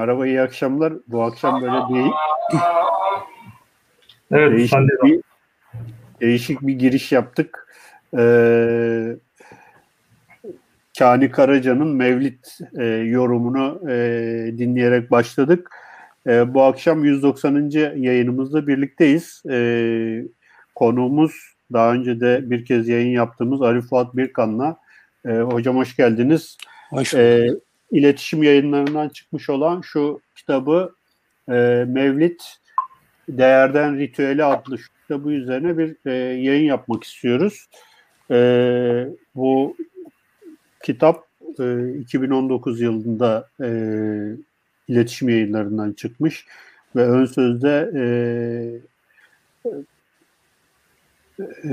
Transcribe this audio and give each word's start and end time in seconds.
merhaba 0.00 0.26
iyi 0.26 0.40
akşamlar. 0.40 0.92
Bu 1.06 1.22
akşam 1.22 1.62
böyle 1.62 1.94
değil. 1.94 2.12
Evet, 4.32 4.52
değişik 4.52 4.70
sen 4.70 4.88
de 4.88 4.92
bir, 5.04 5.20
değişik 6.20 6.62
bir 6.62 6.72
giriş 6.72 7.12
yaptık. 7.12 7.66
Ee, 8.18 9.16
Kani 10.98 11.30
Karaca'nın 11.30 11.88
Mevlid 11.88 12.44
e, 12.78 12.84
yorumunu 12.86 13.90
e, 13.90 13.94
dinleyerek 14.58 15.10
başladık. 15.10 15.70
E, 16.26 16.54
bu 16.54 16.62
akşam 16.62 17.04
190. 17.04 17.70
yayınımızda 17.96 18.66
birlikteyiz. 18.66 19.42
E, 19.50 20.24
konuğumuz 20.74 21.32
daha 21.72 21.92
önce 21.92 22.20
de 22.20 22.50
bir 22.50 22.64
kez 22.64 22.88
yayın 22.88 23.10
yaptığımız 23.10 23.62
Ali 23.62 23.80
Fuat 23.80 24.16
Birkan'la. 24.16 24.76
E, 25.26 25.30
hocam 25.30 25.76
hoş 25.76 25.96
geldiniz. 25.96 26.58
Hoş 26.90 27.14
E, 27.14 27.48
iletişim 27.90 28.42
yayınlarından 28.42 29.08
çıkmış 29.08 29.50
olan 29.50 29.80
şu 29.80 30.20
kitabı 30.36 30.94
e, 31.48 31.84
Mevlid 31.88 32.40
Değerden 33.28 33.98
Ritüeli 33.98 34.44
adlı 34.44 34.78
şu 34.78 34.88
kitabı 35.02 35.32
üzerine 35.32 35.78
bir 35.78 35.96
e, 36.06 36.12
yayın 36.42 36.64
yapmak 36.64 37.04
istiyoruz. 37.04 37.68
E, 38.30 38.36
bu 39.34 39.76
kitap 40.82 41.24
e, 41.60 41.94
2019 41.98 42.80
yılında 42.80 43.48
e, 43.62 43.68
iletişim 44.88 45.28
yayınlarından 45.28 45.92
çıkmış 45.92 46.46
ve 46.96 47.02
ön 47.02 47.24
sözde 47.24 47.90
e, 47.94 48.02
e, 51.64 51.72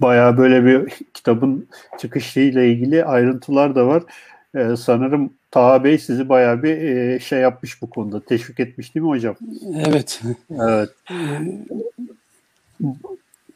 bayağı 0.00 0.36
böyle 0.36 0.64
bir 0.64 0.92
kitabın 1.14 1.68
çıkışıyla 1.98 2.62
ilgili 2.62 3.04
ayrıntılar 3.04 3.74
da 3.74 3.86
var. 3.86 4.02
E, 4.58 4.76
sanırım 4.76 5.32
Taha 5.50 5.84
Bey 5.84 5.98
sizi 5.98 6.28
bayağı 6.28 6.62
bir 6.62 6.76
e, 6.76 7.20
şey 7.20 7.40
yapmış 7.40 7.82
bu 7.82 7.90
konuda. 7.90 8.20
Teşvik 8.20 8.60
etmiş 8.60 8.94
değil 8.94 9.04
mi 9.04 9.10
hocam? 9.10 9.36
Evet. 9.86 10.22
Evet. 10.50 10.90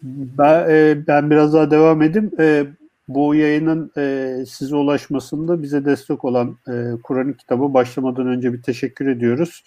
Ben, 0.03 0.71
e, 0.71 1.07
ben 1.07 1.31
biraz 1.31 1.55
daha 1.55 1.71
devam 1.71 2.03
edeyim. 2.03 2.31
E, 2.39 2.67
bu 3.09 3.35
yayının 3.35 3.91
e, 3.97 4.37
size 4.49 4.77
ulaşmasında 4.77 5.63
bize 5.63 5.85
destek 5.85 6.25
olan 6.25 6.57
e, 6.69 6.73
Kur'an 7.03 7.33
kitabı 7.33 7.75
başlamadan 7.75 8.27
önce 8.27 8.53
bir 8.53 8.63
teşekkür 8.63 9.07
ediyoruz. 9.07 9.65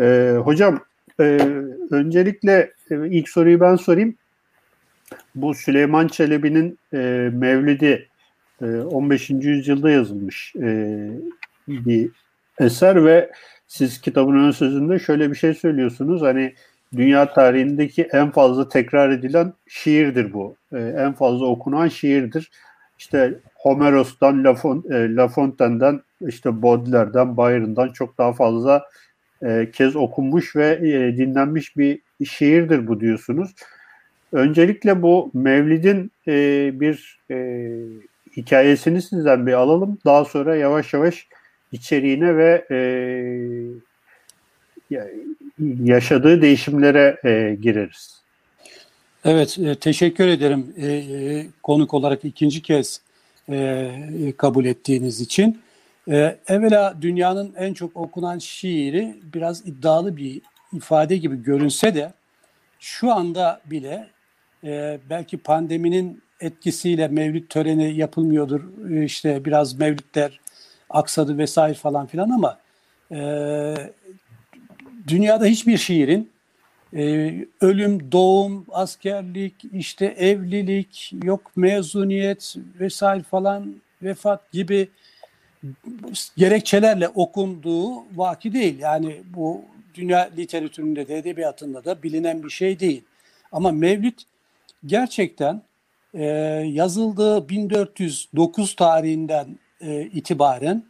E, 0.00 0.34
hocam 0.44 0.80
e, 1.20 1.38
öncelikle 1.90 2.72
e, 2.90 3.08
ilk 3.08 3.28
soruyu 3.28 3.60
ben 3.60 3.76
sorayım. 3.76 4.14
Bu 5.34 5.54
Süleyman 5.54 6.08
Çelebi'nin 6.08 6.78
e, 6.92 7.30
Mevlidi 7.32 8.09
15. 8.66 9.30
yüzyılda 9.30 9.90
yazılmış 9.90 10.54
e, 10.56 11.08
bir 11.68 12.10
eser 12.60 13.04
ve 13.04 13.30
siz 13.66 14.00
kitabın 14.00 14.34
ön 14.34 14.50
sözünde 14.50 14.98
şöyle 14.98 15.30
bir 15.30 15.36
şey 15.36 15.54
söylüyorsunuz. 15.54 16.22
Hani 16.22 16.54
dünya 16.96 17.32
tarihindeki 17.32 18.02
en 18.02 18.30
fazla 18.30 18.68
tekrar 18.68 19.10
edilen 19.10 19.52
şiirdir 19.68 20.32
bu. 20.32 20.56
E, 20.72 20.78
en 20.78 21.12
fazla 21.12 21.46
okunan 21.46 21.88
şiirdir. 21.88 22.50
İşte 22.98 23.34
Homeros'tan, 23.54 24.44
La, 24.44 25.24
e, 25.24 25.28
Fontaine'den, 25.28 26.00
işte 26.28 26.62
Baudelaire'den, 26.62 27.36
Byron'dan 27.36 27.88
çok 27.88 28.18
daha 28.18 28.32
fazla 28.32 28.84
e, 29.42 29.70
kez 29.72 29.96
okunmuş 29.96 30.56
ve 30.56 30.82
dinlenmiş 31.16 31.76
bir 31.76 32.00
şiirdir 32.24 32.86
bu 32.86 33.00
diyorsunuz. 33.00 33.54
Öncelikle 34.32 35.02
bu 35.02 35.30
Mevlid'in 35.34 36.12
bir 36.80 37.20
hikayesini 38.36 39.02
sizden 39.02 39.46
bir 39.46 39.52
alalım. 39.52 39.98
Daha 40.04 40.24
sonra 40.24 40.56
yavaş 40.56 40.94
yavaş 40.94 41.26
içeriğine 41.72 42.36
ve 42.36 42.66
e, 42.70 42.78
yaşadığı 45.84 46.42
değişimlere 46.42 47.20
e, 47.24 47.56
gireriz. 47.62 48.20
Evet, 49.24 49.58
e, 49.58 49.74
teşekkür 49.74 50.28
ederim 50.28 50.74
e, 50.76 50.86
e, 50.86 51.46
konuk 51.62 51.94
olarak 51.94 52.24
ikinci 52.24 52.62
kez 52.62 53.00
e, 53.48 54.32
kabul 54.36 54.64
ettiğiniz 54.64 55.20
için. 55.20 55.60
E, 56.10 56.36
evvela 56.48 56.94
dünyanın 57.02 57.54
en 57.56 57.74
çok 57.74 57.96
okunan 57.96 58.38
şiiri 58.38 59.16
biraz 59.34 59.66
iddialı 59.66 60.16
bir 60.16 60.40
ifade 60.72 61.16
gibi 61.16 61.42
görünse 61.42 61.94
de 61.94 62.12
şu 62.78 63.12
anda 63.12 63.60
bile 63.64 64.08
e, 64.64 64.98
belki 65.10 65.38
pandeminin 65.38 66.22
etkisiyle 66.40 67.08
mevlüt 67.08 67.50
töreni 67.50 67.94
yapılmıyordur. 67.96 68.90
E, 68.90 69.04
işte 69.04 69.44
biraz 69.44 69.78
mevlütler 69.78 70.40
aksadı 70.90 71.38
vesaire 71.38 71.74
falan 71.74 72.06
filan 72.06 72.30
ama 72.30 72.58
e, 73.12 73.20
dünyada 75.08 75.44
hiçbir 75.44 75.78
şiirin 75.78 76.30
e, 76.96 77.34
ölüm, 77.60 78.12
doğum, 78.12 78.66
askerlik, 78.70 79.54
işte 79.72 80.06
evlilik, 80.06 81.12
yok 81.22 81.52
mezuniyet 81.56 82.56
vesaire 82.80 83.22
falan 83.22 83.74
vefat 84.02 84.52
gibi 84.52 84.88
gerekçelerle 86.36 87.08
okunduğu 87.08 88.18
vaki 88.18 88.52
değil. 88.52 88.78
Yani 88.78 89.20
bu 89.34 89.64
dünya 89.94 90.30
literatüründe 90.36 91.08
de 91.08 91.18
edebiyatında 91.18 91.84
da 91.84 92.02
bilinen 92.02 92.42
bir 92.42 92.50
şey 92.50 92.80
değil. 92.80 93.02
Ama 93.52 93.72
Mevlid 93.72 94.18
gerçekten 94.86 95.62
e, 96.14 96.24
yazıldığı 96.66 97.48
1409 97.48 98.76
tarihinden 98.76 99.58
e, 99.80 100.02
itibaren 100.02 100.84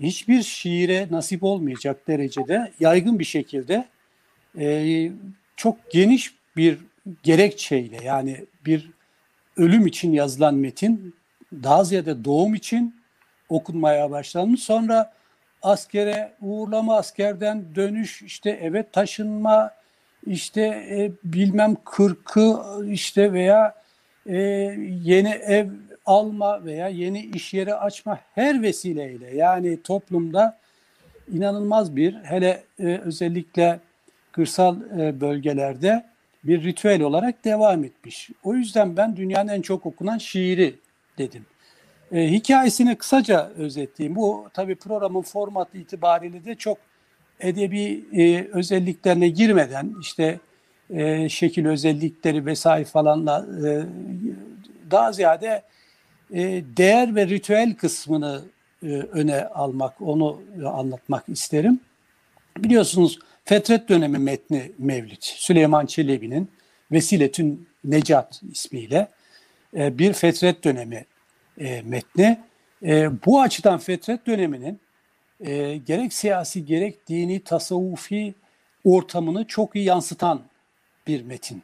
hiçbir 0.00 0.42
şiire 0.42 1.06
nasip 1.10 1.42
olmayacak 1.42 2.08
derecede 2.08 2.72
yaygın 2.80 3.18
bir 3.18 3.24
şekilde 3.24 3.88
e, 4.58 5.10
çok 5.56 5.90
geniş 5.90 6.34
bir 6.56 6.78
gerekçeyle 7.22 8.04
yani 8.04 8.44
bir 8.66 8.90
ölüm 9.56 9.86
için 9.86 10.12
yazılan 10.12 10.54
metin 10.54 11.14
daha 11.52 11.84
ziyade 11.84 12.24
doğum 12.24 12.54
için 12.54 13.02
okunmaya 13.48 14.10
başlanmış. 14.10 14.62
Sonra 14.62 15.12
askere 15.62 16.32
uğurlama, 16.40 16.96
askerden 16.96 17.74
dönüş, 17.74 18.22
işte 18.22 18.50
eve 18.50 18.90
taşınma, 18.90 19.70
işte 20.26 20.60
e, 20.90 21.12
bilmem 21.24 21.76
kırkı 21.84 22.58
işte 22.90 23.32
veya 23.32 23.81
e, 24.26 24.38
yeni 25.02 25.28
ev 25.28 25.68
alma 26.06 26.64
veya 26.64 26.88
yeni 26.88 27.24
iş 27.24 27.54
yeri 27.54 27.74
açma 27.74 28.18
her 28.34 28.62
vesileyle 28.62 29.36
yani 29.36 29.82
toplumda 29.82 30.58
inanılmaz 31.32 31.96
bir 31.96 32.14
hele 32.14 32.64
e, 32.78 32.96
özellikle 32.96 33.80
kırsal 34.32 35.00
e, 35.00 35.20
bölgelerde 35.20 36.04
bir 36.44 36.64
ritüel 36.64 37.02
olarak 37.02 37.44
devam 37.44 37.84
etmiş. 37.84 38.30
O 38.44 38.54
yüzden 38.54 38.96
ben 38.96 39.16
dünyanın 39.16 39.48
en 39.48 39.62
çok 39.62 39.86
okunan 39.86 40.18
şiiri 40.18 40.74
dedim. 41.18 41.46
E, 42.12 42.30
hikayesini 42.30 42.96
kısaca 42.96 43.50
özetleyeyim. 43.56 44.16
Bu 44.16 44.48
tabii 44.54 44.74
programın 44.74 45.22
formatı 45.22 45.78
itibariyle 45.78 46.44
de 46.44 46.54
çok 46.54 46.78
edebi 47.40 48.04
e, 48.12 48.48
özelliklerine 48.52 49.28
girmeden 49.28 49.94
işte 50.00 50.38
e, 50.92 51.28
şekil 51.28 51.66
özellikleri 51.66 52.46
vesaire 52.46 52.84
falanla 52.84 53.46
e, 53.66 53.82
daha 54.90 55.12
ziyade 55.12 55.62
e, 56.34 56.40
değer 56.76 57.14
ve 57.14 57.26
ritüel 57.26 57.74
kısmını 57.74 58.42
e, 58.82 58.86
öne 58.86 59.44
almak, 59.44 60.00
onu 60.00 60.40
anlatmak 60.66 61.28
isterim. 61.28 61.80
Biliyorsunuz 62.58 63.18
Fetret 63.44 63.88
dönemi 63.88 64.18
metni 64.18 64.72
Mevlid, 64.78 65.22
Süleyman 65.22 65.86
Çelebi'nin 65.86 66.50
Vesiletün 66.92 67.68
Necat 67.84 68.40
ismiyle 68.52 69.08
e, 69.76 69.98
bir 69.98 70.12
fetret 70.12 70.64
dönemi 70.64 71.04
e, 71.60 71.82
metni. 71.82 72.40
E, 72.82 73.10
bu 73.26 73.40
açıdan 73.40 73.78
fetret 73.78 74.26
döneminin 74.26 74.80
e, 75.40 75.76
gerek 75.76 76.12
siyasi 76.12 76.66
gerek 76.66 77.08
dini 77.08 77.40
tasavvufi 77.40 78.34
ortamını 78.84 79.46
çok 79.46 79.76
iyi 79.76 79.84
yansıtan 79.84 80.42
bir 81.06 81.22
metin. 81.22 81.62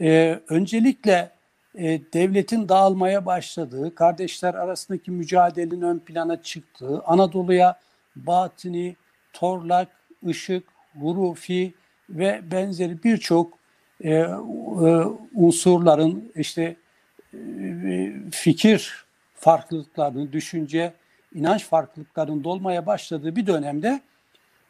E, 0.00 0.40
öncelikle 0.48 1.30
e, 1.74 2.00
devletin 2.12 2.68
dağılmaya 2.68 3.26
başladığı, 3.26 3.94
kardeşler 3.94 4.54
arasındaki 4.54 5.10
mücadelenin 5.10 5.82
ön 5.82 5.98
plana 5.98 6.42
çıktığı, 6.42 7.02
Anadolu'ya 7.04 7.80
Batini, 8.16 8.96
Torlak, 9.32 9.88
Işık, 10.26 10.64
hurufi 11.00 11.74
ve 12.10 12.40
benzeri 12.50 13.02
birçok 13.02 13.58
e, 14.00 14.10
e, 14.10 14.26
unsurların 15.34 16.32
işte 16.34 16.76
e, 17.34 18.12
fikir 18.30 19.04
farklılıklarının, 19.34 20.32
düşünce, 20.32 20.92
inanç 21.34 21.64
farklılıklarının 21.64 22.44
dolmaya 22.44 22.86
başladığı 22.86 23.36
bir 23.36 23.46
dönemde 23.46 24.00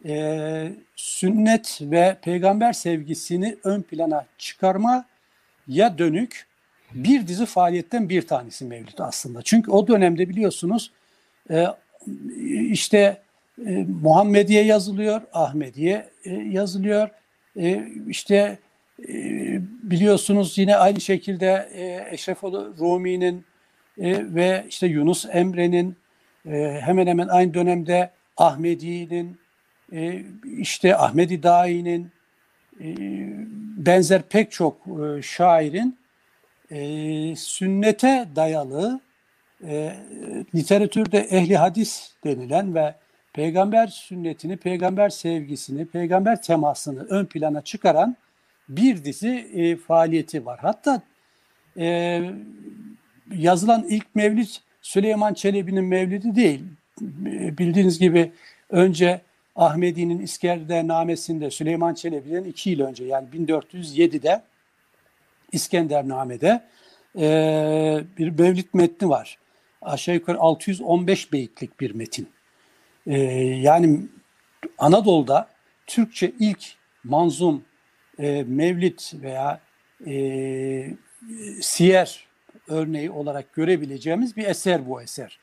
e, 0.05 0.73
sünnet 0.97 1.79
ve 1.82 2.17
peygamber 2.23 2.73
sevgisini 2.73 3.56
ön 3.64 3.82
plana 3.82 4.26
çıkarma 4.38 5.05
ya 5.69 5.99
dönük 5.99 6.47
bir 6.94 7.26
dizi 7.26 7.47
faaliyetten 7.47 8.08
bir 8.08 8.23
tanesi 8.23 8.64
mevcut 8.64 9.00
aslında. 9.00 9.43
Çünkü 9.43 9.70
o 9.70 9.88
dönemde 9.88 10.29
biliyorsunuz 10.29 10.91
e, 11.50 11.67
işte 12.70 13.23
e, 13.67 13.85
Muhammediye 14.02 14.64
yazılıyor, 14.64 15.20
Ahmediye 15.32 16.08
e, 16.25 16.31
yazılıyor. 16.35 17.08
E, 17.56 17.88
işte 18.08 18.58
e, 19.08 19.14
biliyorsunuz 19.82 20.58
yine 20.58 20.76
aynı 20.76 21.00
şekilde 21.00 21.69
e, 21.75 22.14
Eşrefoğlu 22.14 22.75
Rumi'nin 22.79 23.44
e, 23.99 24.35
ve 24.35 24.64
işte 24.69 24.87
Yunus 24.87 25.26
Emre'nin 25.32 25.96
e, 26.46 26.81
hemen 26.82 27.06
hemen 27.06 27.29
aynı 27.29 27.55
dönemde 27.55 28.11
Ahmedi'nin 28.37 29.40
e, 29.93 30.23
işte 30.59 30.97
Ahmedi 30.97 31.43
Dahi'nin 31.43 32.11
e, 32.81 32.87
benzer 33.77 34.23
pek 34.23 34.53
çok 34.53 34.77
e, 34.87 35.23
şairin 35.23 35.99
e, 36.71 37.37
sünnete 37.37 38.29
dayalı 38.37 39.01
e, 39.65 39.97
literatürde 40.55 41.19
ehli 41.19 41.57
hadis 41.57 42.13
denilen 42.25 42.75
ve 42.75 42.95
peygamber 43.33 43.87
sünnetini, 43.87 44.57
peygamber 44.57 45.09
sevgisini, 45.09 45.87
peygamber 45.87 46.43
temasını 46.43 47.07
ön 47.09 47.25
plana 47.27 47.61
çıkaran 47.63 48.17
bir 48.69 49.05
dizi 49.05 49.29
e, 49.55 49.77
faaliyeti 49.77 50.47
var. 50.47 50.59
Hatta 50.63 51.03
e, 51.79 52.21
yazılan 53.35 53.87
ilk 53.89 54.15
mevlid 54.15 54.49
Süleyman 54.83 55.35
Çelebi'nin 55.35 55.85
mevlidi 55.85 56.37
değil. 56.37 56.65
Bildiğiniz 57.59 57.99
gibi 57.99 58.33
önce 58.71 59.21
Ahmedi'nin 59.61 60.19
İskender 60.19 60.89
namesinde 60.89 61.51
Süleyman 61.51 61.95
Çelebi'den 61.95 62.45
iki 62.45 62.71
yıl 62.71 62.81
önce 62.81 63.05
yani 63.05 63.29
1407'de 63.29 64.43
İskendername'de 65.53 66.62
e, 67.19 68.05
bir 68.19 68.39
mevlid 68.39 68.67
metni 68.73 69.09
var. 69.09 69.39
Aşağı 69.83 70.15
yukarı 70.15 70.39
615 70.39 71.33
beyitlik 71.33 71.81
bir 71.81 71.95
metin. 71.95 72.29
E, 73.07 73.19
yani 73.43 74.01
Anadolu'da 74.79 75.49
Türkçe 75.87 76.33
ilk 76.39 76.65
manzum 77.05 77.65
e, 78.19 78.43
mevlid 78.43 78.99
veya 79.15 79.61
e, 80.06 80.97
siyer 81.61 82.27
örneği 82.69 83.11
olarak 83.11 83.53
görebileceğimiz 83.53 84.37
bir 84.37 84.47
eser 84.47 84.89
bu 84.89 85.03
eser. 85.03 85.39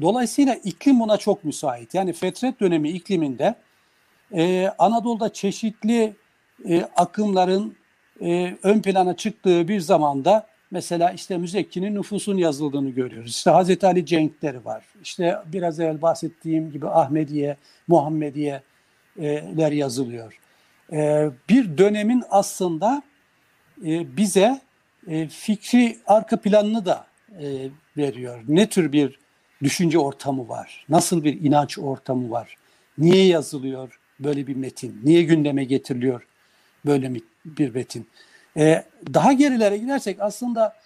Dolayısıyla 0.00 0.54
iklim 0.54 1.00
buna 1.00 1.16
çok 1.16 1.44
müsait. 1.44 1.94
Yani 1.94 2.12
fetret 2.12 2.60
dönemi 2.60 2.88
ikliminde 2.90 3.54
e, 4.32 4.68
Anadolu'da 4.78 5.32
çeşitli 5.32 6.14
e, 6.68 6.82
akımların 6.96 7.76
e, 8.20 8.56
ön 8.62 8.82
plana 8.82 9.16
çıktığı 9.16 9.68
bir 9.68 9.80
zamanda 9.80 10.46
mesela 10.70 11.10
işte 11.10 11.38
müzekkinin 11.38 11.94
nüfusun 11.94 12.36
yazıldığını 12.36 12.90
görüyoruz. 12.90 13.30
İşte 13.30 13.50
Hazreti 13.50 13.86
Ali 13.86 14.06
cenkleri 14.06 14.64
var. 14.64 14.84
İşte 15.02 15.38
biraz 15.46 15.80
evvel 15.80 16.02
bahsettiğim 16.02 16.72
gibi 16.72 16.88
Ahmediye, 16.88 17.56
Muhammediye'ler 17.88 19.72
yazılıyor. 19.72 20.40
E, 20.92 21.30
bir 21.48 21.78
dönemin 21.78 22.22
aslında 22.30 23.02
e, 23.86 24.16
bize 24.16 24.60
e, 25.08 25.28
fikri 25.28 25.98
arka 26.06 26.40
planını 26.40 26.84
da 26.86 27.06
e, 27.42 27.68
veriyor. 27.96 28.40
Ne 28.48 28.68
tür 28.68 28.92
bir 28.92 29.18
düşünce 29.62 29.98
ortamı 29.98 30.48
var? 30.48 30.84
Nasıl 30.88 31.24
bir 31.24 31.40
inanç 31.40 31.78
ortamı 31.78 32.30
var? 32.30 32.56
Niye 32.98 33.26
yazılıyor 33.26 34.00
böyle 34.20 34.46
bir 34.46 34.56
metin? 34.56 35.00
Niye 35.04 35.22
gündeme 35.22 35.64
getiriliyor 35.64 36.26
böyle 36.86 37.14
bir 37.44 37.74
metin? 37.74 38.08
Ee, 38.56 38.84
daha 39.14 39.32
gerilere 39.32 39.76
gidersek 39.76 40.20
aslında 40.20 40.76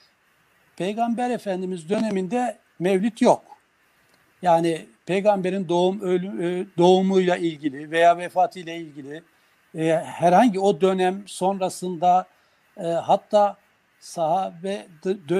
Peygamber 0.76 1.30
Efendimiz 1.30 1.88
döneminde 1.88 2.58
mevlid 2.78 3.20
yok. 3.20 3.42
Yani 4.42 4.86
peygamberin 5.06 5.68
doğum 5.68 6.00
ölüm, 6.00 6.42
e, 6.42 6.66
doğumuyla 6.78 7.36
ilgili 7.36 7.90
veya 7.90 8.18
vefatıyla 8.18 8.72
ilgili 8.72 9.22
e, 9.78 10.02
herhangi 10.04 10.60
o 10.60 10.80
dönem 10.80 11.22
sonrasında 11.26 12.26
e, 12.76 12.86
hatta 12.86 13.56
sahabe 14.04 14.86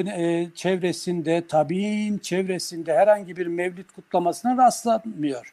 e, 0.07 0.47
çevresinde, 0.55 1.47
tabi'in 1.47 2.19
çevresinde 2.19 2.95
herhangi 2.95 3.37
bir 3.37 3.47
mevlid 3.47 3.91
kutlamasına 3.95 4.57
rastlanmıyor. 4.57 5.53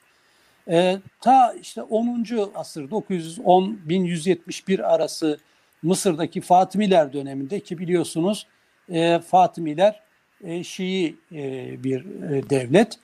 E, 0.70 0.98
ta 1.22 1.54
işte 1.62 1.82
10. 1.82 2.26
asır 2.56 2.90
910-1171 2.90 4.84
arası 4.84 5.40
Mısır'daki 5.84 6.42
Fatimiler 6.42 7.14
döneminde 7.14 7.60
ki 7.60 7.78
biliyorsunuz 7.78 8.48
e, 8.90 9.20
Fatimiler 9.20 10.02
e, 10.44 10.64
Şii 10.64 11.16
e, 11.32 11.84
bir 11.84 12.06
e, 12.32 12.50
devlet. 12.50 13.00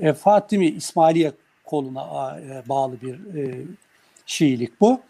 E, 0.00 0.12
Fatimi 0.12 0.66
İsmailiye 0.66 1.32
koluna 1.64 2.40
e, 2.40 2.68
bağlı 2.68 3.00
bir 3.00 3.36
e, 3.36 3.62
Şiilik 4.26 4.80
bu. 4.80 5.00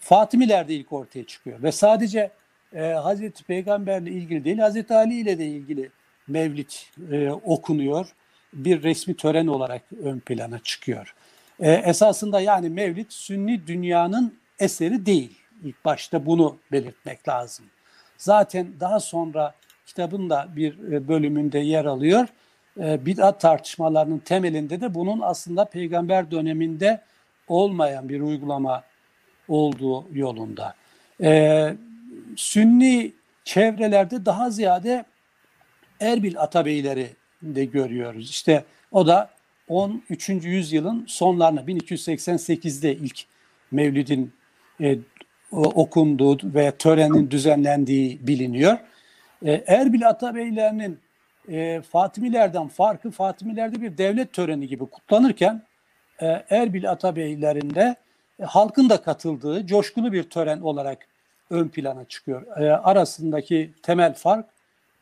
Fatimiler 0.00 0.68
de 0.68 0.74
ilk 0.74 0.92
ortaya 0.92 1.24
çıkıyor 1.24 1.62
ve 1.62 1.72
sadece 1.72 2.30
e, 2.74 2.82
Hazreti 2.82 3.44
Peygamberle 3.44 4.10
ilgili 4.10 4.44
değil, 4.44 4.58
Hazreti 4.58 4.94
Ali 4.94 5.14
ile 5.14 5.38
de 5.38 5.46
ilgili 5.46 5.90
Mevlid 6.28 6.70
e, 7.12 7.30
okunuyor. 7.30 8.06
Bir 8.52 8.82
resmi 8.82 9.16
tören 9.16 9.46
olarak 9.46 9.82
ön 10.02 10.20
plana 10.20 10.58
çıkıyor. 10.58 11.14
E, 11.60 11.72
esasında 11.72 12.40
yani 12.40 12.68
Mevlid 12.68 13.06
Sünni 13.08 13.66
dünyanın 13.66 14.38
eseri 14.58 15.06
değil. 15.06 15.38
İlk 15.64 15.84
başta 15.84 16.26
bunu 16.26 16.56
belirtmek 16.72 17.28
lazım. 17.28 17.64
Zaten 18.18 18.66
daha 18.80 19.00
sonra 19.00 19.54
kitabın 19.86 20.30
da 20.30 20.48
bir 20.56 20.92
e, 20.92 21.08
bölümünde 21.08 21.58
yer 21.58 21.84
alıyor. 21.84 22.28
E, 22.80 23.06
bid'at 23.06 23.40
tartışmalarının 23.40 24.18
temelinde 24.18 24.80
de 24.80 24.94
bunun 24.94 25.20
aslında 25.20 25.64
peygamber 25.64 26.30
döneminde 26.30 27.00
olmayan 27.48 28.08
bir 28.08 28.20
uygulama 28.20 28.82
olduğu 29.48 30.04
yolunda. 30.12 30.74
E, 31.22 31.74
Sünni 32.36 33.12
çevrelerde 33.44 34.26
daha 34.26 34.50
ziyade 34.50 35.04
Erbil 36.00 36.40
Atabeyleri 36.40 37.10
de 37.42 37.64
görüyoruz. 37.64 38.30
İşte 38.30 38.64
o 38.92 39.06
da 39.06 39.30
13. 39.68 40.28
yüzyılın 40.28 41.04
sonlarına 41.08 41.60
1288'de 41.60 42.94
ilk 42.94 43.24
Mevlid'in 43.70 44.32
e, 44.80 44.98
okunduğu 45.52 46.54
ve 46.54 46.70
törenin 46.70 47.30
düzenlendiği 47.30 48.26
biliniyor. 48.26 48.78
E, 49.44 49.64
Erbil 49.66 50.08
Atabeylerinin 50.08 50.98
e, 51.48 51.82
Fatimilerden 51.82 52.68
farkı 52.68 53.10
Fatimilerde 53.10 53.82
bir 53.82 53.98
devlet 53.98 54.32
töreni 54.32 54.68
gibi 54.68 54.86
kutlanırken 54.86 55.62
e, 56.22 56.26
Erbil 56.50 56.90
Atabeylerinde 56.90 57.96
e, 58.40 58.44
halkın 58.44 58.88
da 58.88 59.02
katıldığı 59.02 59.66
coşkulu 59.66 60.12
bir 60.12 60.22
tören 60.22 60.60
olarak 60.60 61.06
ön 61.50 61.68
plana 61.68 62.04
çıkıyor. 62.04 62.56
E, 62.56 62.72
arasındaki 62.72 63.70
temel 63.82 64.14
fark 64.14 64.46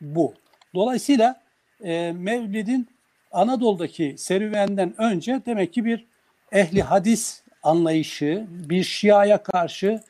bu. 0.01 0.35
Dolayısıyla 0.75 1.41
e, 1.85 2.13
Mevlid'in 2.13 2.89
Anadolu'daki 3.33 4.15
serüvenden 4.19 4.95
önce 4.99 5.41
demek 5.47 5.73
ki 5.73 5.85
bir 5.85 6.07
ehli 6.53 6.83
hadis 6.83 7.43
anlayışı, 7.63 8.47
bir 8.49 8.85
Şia'ya 8.85 9.43
karşı 9.43 10.01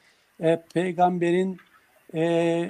e, 0.40 0.62
peygamberin 0.74 1.58
e, 2.14 2.68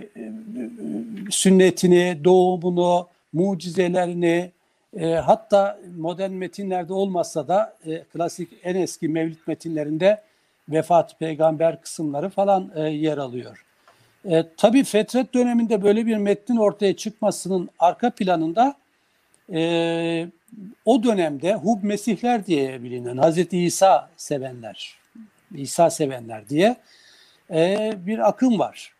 sünnetini, 1.31 2.19
doğumunu, 2.25 3.09
mucizelerini, 3.33 4.51
e, 4.97 5.07
hatta 5.15 5.79
modern 5.97 6.33
metinlerde 6.33 6.93
olmasa 6.93 7.49
da 7.49 7.77
e, 7.87 8.05
klasik 8.05 8.49
en 8.65 8.75
eski 8.75 9.09
mevlid 9.09 9.39
metinlerinde 9.47 10.23
vefat 10.69 11.19
peygamber 11.19 11.81
kısımları 11.81 12.29
falan 12.29 12.73
e, 12.75 12.81
yer 12.81 13.19
alıyor. 13.19 13.65
E, 14.25 14.45
tabii 14.57 14.85
fetret 14.85 15.35
döneminde 15.35 15.83
böyle 15.83 16.07
bir 16.07 16.17
metnin 16.17 16.57
ortaya 16.57 16.97
çıkmasının 16.97 17.71
arka 17.79 18.11
planında 18.11 18.75
e, 19.53 20.27
o 20.85 21.03
dönemde 21.03 21.55
Hub 21.55 21.83
Mesihler 21.83 22.47
diye 22.47 22.83
bilinen 22.83 23.17
Hazreti 23.17 23.59
İsa 23.59 24.11
sevenler, 24.17 24.99
İsa 25.55 25.91
sevenler 25.91 26.49
diye 26.49 26.77
e, 27.51 27.93
bir 28.07 28.29
akım 28.29 28.59
var. 28.59 28.93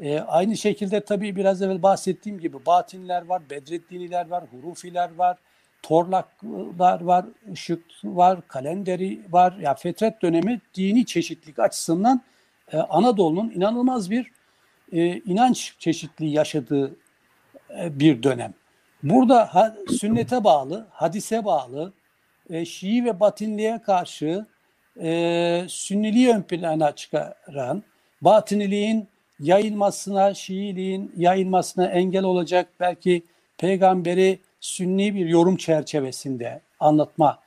E, 0.00 0.20
aynı 0.20 0.56
şekilde 0.56 1.00
tabii 1.00 1.36
biraz 1.36 1.62
evvel 1.62 1.82
bahsettiğim 1.82 2.40
gibi 2.40 2.66
batinler 2.66 3.22
var, 3.26 3.42
Bedreddiniler 3.50 4.28
var, 4.28 4.44
Hurufiler 4.50 5.14
var, 5.14 5.38
torlaklar 5.82 7.00
var, 7.00 7.26
ışık 7.52 7.84
var, 8.04 8.48
kalenderi 8.48 9.20
var. 9.30 9.56
Ya 9.60 9.74
fetret 9.74 10.22
dönemi 10.22 10.60
dini 10.74 11.06
çeşitlilik 11.06 11.58
açısından 11.58 12.22
e, 12.72 12.76
Anadolu'nun 12.76 13.50
inanılmaz 13.50 14.10
bir 14.10 14.30
e, 14.92 15.20
inanç 15.20 15.74
çeşitliliği 15.78 16.34
yaşadığı 16.34 16.96
e, 17.78 18.00
bir 18.00 18.22
dönem. 18.22 18.54
Burada 19.02 19.54
ha, 19.54 19.76
sünnete 20.00 20.44
bağlı, 20.44 20.86
hadise 20.90 21.44
bağlı, 21.44 21.92
e, 22.50 22.64
Şii 22.64 23.04
ve 23.04 23.20
Batinliğe 23.20 23.82
karşı 23.86 24.46
e, 25.02 25.62
Sünniliği 25.68 26.28
ön 26.28 26.42
plana 26.42 26.92
çıkaran, 26.92 27.82
Batıniliğin 28.20 29.08
yayılmasına, 29.40 30.34
Şiiliğin 30.34 31.12
yayılmasına 31.16 31.86
engel 31.86 32.24
olacak 32.24 32.68
belki 32.80 33.22
peygamberi 33.58 34.38
sünni 34.66 35.14
bir 35.14 35.26
yorum 35.26 35.56
çerçevesinde 35.56 36.60
anlatma 36.80 37.38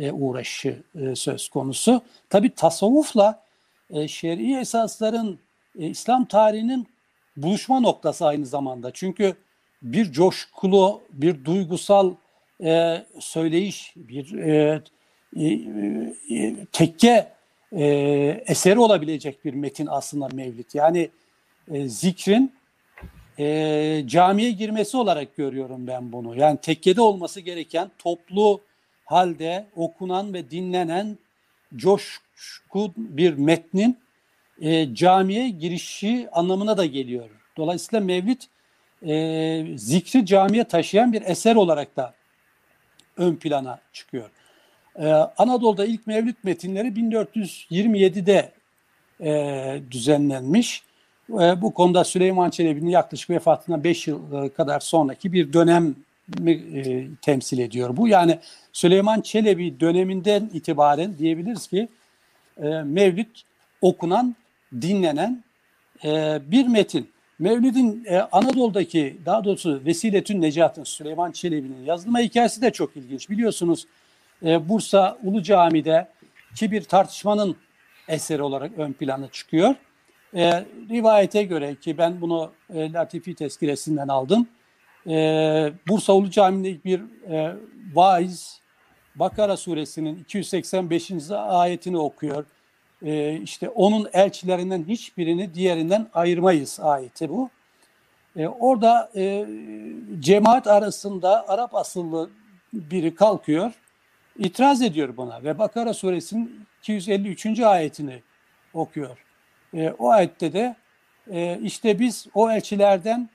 e, 0.00 0.12
uğraşı 0.12 0.82
e, 1.00 1.14
söz 1.14 1.48
konusu. 1.48 2.02
Tabi 2.30 2.54
tasavvufla 2.54 3.42
e, 3.90 4.08
şer'i 4.08 4.56
esasların 4.56 5.38
İslam 5.74 6.24
tarihinin 6.24 6.86
buluşma 7.36 7.80
noktası 7.80 8.26
aynı 8.26 8.46
zamanda. 8.46 8.90
Çünkü 8.94 9.34
bir 9.82 10.12
coşkulu, 10.12 11.02
bir 11.12 11.44
duygusal 11.44 12.14
e, 12.64 13.02
söyleyiş, 13.18 13.92
bir 13.96 14.38
e, 14.38 14.82
e, 15.36 16.66
tekke 16.72 17.34
eseri 18.46 18.78
olabilecek 18.78 19.44
bir 19.44 19.54
metin 19.54 19.86
aslında 19.90 20.28
Mevlid. 20.32 20.70
Yani 20.74 21.10
zikrin 21.86 22.52
e, 23.38 24.02
camiye 24.06 24.50
girmesi 24.50 24.96
olarak 24.96 25.36
görüyorum 25.36 25.86
ben 25.86 26.12
bunu. 26.12 26.36
Yani 26.36 26.58
tekkede 26.58 27.00
olması 27.00 27.40
gereken 27.40 27.90
toplu 27.98 28.60
halde 29.04 29.66
okunan 29.76 30.34
ve 30.34 30.50
dinlenen 30.50 31.18
coşku 31.76 32.92
bir 32.96 33.34
metnin 33.34 33.98
e, 34.60 34.94
camiye 34.94 35.48
girişi 35.48 36.28
anlamına 36.32 36.76
da 36.76 36.86
geliyor. 36.86 37.30
Dolayısıyla 37.56 38.04
Mevlid 38.04 38.40
e, 39.06 39.78
zikri 39.78 40.26
camiye 40.26 40.64
taşıyan 40.64 41.12
bir 41.12 41.22
eser 41.22 41.56
olarak 41.56 41.96
da 41.96 42.14
ön 43.16 43.36
plana 43.36 43.80
çıkıyor. 43.92 44.30
Ee, 44.96 45.06
Anadolu'da 45.12 45.84
ilk 45.84 46.06
mevlüt 46.06 46.44
metinleri 46.44 46.88
1427'de 46.88 48.52
e, 49.20 49.80
düzenlenmiş. 49.90 50.82
E, 51.30 51.62
bu 51.62 51.74
konuda 51.74 52.04
Süleyman 52.04 52.50
Çelebi'nin 52.50 52.90
yaklaşık 52.90 53.30
vefatından 53.30 53.84
5 53.84 54.06
yıl 54.06 54.48
kadar 54.48 54.80
sonraki 54.80 55.32
bir 55.32 55.52
dönem 55.52 55.94
e, 56.46 57.04
temsil 57.22 57.58
ediyor 57.58 57.96
bu. 57.96 58.08
Yani 58.08 58.38
Süleyman 58.72 59.20
Çelebi 59.20 59.80
döneminden 59.80 60.50
itibaren 60.52 61.18
diyebiliriz 61.18 61.66
ki 61.66 61.88
e, 62.62 62.68
Mevlüt 62.68 63.42
okunan, 63.80 64.36
dinlenen 64.80 65.44
e, 66.04 66.38
bir 66.50 66.66
metin. 66.66 67.08
Mevlid'in 67.38 68.04
e, 68.06 68.20
Anadolu'daki 68.20 69.16
daha 69.26 69.44
doğrusu 69.44 69.82
Vesiletün 69.86 70.42
Necat'ın 70.42 70.84
Süleyman 70.84 71.32
Çelebi'nin 71.32 71.84
yazılma 71.84 72.20
hikayesi 72.20 72.62
de 72.62 72.70
çok 72.70 72.96
ilginç. 72.96 73.30
Biliyorsunuz 73.30 73.86
e, 74.44 74.68
Bursa 74.68 75.18
Ulu 75.24 75.42
Cami'de 75.42 76.08
ki 76.56 76.70
bir 76.70 76.82
tartışmanın 76.84 77.56
eseri 78.08 78.42
olarak 78.42 78.72
ön 78.78 78.92
plana 78.92 79.28
çıkıyor. 79.28 79.74
E, 80.34 80.64
rivayete 80.90 81.42
göre 81.42 81.74
ki 81.74 81.98
ben 81.98 82.20
bunu 82.20 82.52
e, 82.74 82.92
Latifi 82.92 83.34
tezkiresinden 83.34 84.08
aldım. 84.08 84.48
E, 85.06 85.72
Bursa 85.88 86.12
Ulu 86.12 86.30
Cami'de 86.30 86.84
bir 86.84 87.00
e, 87.30 87.56
vaiz 87.94 88.60
Bakara 89.14 89.56
suresinin 89.56 90.20
285. 90.20 91.30
ayetini 91.30 91.98
okuyor. 91.98 92.44
E, 93.02 93.36
işte 93.36 93.68
onun 93.68 94.08
elçilerinden 94.12 94.84
hiçbirini 94.88 95.54
diğerinden 95.54 96.08
ayırmayız 96.14 96.80
ayeti 96.80 97.28
bu. 97.28 97.50
E, 98.36 98.46
orada 98.46 99.10
e, 99.16 99.46
cemaat 100.20 100.66
arasında 100.66 101.48
Arap 101.48 101.74
asıllı 101.74 102.30
biri 102.72 103.14
kalkıyor 103.14 103.72
itiraz 104.38 104.82
ediyor 104.82 105.16
buna 105.16 105.44
ve 105.44 105.58
Bakara 105.58 105.94
suresinin 105.94 106.66
253. 106.82 107.60
ayetini 107.60 108.22
okuyor. 108.74 109.24
E, 109.74 109.90
o 109.98 110.10
ayette 110.10 110.52
de 110.52 110.76
e, 111.30 111.58
işte 111.62 111.98
biz 111.98 112.26
o 112.34 112.50
elçilerden 112.50 113.28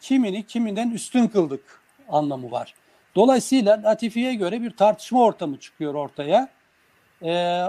kimini 0.00 0.42
kiminden 0.42 0.90
üstün 0.90 1.26
kıldık 1.26 1.80
anlamı 2.08 2.50
var. 2.50 2.74
Dolayısıyla 3.14 3.82
Latifi'ye 3.82 4.34
göre 4.34 4.62
bir 4.62 4.70
tartışma 4.70 5.22
ortamı 5.22 5.60
çıkıyor 5.60 5.94
ortaya. 5.94 6.48
E, 7.22 7.62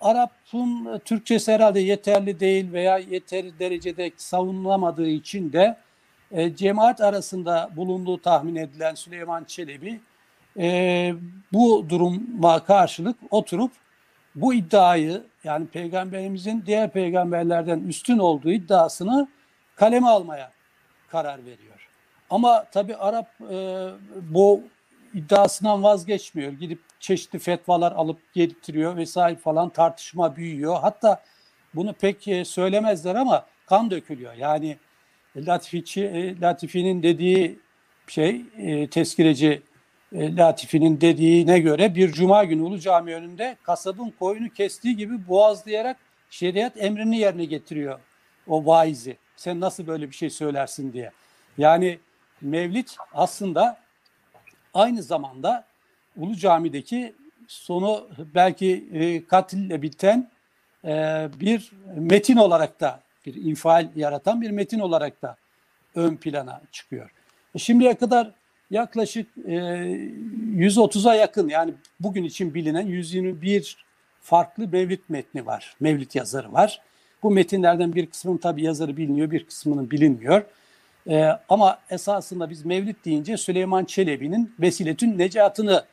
Arap'ın 0.00 0.98
Türkçesi 1.04 1.52
herhalde 1.52 1.80
yeterli 1.80 2.40
değil 2.40 2.72
veya 2.72 2.98
yeteri 2.98 3.58
derecede 3.58 4.10
savunulamadığı 4.16 5.08
için 5.08 5.52
de 5.52 5.76
e, 6.32 6.56
cemaat 6.56 7.00
arasında 7.00 7.70
bulunduğu 7.76 8.18
tahmin 8.18 8.56
edilen 8.56 8.94
Süleyman 8.94 9.44
Çelebi 9.44 10.00
e, 10.58 11.14
bu 11.52 11.86
duruma 11.88 12.64
karşılık 12.64 13.16
oturup 13.30 13.72
bu 14.40 14.54
iddiayı 14.54 15.22
yani 15.44 15.66
peygamberimizin 15.66 16.62
diğer 16.66 16.90
peygamberlerden 16.90 17.80
üstün 17.80 18.18
olduğu 18.18 18.50
iddiasını 18.50 19.28
kaleme 19.76 20.06
almaya 20.06 20.52
karar 21.08 21.38
veriyor. 21.44 21.88
Ama 22.30 22.64
tabi 22.64 22.96
Arap 22.96 23.28
e, 23.50 23.88
bu 24.22 24.62
iddiasından 25.14 25.82
vazgeçmiyor. 25.82 26.52
Gidip 26.52 26.80
çeşitli 27.00 27.38
fetvalar 27.38 27.92
alıp 27.92 28.34
getiriyor 28.34 28.96
vesaire 28.96 29.36
falan 29.36 29.68
tartışma 29.68 30.36
büyüyor. 30.36 30.78
Hatta 30.80 31.22
bunu 31.74 31.92
pek 31.92 32.28
e, 32.28 32.44
söylemezler 32.44 33.14
ama 33.14 33.46
kan 33.66 33.90
dökülüyor. 33.90 34.34
Yani 34.34 34.76
Latifici, 35.36 36.04
e, 36.04 36.40
Latifi'nin 36.40 37.02
dediği 37.02 37.58
şey 38.06 38.42
e, 38.56 38.90
tezkireci 38.90 39.62
e, 40.12 40.36
Latifi'nin 40.36 41.00
dediğine 41.00 41.58
göre 41.58 41.94
bir 41.94 42.12
cuma 42.12 42.44
günü 42.44 42.62
Ulu 42.62 42.80
Cami 42.80 43.14
önünde 43.14 43.56
kasabın 43.62 44.12
koyunu 44.18 44.50
kestiği 44.50 44.96
gibi 44.96 45.28
boğazlayarak 45.28 45.96
şeriat 46.30 46.72
emrini 46.76 47.18
yerine 47.18 47.44
getiriyor 47.44 48.00
o 48.46 48.66
vaizi. 48.66 49.16
Sen 49.36 49.60
nasıl 49.60 49.86
böyle 49.86 50.10
bir 50.10 50.14
şey 50.14 50.30
söylersin 50.30 50.92
diye. 50.92 51.10
Yani 51.58 51.98
Mevlid 52.40 52.88
aslında 53.12 53.78
aynı 54.74 55.02
zamanda 55.02 55.64
Ulu 56.16 56.36
Cami'deki 56.36 57.14
sonu 57.48 58.08
belki 58.34 58.88
e, 58.92 59.26
katille 59.26 59.82
biten 59.82 60.30
e, 60.84 61.28
bir 61.40 61.72
metin 61.94 62.36
olarak 62.36 62.80
da 62.80 63.00
bir 63.26 63.34
infial 63.34 63.88
yaratan 63.96 64.40
bir 64.40 64.50
metin 64.50 64.78
olarak 64.78 65.22
da 65.22 65.36
ön 65.94 66.16
plana 66.16 66.60
çıkıyor. 66.72 67.10
E, 67.54 67.58
şimdiye 67.58 67.94
kadar 67.94 68.32
yaklaşık 68.70 69.26
e, 69.46 69.52
130'a 70.56 71.14
yakın 71.14 71.48
yani 71.48 71.74
bugün 72.00 72.24
için 72.24 72.54
bilinen 72.54 72.86
121 72.86 73.76
farklı 74.22 74.68
mevlid 74.68 75.00
metni 75.08 75.46
var. 75.46 75.76
Mevlid 75.80 76.10
yazarı 76.14 76.52
var. 76.52 76.80
Bu 77.22 77.30
metinlerden 77.30 77.94
bir 77.94 78.06
kısmının 78.06 78.38
tabi 78.38 78.62
yazarı 78.62 78.96
biliniyor, 78.96 79.30
bir 79.30 79.44
kısmının 79.44 79.90
bilinmiyor. 79.90 80.42
E, 81.08 81.28
ama 81.48 81.78
esasında 81.90 82.50
biz 82.50 82.64
mevlid 82.64 82.96
deyince 83.04 83.36
Süleyman 83.36 83.84
Çelebi'nin 83.84 84.54
Vesiletün 84.60 85.18
Necatını 85.18 85.84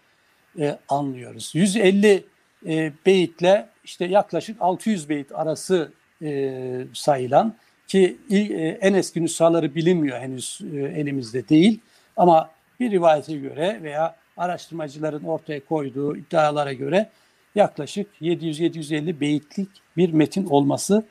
e, 0.60 0.77
anlıyoruz. 0.89 1.51
150 1.55 2.24
e, 2.67 2.91
beyitle 3.05 3.70
işte 3.84 4.05
yaklaşık 4.05 4.62
600 4.62 5.10
beyit 5.10 5.32
arası 5.32 5.91
e, 6.22 6.51
sayılan 6.94 7.55
ki 7.88 8.17
e, 8.29 8.38
en 8.82 8.94
eski 8.94 9.24
nüshaları 9.24 9.75
bilinmiyor 9.75 10.20
henüz 10.20 10.62
e, 10.74 10.77
elimizde 10.77 11.50
değil. 11.50 11.79
Ama 12.17 12.50
bir 12.79 12.91
rivayete 12.91 13.38
göre 13.38 13.79
veya 13.84 14.15
araştırmacıların 14.38 15.24
ortaya 15.24 15.65
koyduğu 15.65 16.17
iddialara 16.17 16.74
göre 16.74 17.10
yaklaşık 17.55 18.08
700-750 18.22 19.20
beyitlik 19.20 19.70
bir 19.98 20.13
metin 20.13 20.46
olması 20.46 21.05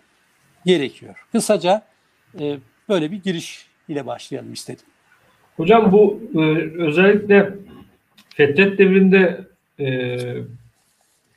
gerekiyor. 0.66 1.14
Kısaca 1.33 1.83
e, 2.40 2.59
böyle 2.88 3.11
bir 3.12 3.23
giriş 3.23 3.66
ile 3.88 4.06
başlayalım 4.06 4.52
istedim. 4.52 4.85
Hocam 5.56 5.92
bu 5.92 6.21
e, 6.35 6.40
özellikle 6.83 7.54
Fetret 8.35 8.78
devrinde 8.78 9.44
e, 9.80 10.18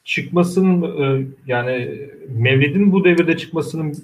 çıkmasının 0.03 1.01
e, 1.03 1.27
yani 1.47 1.99
Mevlid'in 2.27 2.91
bu 2.91 3.03
devirde 3.03 3.37
çıkmasının 3.37 3.95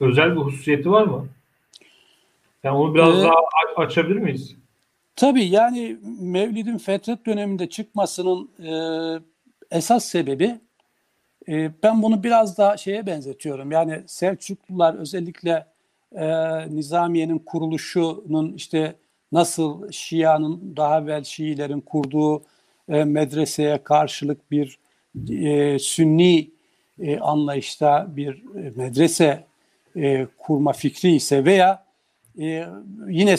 özel 0.00 0.30
bir 0.30 0.40
hususiyeti 0.40 0.90
var 0.90 1.02
mı? 1.02 1.28
Yani 2.64 2.76
onu 2.76 2.94
biraz 2.94 3.18
ee, 3.18 3.22
daha 3.22 3.34
açabilir 3.76 4.16
miyiz? 4.16 4.56
Tabii 5.16 5.44
yani 5.44 5.96
Mevlid'in 6.20 6.78
fetret 6.78 7.26
döneminde 7.26 7.68
çıkmasının 7.68 8.50
e, 8.62 8.74
esas 9.76 10.04
sebebi 10.04 10.60
e, 11.48 11.70
ben 11.82 12.02
bunu 12.02 12.22
biraz 12.22 12.58
daha 12.58 12.76
şeye 12.76 13.06
benzetiyorum. 13.06 13.72
Yani 13.72 14.02
Selçuklular 14.06 14.94
özellikle 14.94 15.66
e, 16.12 16.26
Nizamiye'nin 16.76 17.38
kuruluşunun 17.38 18.52
işte 18.52 18.94
nasıl 19.32 19.92
Şia'nın 19.92 20.76
daha 20.76 21.00
evvel 21.00 21.24
Şiilerin 21.24 21.80
kurduğu 21.80 22.42
e, 22.88 23.04
medreseye 23.04 23.82
karşılık 23.84 24.50
bir 24.50 24.78
e, 25.30 25.78
Sünni 25.78 26.50
e, 27.00 27.18
anlayışta 27.18 28.06
bir 28.16 28.42
e, 28.56 28.72
medrese 28.76 29.44
e, 29.96 30.26
kurma 30.38 30.72
fikri 30.72 31.14
ise 31.14 31.44
veya 31.44 31.84
e, 32.38 32.66
yine 33.08 33.36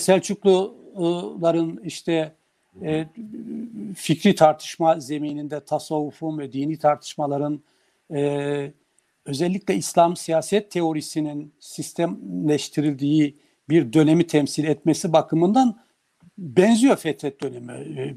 Selçukluların 0.93 1.81
işte 1.83 2.35
e, 2.81 3.05
fikri 3.95 4.35
tartışma 4.35 4.99
zemininde 4.99 5.65
tasavvufun 5.65 6.39
ve 6.39 6.53
dini 6.53 6.77
tartışmaların 6.77 7.61
e, 8.13 8.71
özellikle 9.25 9.75
İslam 9.75 10.15
siyaset 10.15 10.71
teorisinin 10.71 11.53
sistemleştirildiği 11.59 13.37
bir 13.69 13.93
dönemi 13.93 14.27
temsil 14.27 14.63
etmesi 14.63 15.13
bakımından 15.13 15.83
benziyor 16.37 16.97
Fetret 16.97 17.41
dönemi 17.41 17.71
e, 17.71 18.15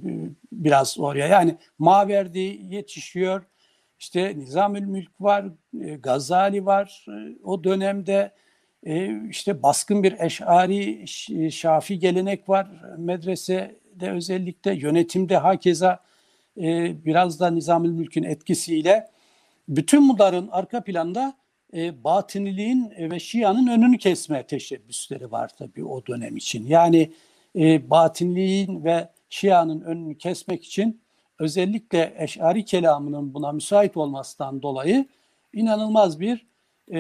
biraz 0.53 0.99
oraya. 0.99 1.27
Yani 1.27 1.57
Maverdi 1.79 2.61
yetişiyor, 2.71 3.43
işte 3.99 4.39
Nizamül 4.39 4.85
Mülk 4.85 5.21
var, 5.21 5.45
e, 5.83 5.95
Gazali 5.95 6.67
var 6.67 7.07
e, 7.09 7.37
o 7.45 7.65
dönemde 7.65 8.33
işte 9.31 9.63
baskın 9.63 10.03
bir 10.03 10.21
eşari 10.21 11.05
şafi 11.53 11.99
gelenek 11.99 12.49
var 12.49 12.69
medresede 12.99 14.11
özellikle 14.11 14.75
yönetimde 14.75 15.37
hakeza 15.37 16.01
biraz 17.05 17.41
da 17.41 17.51
Nizamül 17.51 17.91
Mülk'ün 17.91 18.23
etkisiyle 18.23 19.11
bütün 19.69 20.09
bunların 20.09 20.49
arka 20.53 20.85
planda 20.85 21.35
e, 21.75 22.05
batıniliğin 22.05 22.93
ve 22.99 23.19
Şia'nın 23.19 23.67
önünü 23.67 23.99
kesme 23.99 24.47
teşebbüsleri 24.47 25.31
var 25.33 25.51
tabii 25.59 25.85
o 25.85 26.07
dönem 26.07 26.37
için. 26.37 26.67
Yani 26.67 27.13
e, 27.57 27.91
batıniliğin 27.91 28.85
ve 28.85 29.09
Şia'nın 29.29 29.81
önünü 29.81 30.19
kesmek 30.19 30.65
için 30.65 31.01
özellikle 31.39 32.15
Eş'ari 32.19 32.65
kelamının 32.65 33.35
buna 33.35 33.53
müsait 33.53 33.97
olmasından 33.97 34.63
dolayı 34.63 35.07
inanılmaz 35.53 36.21
bir 36.21 36.47
e, 36.93 36.99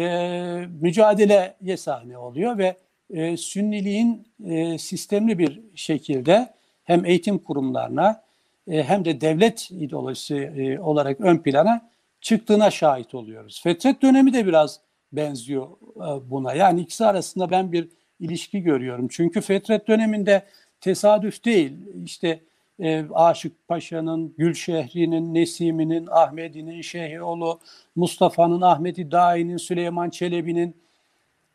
mücadeleye 0.80 1.76
sahne 1.76 2.18
oluyor 2.18 2.58
ve 2.58 2.76
e, 3.10 3.36
Sünniliğin 3.36 4.28
e, 4.44 4.78
sistemli 4.78 5.38
bir 5.38 5.60
şekilde 5.74 6.54
hem 6.84 7.04
eğitim 7.04 7.38
kurumlarına 7.38 8.22
e, 8.68 8.82
hem 8.82 9.04
de 9.04 9.20
devlet 9.20 9.70
ideolojisi 9.70 10.34
e, 10.36 10.78
olarak 10.78 11.20
ön 11.20 11.38
plana 11.38 11.90
çıktığına 12.20 12.70
şahit 12.70 13.14
oluyoruz. 13.14 13.62
Fetret 13.62 14.02
dönemi 14.02 14.32
de 14.32 14.46
biraz 14.46 14.80
benziyor 15.12 15.68
e, 15.96 16.30
buna. 16.30 16.54
Yani 16.54 16.80
ikisi 16.80 17.06
arasında 17.06 17.50
ben 17.50 17.72
bir 17.72 17.88
ilişki 18.20 18.62
görüyorum. 18.62 19.08
Çünkü 19.10 19.40
Fetret 19.40 19.88
döneminde 19.88 20.42
tesadüf 20.80 21.44
değil. 21.44 21.72
İşte 22.04 22.40
e, 22.80 23.04
Aşık 23.14 23.68
Paşa'nın, 23.68 24.34
Gülşehri'nin, 24.38 25.34
Nesimi'nin, 25.34 26.06
Ahmedi'nin, 26.10 26.80
Şehioğlu, 26.80 27.60
Mustafa'nın, 27.96 28.60
Ahmedi 28.60 29.10
Dahi'nin, 29.10 29.56
Süleyman 29.56 30.10
Çelebi'nin 30.10 30.76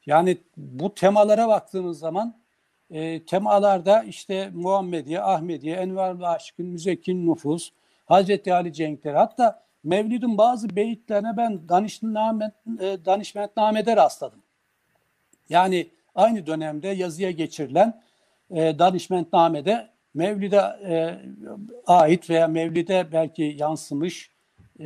yani 0.05 0.37
bu 0.57 0.93
temalara 0.95 1.47
baktığınız 1.47 1.99
zaman 1.99 2.35
e, 2.89 3.25
temalarda 3.25 4.03
işte 4.03 4.49
Muhammediye, 4.53 5.21
Ahmediye, 5.21 5.75
Enver 5.75 6.15
Aşık'ın, 6.21 6.65
Müzekkin 6.65 7.27
Nüfus, 7.27 7.71
Hazreti 8.05 8.53
Ali 8.53 8.73
Cenkleri 8.73 9.17
hatta 9.17 9.63
Mevlid'in 9.83 10.37
bazı 10.37 10.75
beyitlerine 10.75 11.37
ben 11.37 11.69
danışmet, 11.69 12.53
e, 12.79 13.05
danışmetnamede 13.05 13.95
rastladım. 13.95 14.43
Yani 15.49 15.87
aynı 16.15 16.45
dönemde 16.45 16.87
yazıya 16.87 17.31
geçirilen 17.31 18.01
e, 18.51 18.79
danışmentnamede 18.79 19.89
Mevlid'e 20.13 20.57
e, 20.85 21.19
ait 21.87 22.29
veya 22.29 22.47
Mevlid'e 22.47 23.11
belki 23.11 23.55
yansımış, 23.59 24.31
e, 24.79 24.85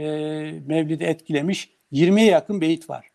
Mevlid'i 0.65 1.03
etkilemiş 1.03 1.69
20'ye 1.93 2.25
yakın 2.25 2.61
beyit 2.61 2.89
var. 2.89 3.07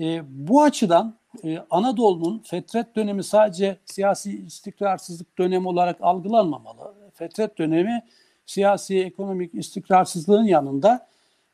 E, 0.00 0.22
bu 0.28 0.62
açıdan 0.62 1.14
e, 1.44 1.58
Anadolu'nun 1.70 2.38
fetret 2.38 2.96
dönemi 2.96 3.24
sadece 3.24 3.76
siyasi 3.84 4.38
istikrarsızlık 4.46 5.38
dönemi 5.38 5.68
olarak 5.68 5.96
algılanmamalı. 6.00 6.94
Fetret 7.14 7.58
dönemi 7.58 8.02
siyasi 8.46 8.98
ekonomik 8.98 9.54
istikrarsızlığın 9.54 10.44
yanında 10.44 11.06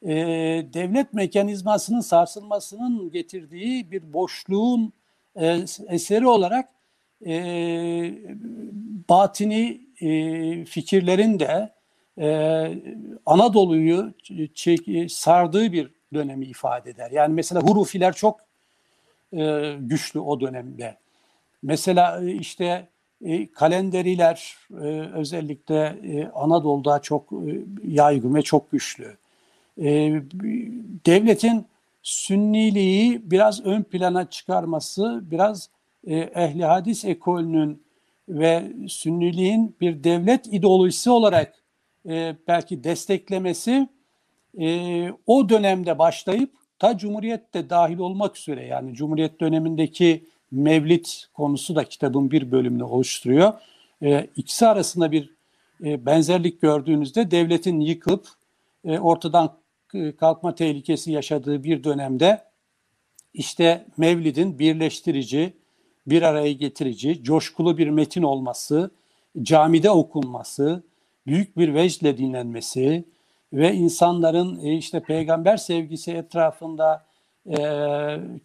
e, 0.02 0.14
devlet 0.74 1.14
mekanizmasının 1.14 2.00
sarsılmasının 2.00 3.10
getirdiği 3.10 3.90
bir 3.90 4.12
boşluğun 4.12 4.92
e, 5.36 5.58
eseri 5.88 6.26
olarak 6.26 6.68
e, 7.26 7.34
batini 9.08 9.80
e, 10.00 10.64
fikirlerin 10.64 11.38
de 11.38 11.72
e, 12.18 12.28
Anadolu'yu 13.26 14.12
çek, 14.54 15.12
sardığı 15.12 15.72
bir 15.72 15.90
dönemi 16.14 16.46
ifade 16.46 16.90
eder. 16.90 17.10
Yani 17.10 17.34
mesela 17.34 17.60
Hurufiler 17.60 18.12
çok 18.12 18.40
e, 19.32 19.74
güçlü 19.80 20.20
o 20.20 20.40
dönemde. 20.40 20.96
Mesela 21.62 22.24
e, 22.24 22.32
işte 22.32 22.88
e, 23.24 23.50
kalenderiler 23.52 24.56
e, 24.70 24.84
özellikle 25.14 25.98
e, 26.04 26.28
Anadolu'da 26.34 26.98
çok 26.98 27.32
e, 27.32 27.64
yaygın 27.84 28.34
ve 28.34 28.42
çok 28.42 28.72
güçlü. 28.72 29.16
E, 29.78 29.84
devletin 31.06 31.66
sünniliği 32.02 33.30
biraz 33.30 33.66
ön 33.66 33.82
plana 33.82 34.30
çıkarması, 34.30 35.20
biraz 35.30 35.64
e, 35.64 35.75
ehli 36.06 36.64
hadis 36.64 37.04
ekolünün 37.04 37.86
ve 38.28 38.72
sünniliğin 38.88 39.76
bir 39.80 40.04
devlet 40.04 40.46
ideolojisi 40.46 41.10
olarak 41.10 41.54
e, 42.08 42.36
belki 42.48 42.84
desteklemesi 42.84 43.88
e, 44.60 45.10
o 45.26 45.48
dönemde 45.48 45.98
başlayıp 45.98 46.52
ta 46.78 46.98
Cumhuriyet 46.98 47.54
de 47.54 47.70
dahil 47.70 47.98
olmak 47.98 48.38
üzere 48.38 48.66
yani 48.66 48.94
Cumhuriyet 48.94 49.40
dönemindeki 49.40 50.24
Mevlid 50.50 51.06
konusu 51.34 51.76
da 51.76 51.84
kitabın 51.84 52.30
bir 52.30 52.52
bölümünü 52.52 52.84
oluşturuyor. 52.84 53.52
E, 54.02 54.26
ikisi 54.36 54.66
arasında 54.66 55.12
bir 55.12 55.34
e, 55.84 56.06
benzerlik 56.06 56.60
gördüğünüzde 56.60 57.30
devletin 57.30 57.80
yıkılıp 57.80 58.26
e, 58.84 58.98
ortadan 58.98 59.58
kalkma 60.20 60.54
tehlikesi 60.54 61.12
yaşadığı 61.12 61.64
bir 61.64 61.84
dönemde 61.84 62.44
işte 63.34 63.86
Mevlid'in 63.96 64.58
birleştirici, 64.58 65.52
bir 66.06 66.22
araya 66.22 66.52
getirici, 66.52 67.22
coşkulu 67.22 67.78
bir 67.78 67.88
metin 67.88 68.22
olması, 68.22 68.90
camide 69.42 69.90
okunması, 69.90 70.82
büyük 71.26 71.56
bir 71.56 71.74
vecdle 71.74 72.18
dinlenmesi 72.18 73.04
ve 73.52 73.74
insanların 73.74 74.60
e, 74.64 74.76
işte 74.76 75.00
peygamber 75.00 75.56
sevgisi 75.56 76.12
etrafında 76.12 77.06
e, 77.46 77.58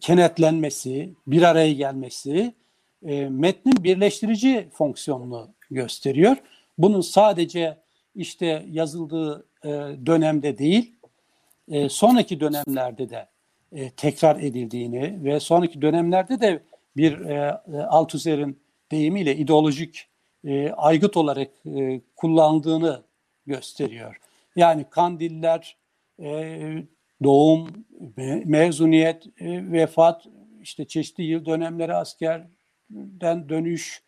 kenetlenmesi, 0.00 1.14
bir 1.26 1.42
araya 1.42 1.72
gelmesi 1.72 2.54
e, 3.02 3.28
metnin 3.28 3.84
birleştirici 3.84 4.68
fonksiyonunu 4.72 5.48
gösteriyor. 5.70 6.36
Bunun 6.78 7.00
sadece 7.00 7.78
işte 8.14 8.66
yazıldığı 8.70 9.46
e, 9.64 9.68
dönemde 10.06 10.58
değil, 10.58 10.94
e, 11.68 11.88
sonraki 11.88 12.40
dönemlerde 12.40 13.10
de 13.10 13.28
e, 13.72 13.90
tekrar 13.90 14.36
edildiğini 14.36 15.24
ve 15.24 15.40
sonraki 15.40 15.82
dönemlerde 15.82 16.40
de 16.40 16.62
bir 16.96 17.20
e, 17.20 17.60
e 17.72 17.78
Althusser'in 17.78 18.60
deyimiyle 18.90 19.36
ideolojik 19.36 20.08
e, 20.44 20.70
aygıt 20.70 21.16
olarak 21.16 21.50
e, 21.66 22.00
kullandığını 22.16 23.02
gösteriyor. 23.46 24.16
Yani 24.56 24.84
kandiller, 24.90 25.76
e, 26.22 26.58
doğum, 27.22 27.68
mezuniyet, 28.44 29.26
e, 29.26 29.72
vefat, 29.72 30.26
işte 30.62 30.84
çeşitli 30.84 31.24
yıl 31.24 31.44
dönemleri 31.44 31.94
askerden 31.94 33.48
dönüş, 33.48 34.02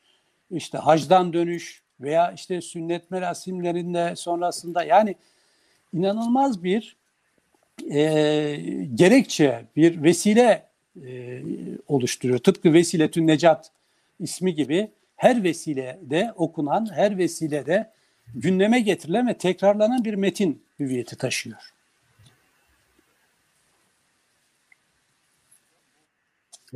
işte 0.51 0.79
hacdan 0.79 1.33
dönüş 1.33 1.83
veya 2.01 2.33
işte 2.33 2.61
sünnet 2.61 3.11
merasimlerinde 3.11 4.17
sonrasında 4.17 4.85
yani 4.85 5.15
inanılmaz 5.93 6.65
bir 6.65 6.97
e, 7.91 8.01
gerekçe, 8.95 9.65
bir 9.77 10.03
vesile 10.03 10.67
e, 11.03 11.43
oluşturuyor. 11.89 12.39
Tıpkı 12.39 12.73
Vesiletün 12.73 13.27
Necat 13.27 13.71
ismi 14.21 14.55
gibi 14.55 14.91
her 15.17 15.45
vesilede 15.45 16.33
okunan, 16.37 16.89
her 16.95 17.19
vesilede 17.19 17.91
gündeme 18.35 18.81
getirilen 18.81 19.29
ve 19.29 19.35
tekrarlanan 19.39 20.05
bir 20.05 20.15
metin 20.15 20.63
hüviyeti 20.81 21.17
taşıyor. 21.17 21.75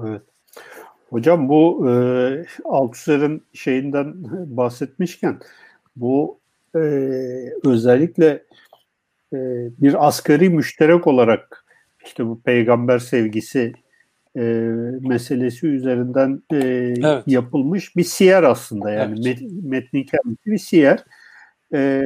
Evet. 0.05 0.23
Hocam 1.11 1.49
bu 1.49 1.91
e, 1.91 1.93
Althusser'in 2.65 3.43
şeyinden 3.53 4.15
bahsetmişken 4.57 5.41
bu 5.97 6.39
e, 6.75 6.79
özellikle 7.65 8.45
e, 9.33 9.39
bir 9.81 10.07
asgari 10.09 10.51
müşterek 10.51 11.07
olarak 11.07 11.65
işte 12.05 12.27
bu 12.27 12.41
peygamber 12.41 12.99
sevgisi 12.99 13.73
e, 14.39 14.43
meselesi 15.09 15.67
üzerinden 15.67 16.43
e, 16.53 16.57
Evet. 16.57 17.23
yapılmış 17.27 17.97
bir 17.97 18.05
siyer 18.05 18.43
aslında 18.43 18.91
yani 18.91 19.15
Evet. 19.15 19.41
met, 19.41 19.53
metnin 19.63 20.05
kendisi 20.05 20.47
bir 20.47 20.59
siyer. 20.59 21.05
E, 21.75 22.05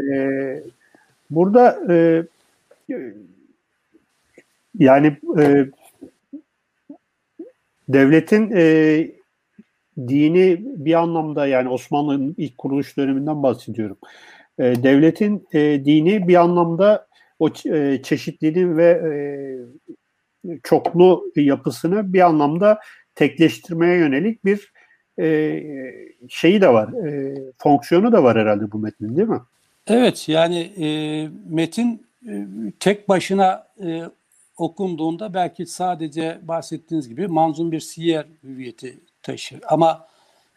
burada 1.31 1.79
e, 1.91 2.27
yani 4.79 5.17
e, 5.39 5.67
devletin 7.89 8.51
e, 8.57 9.11
dini 9.99 10.61
bir 10.65 10.95
anlamda 10.95 11.47
yani 11.47 11.69
Osmanlı'nın 11.69 12.35
ilk 12.39 12.59
kuruluş 12.59 12.97
döneminden 12.97 13.43
bahsediyorum. 13.43 13.99
E, 14.59 14.83
devletin 14.83 15.49
e, 15.53 15.85
dini 15.85 16.29
bir 16.29 16.35
anlamda 16.35 17.07
o 17.39 17.49
e, 17.67 18.01
çeşitliliğin 18.03 18.77
ve 18.77 18.85
e, 18.85 19.13
çoklu 20.63 21.25
yapısını 21.37 22.13
bir 22.13 22.21
anlamda 22.21 22.81
tekleştirmeye 23.15 23.99
yönelik 23.99 24.45
bir 24.45 24.73
e, 25.19 25.63
şeyi 26.29 26.61
de 26.61 26.69
var, 26.69 27.07
e, 27.07 27.35
fonksiyonu 27.59 28.13
da 28.13 28.23
var 28.23 28.39
herhalde 28.39 28.73
bu 28.73 28.79
metnin 28.79 29.17
değil 29.17 29.29
mi? 29.29 29.41
Evet 29.87 30.29
yani 30.29 30.59
e, 30.59 31.29
metin 31.49 32.07
e, 32.29 32.47
tek 32.81 33.09
başına 33.09 33.67
e, 33.85 34.03
okunduğunda 34.57 35.35
belki 35.35 35.67
sadece 35.67 36.39
bahsettiğiniz 36.43 37.09
gibi 37.09 37.29
manzum 37.29 37.73
bir 37.73 37.81
siyer 37.81 38.27
hüviyeti 38.43 39.01
taşır. 39.23 39.61
Ama 39.69 40.07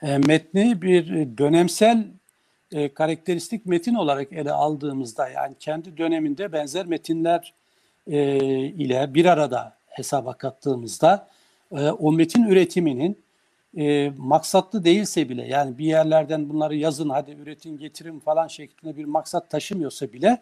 e, 0.02 0.18
metni 0.18 0.82
bir 0.82 1.08
dönemsel 1.38 2.08
e, 2.72 2.94
karakteristik 2.94 3.66
metin 3.66 3.96
olarak 3.96 4.34
ele 4.34 4.52
aldığımızda 4.52 5.30
yani 5.30 5.56
kendi 5.60 5.98
döneminde 5.98 6.54
benzer 6.54 6.86
metinler 6.86 7.54
e, 8.08 8.38
ile 8.66 9.14
bir 9.14 9.26
arada 9.26 9.78
hesaba 9.88 10.34
kattığımızda 10.34 11.28
e, 11.72 11.90
o 11.90 12.12
metin 12.12 12.44
üretiminin 12.44 13.26
e, 13.78 14.12
maksatlı 14.18 14.84
değilse 14.84 15.30
bile 15.30 15.48
yani 15.48 15.78
bir 15.78 15.86
yerlerden 15.86 16.50
bunları 16.50 16.76
yazın 16.76 17.10
hadi 17.10 17.32
üretin 17.32 17.78
getirin 17.78 18.20
falan 18.20 18.48
şeklinde 18.48 18.98
bir 18.98 19.06
maksat 19.06 19.50
taşımıyorsa 19.50 20.14
bile 20.14 20.42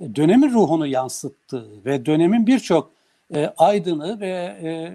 e, 0.00 0.16
dönemin 0.16 0.50
ruhunu 0.50 0.86
yansıttığı 0.86 1.84
ve 1.84 2.06
dönemin 2.06 2.46
birçok 2.46 2.90
e, 3.34 3.52
aydını 3.56 4.20
ve 4.20 4.56
e, 4.62 4.92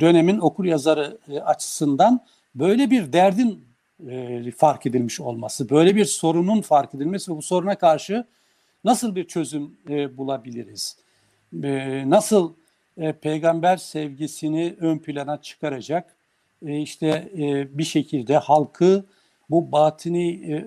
dönemin 0.00 0.38
okur 0.38 0.64
yazarı 0.64 1.18
e, 1.28 1.40
açısından 1.40 2.20
böyle 2.54 2.90
bir 2.90 3.12
derdin 3.12 3.64
e, 4.08 4.50
fark 4.50 4.86
edilmiş 4.86 5.20
olması, 5.20 5.70
böyle 5.70 5.96
bir 5.96 6.04
sorunun 6.04 6.60
fark 6.60 6.94
edilmesi 6.94 7.32
ve 7.32 7.36
bu 7.36 7.42
soruna 7.42 7.74
karşı 7.74 8.24
nasıl 8.84 9.16
bir 9.16 9.24
çözüm 9.24 9.76
e, 9.88 10.16
bulabiliriz? 10.16 10.96
E, 11.62 12.02
nasıl 12.10 12.52
e, 12.96 13.12
peygamber 13.12 13.76
sevgisini 13.76 14.74
ön 14.80 14.98
plana 14.98 15.42
çıkaracak 15.42 16.16
e, 16.66 16.80
işte 16.80 17.28
e, 17.38 17.78
bir 17.78 17.84
şekilde 17.84 18.36
halkı 18.36 19.04
bu 19.50 19.72
batini 19.72 20.64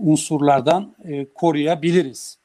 unsurlardan 0.00 0.94
koruyabiliriz. 1.34 2.38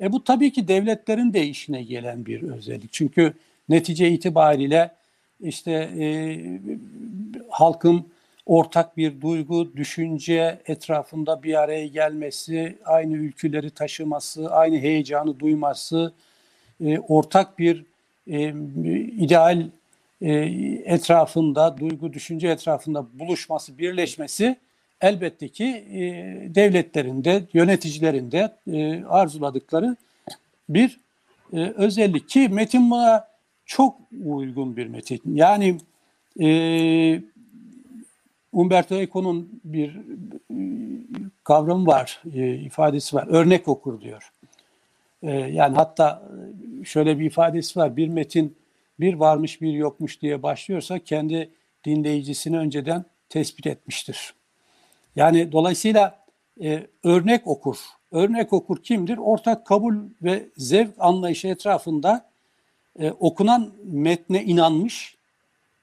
E 0.00 0.12
bu 0.12 0.24
tabii 0.24 0.52
ki 0.52 0.68
devletlerin 0.68 1.32
de 1.32 1.46
işine 1.46 1.82
gelen 1.82 2.26
bir 2.26 2.42
özellik. 2.42 2.92
Çünkü 2.92 3.34
netice 3.68 4.10
itibariyle 4.10 4.90
işte 5.40 5.72
e, 5.98 6.38
halkın 7.48 8.06
ortak 8.46 8.96
bir 8.96 9.20
duygu, 9.20 9.76
düşünce 9.76 10.60
etrafında 10.66 11.42
bir 11.42 11.62
araya 11.62 11.86
gelmesi, 11.86 12.78
aynı 12.84 13.16
ülküleri 13.16 13.70
taşıması, 13.70 14.50
aynı 14.50 14.78
heyecanı 14.78 15.40
duyması, 15.40 16.12
e, 16.84 16.98
ortak 16.98 17.58
bir 17.58 17.84
e, 18.26 18.48
ideal 19.18 19.62
e, 20.20 20.32
etrafında, 20.84 21.78
duygu, 21.78 22.12
düşünce 22.12 22.48
etrafında 22.48 23.06
buluşması, 23.18 23.78
birleşmesi 23.78 24.56
elbette 25.00 25.48
ki 25.48 25.64
e, 25.64 26.00
devletlerin 26.54 27.24
de, 27.24 27.42
yöneticilerin 27.52 28.32
de 28.32 28.52
e, 28.72 29.04
arzuladıkları 29.04 29.96
bir 30.68 31.00
e, 31.52 31.60
özellik 31.60 32.28
ki 32.28 32.48
metin 32.48 32.90
buna 32.90 33.28
çok 33.66 33.96
uygun 34.24 34.76
bir 34.76 34.86
metin. 34.86 35.20
Yani 35.34 35.76
e, 36.40 37.20
Umberto 38.52 38.94
Eco'nun 38.94 39.60
bir 39.64 39.88
e, 40.50 40.58
kavramı 41.44 41.86
var, 41.86 42.22
e, 42.34 42.54
ifadesi 42.54 43.16
var. 43.16 43.26
Örnek 43.28 43.68
okur 43.68 44.00
diyor. 44.00 44.32
E, 45.22 45.30
yani 45.30 45.74
hatta 45.76 46.22
şöyle 46.84 47.18
bir 47.18 47.24
ifadesi 47.24 47.78
var. 47.78 47.96
Bir 47.96 48.08
metin 48.08 48.56
bir 49.00 49.14
varmış 49.14 49.60
bir 49.60 49.72
yokmuş 49.72 50.22
diye 50.22 50.42
başlıyorsa 50.42 50.98
kendi 50.98 51.50
dinleyicisini 51.84 52.58
önceden 52.58 53.04
tespit 53.28 53.66
etmiştir. 53.66 54.34
Yani 55.16 55.52
dolayısıyla 55.52 56.24
e, 56.62 56.86
örnek 57.04 57.46
okur. 57.46 57.76
Örnek 58.12 58.52
okur 58.52 58.82
kimdir? 58.82 59.18
Ortak 59.18 59.66
kabul 59.66 59.94
ve 60.22 60.46
zevk 60.56 60.94
anlayışı 60.98 61.48
etrafında 61.48 62.30
e, 62.98 63.10
okunan 63.10 63.72
metne 63.84 64.44
inanmış, 64.44 65.16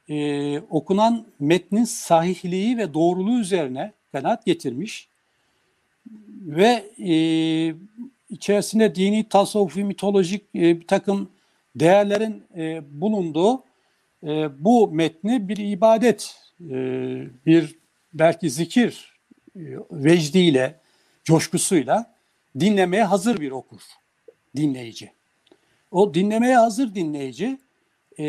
e, 0.10 0.60
okunan 0.60 1.26
metnin 1.40 1.84
sahihliği 1.84 2.78
ve 2.78 2.94
doğruluğu 2.94 3.40
üzerine 3.40 3.94
kanaat 4.12 4.46
getirmiş 4.46 5.08
ve 6.42 6.84
e, 7.00 7.14
içerisinde 8.30 8.96
dini, 8.96 9.30
tasavvufi, 9.30 9.84
mitolojik 9.84 10.44
e, 10.56 10.80
bir 10.80 10.88
takım 10.88 11.30
değerlerin 11.76 12.44
e, 12.58 12.82
bulunduğu 13.02 13.64
e, 14.24 14.64
bu 14.66 14.92
metni 14.92 15.48
bir 15.50 15.58
ibadet, 15.58 16.36
e, 16.62 16.76
bir 17.46 17.76
belki 18.14 18.50
zikir 18.50 19.18
e, 19.56 19.62
vecdiyle, 19.92 20.80
coşkusuyla 21.24 22.16
dinlemeye 22.60 23.04
hazır 23.04 23.40
bir 23.40 23.52
okur, 23.52 23.82
dinleyici. 24.56 25.12
O 25.92 26.14
dinlemeye 26.14 26.58
hazır 26.58 26.96
dinleyici 26.96 27.58
e, 28.20 28.26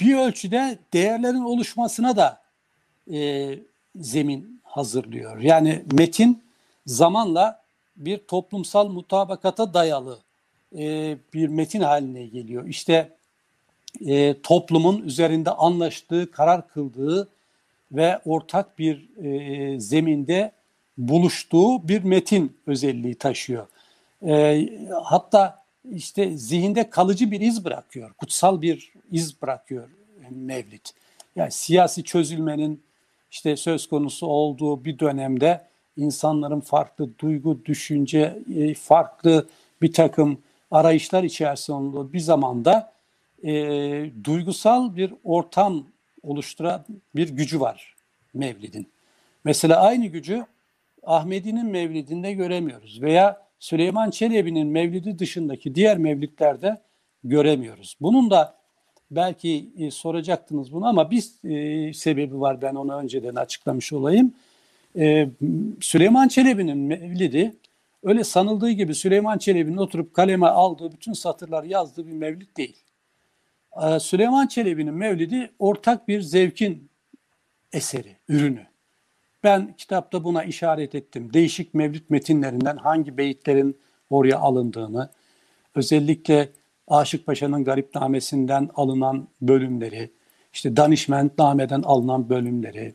bir 0.00 0.16
ölçüde 0.16 0.78
değerlerin 0.92 1.44
oluşmasına 1.44 2.16
da 2.16 2.42
e, 3.12 3.48
zemin 3.96 4.60
hazırlıyor. 4.64 5.38
Yani 5.38 5.84
metin 5.92 6.42
zamanla 6.86 7.57
bir 7.98 8.18
toplumsal 8.18 8.88
mutabakata 8.88 9.74
dayalı 9.74 10.18
e, 10.78 11.16
bir 11.34 11.48
metin 11.48 11.80
haline 11.80 12.26
geliyor. 12.26 12.66
İşte 12.66 13.12
e, 14.06 14.42
toplumun 14.42 15.02
üzerinde 15.02 15.50
anlaştığı, 15.50 16.30
karar 16.30 16.68
kıldığı 16.68 17.28
ve 17.92 18.20
ortak 18.24 18.78
bir 18.78 19.24
e, 19.24 19.80
zeminde 19.80 20.52
buluştuğu 20.98 21.88
bir 21.88 22.04
metin 22.04 22.56
özelliği 22.66 23.14
taşıyor. 23.14 23.66
E, 24.26 24.68
hatta 25.04 25.62
işte 25.90 26.36
zihinde 26.36 26.90
kalıcı 26.90 27.30
bir 27.30 27.40
iz 27.40 27.64
bırakıyor, 27.64 28.12
kutsal 28.12 28.62
bir 28.62 28.92
iz 29.10 29.42
bırakıyor 29.42 29.88
Mevlid. 30.30 30.86
Yani 31.36 31.52
siyasi 31.52 32.04
çözülmenin 32.04 32.82
işte 33.30 33.56
söz 33.56 33.88
konusu 33.88 34.26
olduğu 34.26 34.84
bir 34.84 34.98
dönemde 34.98 35.67
insanların 35.98 36.60
farklı 36.60 37.18
duygu, 37.18 37.58
düşünce, 37.64 38.38
e, 38.56 38.74
farklı 38.74 39.48
bir 39.82 39.92
takım 39.92 40.38
arayışlar 40.70 41.24
içerisinde 41.24 41.76
olduğu 41.76 42.12
bir 42.12 42.20
zamanda 42.20 42.92
e, 43.42 43.50
duygusal 44.24 44.96
bir 44.96 45.14
ortam 45.24 45.84
oluşturan 46.22 46.84
bir 47.16 47.28
gücü 47.28 47.60
var 47.60 47.94
Mevlid'in. 48.34 48.86
Mesela 49.44 49.80
aynı 49.80 50.06
gücü 50.06 50.44
Ahmedi'nin 51.02 51.66
Mevlid'inde 51.66 52.32
göremiyoruz 52.32 53.02
veya 53.02 53.48
Süleyman 53.58 54.10
Çelebi'nin 54.10 54.66
Mevlidi 54.66 55.18
dışındaki 55.18 55.74
diğer 55.74 55.98
Mevlidlerde 55.98 56.80
göremiyoruz. 57.24 57.96
Bunun 58.00 58.30
da 58.30 58.54
belki 59.10 59.68
e, 59.78 59.90
soracaktınız 59.90 60.72
bunu 60.72 60.86
ama 60.86 61.10
bir 61.10 61.24
e, 61.44 61.92
sebebi 61.94 62.40
var 62.40 62.62
ben 62.62 62.74
onu 62.74 62.94
önceden 62.94 63.34
açıklamış 63.34 63.92
olayım. 63.92 64.34
E, 64.98 65.28
Süleyman 65.80 66.28
Çelebi'nin 66.28 66.78
Mevlidi 66.78 67.56
öyle 68.02 68.24
sanıldığı 68.24 68.70
gibi 68.70 68.94
Süleyman 68.94 69.38
Çelebi'nin 69.38 69.76
oturup 69.76 70.14
kaleme 70.14 70.46
aldığı 70.46 70.92
bütün 70.92 71.12
satırlar 71.12 71.64
yazdığı 71.64 72.06
bir 72.06 72.12
mevlid 72.12 72.56
değil. 72.56 72.76
Ee, 73.82 74.00
Süleyman 74.00 74.46
Çelebi'nin 74.46 74.94
mevlidi 74.94 75.50
ortak 75.58 76.08
bir 76.08 76.20
zevkin 76.20 76.90
eseri, 77.72 78.16
ürünü. 78.28 78.66
Ben 79.44 79.74
kitapta 79.76 80.24
buna 80.24 80.44
işaret 80.44 80.94
ettim. 80.94 81.32
Değişik 81.32 81.74
mevlid 81.74 82.02
metinlerinden 82.08 82.76
hangi 82.76 83.18
beyitlerin 83.18 83.78
oraya 84.10 84.38
alındığını, 84.38 85.10
özellikle 85.74 86.48
Aşık 86.88 87.26
Paşa'nın 87.26 87.64
Garipnamesi'nden 87.64 88.70
alınan 88.74 89.28
bölümleri, 89.42 90.10
işte 90.52 90.76
Danişmentname'den 90.76 91.82
alınan 91.82 92.28
bölümleri, 92.28 92.94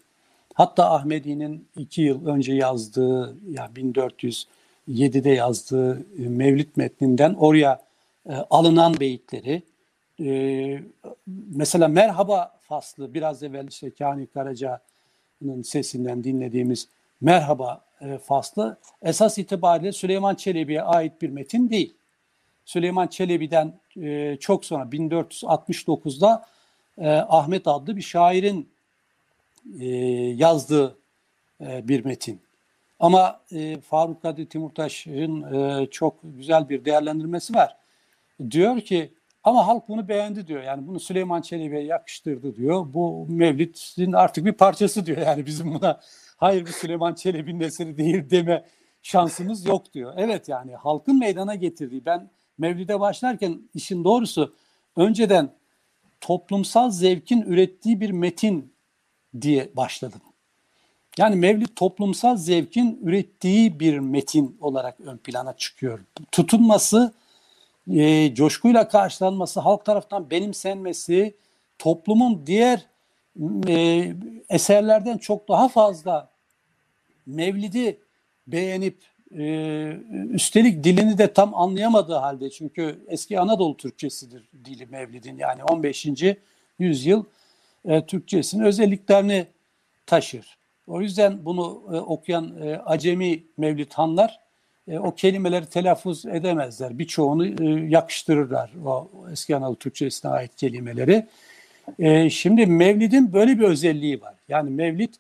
hatta 0.54 0.92
Ahmedi'nin 0.92 1.68
iki 1.78 2.02
yıl 2.02 2.28
önce 2.28 2.54
yazdığı, 2.54 3.38
ya 3.50 3.72
1407'de 3.76 5.30
yazdığı 5.30 6.00
e, 6.00 6.30
Mevlid 6.30 6.70
metninden 6.76 7.34
oraya 7.34 7.82
e, 8.30 8.34
alınan 8.34 9.00
beyitleri, 9.00 9.64
e, 10.20 10.84
mesela 11.56 11.88
Merhaba 11.88 12.58
faslı 12.62 13.14
biraz 13.14 13.44
evvel 13.44 13.68
işte 13.68 13.92
Kani 13.92 14.28
Karaca'nın 14.28 15.62
sesinden 15.62 16.24
dinlediğimiz 16.24 16.88
Merhaba 17.22 17.86
e, 18.02 18.18
faslı 18.18 18.78
esas 19.02 19.38
itibariyle 19.38 19.92
Süleyman 19.92 20.36
Çelebi'ye 20.36 20.82
ait 20.82 21.22
bir 21.22 21.30
metin 21.30 21.70
değil. 21.70 21.94
Süleyman 22.66 23.08
Çelebi'den 23.08 23.74
e, 24.02 24.38
çok 24.40 24.66
sonra 24.66 24.84
1469'da 24.84 26.46
e, 26.98 27.10
Ahmet 27.10 27.68
adlı 27.68 27.96
bir 27.96 28.02
şairin 28.02 28.73
e, 29.80 29.86
yazdığı 30.36 30.98
e, 31.62 31.88
bir 31.88 32.06
metin. 32.06 32.42
Ama 33.00 33.42
e, 33.52 33.82
Faruk 33.82 34.22
Kadir 34.22 34.46
Timurtaş'ın 34.46 35.54
e, 35.54 35.88
çok 35.92 36.20
güzel 36.24 36.70
bir 36.70 36.86
değerlendirmesi 36.86 37.54
var. 37.56 37.78
Diyor 38.52 38.82
ki 38.82 39.14
ama 39.44 39.68
halk 39.68 39.88
bunu 39.88 40.08
beğendi 40.08 40.48
diyor. 40.48 40.64
Yani 40.64 40.88
bunu 40.88 41.00
Süleyman 41.00 41.42
Çelebi'ye 41.42 41.84
yakıştırdı 41.84 42.56
diyor. 42.56 42.94
Bu 42.94 43.26
Mevlid'in 43.30 44.14
artık 44.14 44.46
bir 44.46 44.54
parçası 44.54 45.06
diyor. 45.06 45.18
Yani 45.18 45.46
bizim 45.46 45.74
buna 45.74 46.00
hayır 46.38 46.68
bu 46.68 46.72
Süleyman 46.72 47.14
Çelebi'nin 47.14 47.60
eseri 47.60 47.98
değil 47.98 48.30
deme 48.30 48.66
şansımız 49.02 49.66
yok 49.66 49.94
diyor. 49.94 50.14
Evet 50.18 50.50
yani 50.50 50.76
halkın 50.76 51.20
meydana 51.20 51.56
getirdiği 51.56 52.06
ben 52.06 52.30
Mevlid'e 52.58 53.00
başlarken 53.00 53.62
işin 53.74 54.04
doğrusu 54.04 54.56
önceden 54.96 55.50
toplumsal 56.22 56.90
zevkin 56.90 57.42
ürettiği 57.42 58.02
bir 58.02 58.10
metin 58.10 58.73
diye 59.42 59.70
başladım. 59.76 60.22
Yani 61.18 61.36
Mevlid 61.36 61.68
toplumsal 61.76 62.38
zevkin 62.38 63.00
ürettiği 63.04 63.80
bir 63.80 64.00
metin 64.00 64.58
olarak 64.62 65.00
ön 65.00 65.18
plana 65.18 65.58
çıkıyor. 65.58 66.00
Tutunması, 66.32 67.14
e, 67.92 68.36
coşkuyla 68.36 68.88
karşılanması, 68.88 69.60
halk 69.60 69.86
tarafından 69.86 70.30
benimsenmesi, 70.30 71.36
toplumun 71.80 72.42
diğer 72.46 72.86
e, 73.68 74.08
eserlerden 74.50 75.18
çok 75.18 75.50
daha 75.50 75.68
fazla 75.68 76.30
Mevlid'i 77.26 78.00
beğenip 78.48 78.98
e, 79.38 79.44
üstelik 80.30 80.84
dilini 80.84 81.18
de 81.18 81.34
tam 81.34 81.56
anlayamadığı 81.56 82.16
halde 82.16 82.50
çünkü 82.50 83.06
eski 83.08 83.40
Anadolu 83.40 83.78
Türkçesidir 83.78 84.44
dili 84.66 84.86
Mevlid'in 84.86 85.38
yani 85.38 85.64
15. 85.64 86.08
yüzyıl 86.80 87.24
e, 87.86 88.06
Türkçesinin 88.06 88.64
özelliklerini 88.64 89.48
taşır. 90.06 90.58
O 90.88 91.02
yüzden 91.02 91.46
bunu 91.46 91.84
e, 91.94 91.96
okuyan 91.96 92.62
e, 92.62 92.78
acemi 92.78 93.44
Mevlidhanlar 93.58 94.40
e, 94.88 95.00
o 95.00 95.16
kelimeleri 95.16 95.66
telaffuz 95.66 96.26
edemezler. 96.26 97.00
Birçoğunu 97.00 97.48
e, 97.48 97.90
yakıştırırlar 97.90 98.72
o 98.86 99.10
eski 99.32 99.56
Anadolu 99.56 99.76
Türkçesine 99.76 100.32
ait 100.32 100.56
kelimeleri. 100.56 101.28
E, 102.00 102.30
şimdi 102.30 102.66
Mevlid'in 102.66 103.34
böyle 103.34 103.60
bir 103.60 103.64
özelliği 103.64 104.22
var. 104.22 104.36
Yani 104.50 104.70
Mevlid 104.70 105.14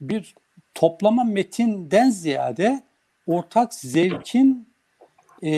bir 0.00 0.34
toplama 0.74 1.24
metinden 1.24 2.10
ziyade 2.10 2.82
ortak 3.26 3.74
zevkin 3.74 4.68
e, 5.42 5.50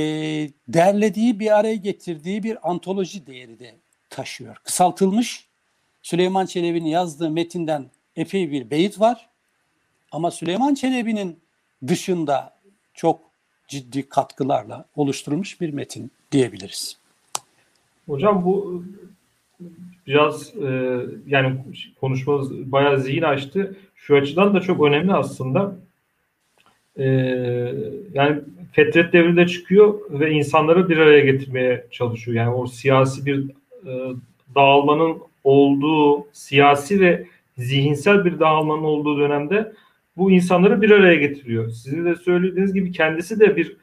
derlediği 0.69 1.41
bir 1.41 1.59
araya 1.59 1.75
getirdiği 1.75 2.43
bir 2.43 2.71
antoloji 2.71 3.27
değeri 3.27 3.59
de 3.59 3.75
taşıyor. 4.11 4.57
Kısaltılmış 4.65 5.48
Süleyman 6.03 6.47
Çelebi'nin 6.47 6.89
yazdığı 6.89 7.31
metinden 7.31 7.91
epey 8.17 8.51
bir 8.51 8.71
beyit 8.71 9.01
var. 9.01 9.29
Ama 10.13 10.31
Süleyman 10.31 10.75
Çelebi'nin 10.75 11.39
dışında 11.87 12.59
çok 12.95 13.21
ciddi 13.69 14.09
katkılarla 14.09 14.85
oluşturulmuş 14.97 15.61
bir 15.61 15.71
metin 15.71 16.11
diyebiliriz. 16.33 16.99
Hocam 18.07 18.45
bu 18.45 18.85
biraz 20.07 20.57
e, 20.57 21.01
yani 21.27 21.57
konuşmamız 22.01 22.73
bayağı 22.73 23.01
zihin 23.01 23.23
açtı. 23.23 23.77
Şu 23.95 24.17
açıdan 24.17 24.55
da 24.55 24.61
çok 24.61 24.85
önemli 24.85 25.13
aslında. 25.13 25.77
E, 26.97 27.05
yani 28.15 28.41
Fetret 28.73 29.13
devrinde 29.13 29.47
çıkıyor 29.47 30.01
ve 30.11 30.31
insanları 30.31 30.89
bir 30.89 30.97
araya 30.97 31.21
getirmeye 31.21 31.87
çalışıyor. 31.91 32.37
Yani 32.37 32.55
o 32.55 32.67
siyasi 32.67 33.27
bir 33.27 33.51
e, 33.87 34.15
dağılmanın 34.55 35.19
olduğu, 35.45 36.27
siyasi 36.33 37.01
ve 37.01 37.27
zihinsel 37.59 38.25
bir 38.25 38.41
dağılmanın 38.41 38.85
olduğu 38.85 39.19
dönemde 39.19 39.73
bu 40.17 40.31
insanları 40.31 40.83
bir 40.83 40.91
araya 40.91 41.15
getiriyor. 41.15 41.71
Sizin 41.71 42.05
de 42.05 42.15
söylediğiniz 42.15 42.75
gibi 42.75 42.93
kendisi 42.93 43.41
de 43.41 43.57
bir 43.57 43.77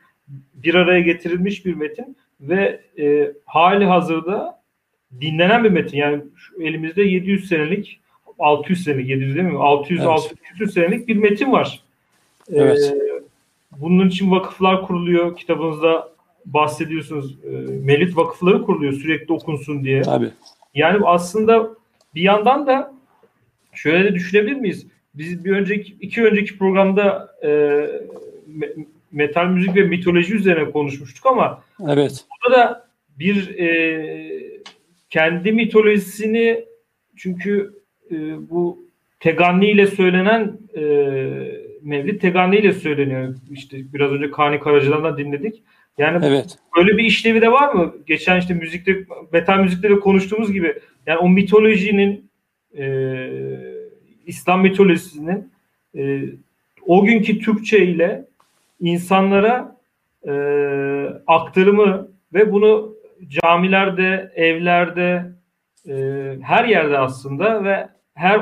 bir 0.54 0.76
araya 0.76 1.00
getirilmiş 1.00 1.66
bir 1.66 1.74
metin 1.74 2.18
ve 2.42 2.82
e, 3.00 3.32
hali 3.46 3.86
hazırda 3.86 4.62
dinlenen 5.22 5.64
bir 5.64 5.70
metin. 5.70 5.98
Yani 5.98 6.24
şu 6.36 6.62
elimizde 6.62 7.04
700 7.04 7.48
senelik 7.48 8.00
600 8.40 8.84
senelik 8.84 9.10
700 9.10 9.36
değil 9.36 9.48
mi? 9.48 9.58
600 9.58 10.00
evet. 10.00 10.10
600 10.10 10.74
senelik 10.74 11.08
bir 11.08 11.16
metin 11.16 11.52
var. 11.52 11.84
E, 12.52 12.58
evet. 12.58 12.94
Ee, 12.96 13.24
bunun 13.80 14.10
için 14.10 14.32
vakıflar 14.32 14.88
kuruluyor. 14.88 15.38
Kitabınızda 15.38 16.10
bahsediyorsunuz. 16.46 17.38
E, 17.44 17.50
Melit 17.72 18.18
vakıfları 18.18 18.64
kuruluyor 18.64 18.94
sürekli 18.94 19.34
okunsun 19.34 19.84
diye. 19.84 20.02
Tabii. 20.02 20.32
Yani 20.76 21.06
aslında 21.06 21.70
bir 22.16 22.22
yandan 22.22 22.68
da 22.68 22.94
şöyle 23.74 24.04
de 24.04 24.16
düşünebilir 24.16 24.56
miyiz? 24.56 24.88
Biz 25.16 25.46
bir 25.46 25.52
önceki 25.52 25.96
iki 26.02 26.24
önceki 26.24 26.58
programda 26.58 27.36
e, 27.44 27.50
metal 29.12 29.46
müzik 29.48 29.76
ve 29.76 29.84
mitoloji 29.84 30.36
üzerine 30.36 30.72
konuşmuştuk 30.72 31.26
ama 31.26 31.64
evet. 31.90 32.26
burada 32.30 32.58
da 32.58 32.88
bir 33.20 33.60
e, 33.60 34.52
kendi 35.10 35.52
mitolojisini 35.52 36.66
çünkü 37.16 37.74
e, 38.12 38.16
bu 38.50 38.86
Teganni 39.20 39.70
ile 39.72 39.88
söylenen 39.88 40.58
e, 40.76 40.82
Mevlid 41.82 42.22
Teganni 42.22 42.58
ile 42.58 42.74
söyleniyor. 42.74 43.36
İşte 43.52 43.78
biraz 43.94 44.12
önce 44.12 44.32
Kani 44.32 44.60
Karaca'dan 44.60 45.04
da 45.04 45.18
dinledik. 45.18 45.64
Yani 45.98 46.26
evet. 46.26 46.58
böyle 46.78 46.98
bir 46.98 47.04
işlevi 47.04 47.42
de 47.42 47.52
var 47.52 47.74
mı? 47.74 47.96
Geçen 48.08 48.40
işte 48.40 48.54
müzikte 48.54 49.06
metal 49.32 49.60
müzikte 49.60 49.90
de 49.90 50.00
konuştuğumuz 50.00 50.54
gibi 50.54 50.80
yani 51.06 51.18
o 51.18 51.30
mitolojinin 51.30 52.30
e, 52.78 52.86
İslam 54.26 54.62
mitolojisinin 54.62 55.52
e, 55.98 56.24
o 56.86 57.06
günkü 57.06 57.40
Türkçe 57.40 57.86
ile 57.86 58.26
insanlara 58.80 59.78
e, 60.28 60.32
aktarımı 61.28 62.08
ve 62.34 62.52
bunu 62.52 62.96
camilerde, 63.28 64.32
evlerde, 64.36 65.26
e, 65.88 65.94
her 66.42 66.66
yerde 66.66 66.98
aslında 66.98 67.64
ve 67.64 67.88
her 68.14 68.40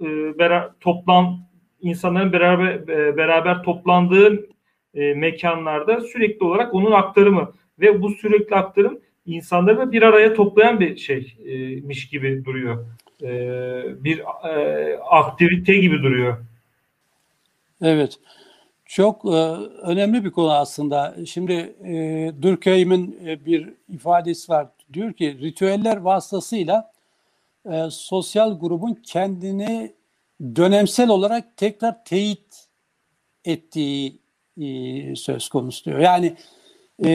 e, 0.00 0.38
beraber, 0.38 0.70
toplan 0.80 1.38
insanların 1.80 2.32
beraber 2.32 2.72
e, 2.74 3.16
beraber 3.16 3.62
toplandığı 3.62 4.48
e, 4.98 5.14
mekanlarda 5.14 6.00
sürekli 6.00 6.46
olarak 6.46 6.74
onun 6.74 6.92
aktarımı 6.92 7.52
ve 7.80 8.02
bu 8.02 8.10
sürekli 8.10 8.56
aktarım 8.56 9.00
insanları 9.26 9.92
bir 9.92 10.02
araya 10.02 10.34
toplayan 10.34 10.80
bir 10.80 10.96
şeymiş 10.96 12.08
gibi 12.08 12.44
duruyor. 12.44 12.86
E, 13.22 13.30
bir 14.04 14.22
e, 14.44 14.98
aktivite 14.98 15.74
gibi 15.74 16.02
duruyor. 16.02 16.38
Evet. 17.82 18.18
Çok 18.84 19.24
e, 19.24 19.38
önemli 19.82 20.24
bir 20.24 20.30
konu 20.30 20.52
aslında. 20.52 21.16
Şimdi 21.26 21.52
e, 21.84 22.32
Durkheim'in 22.42 23.18
e, 23.26 23.44
bir 23.46 23.74
ifadesi 23.88 24.52
var. 24.52 24.68
Diyor 24.92 25.12
ki 25.12 25.38
ritüeller 25.40 25.96
vasıtasıyla 25.96 26.92
e, 27.70 27.82
sosyal 27.90 28.60
grubun 28.60 28.94
kendini 28.94 29.92
dönemsel 30.56 31.08
olarak 31.08 31.56
tekrar 31.56 32.04
teyit 32.04 32.68
ettiği 33.44 34.08
e, 34.08 34.27
söz 35.16 35.48
konusu 35.48 35.84
diyor. 35.84 35.98
Yani 35.98 36.36
e, 37.04 37.10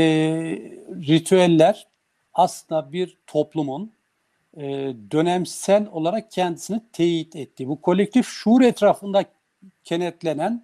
ritüeller 1.08 1.88
aslında 2.34 2.92
bir 2.92 3.18
toplumun 3.28 3.92
e, 4.58 4.62
dönemsel 5.12 5.88
olarak 5.92 6.32
kendisini 6.32 6.82
teyit 6.94 7.36
ettiği, 7.36 7.68
bu 7.68 7.82
kolektif 7.82 8.28
şuur 8.28 8.62
etrafında 8.62 9.26
kenetlenen 9.84 10.64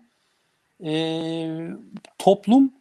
e, 0.84 1.70
toplum 2.18 2.74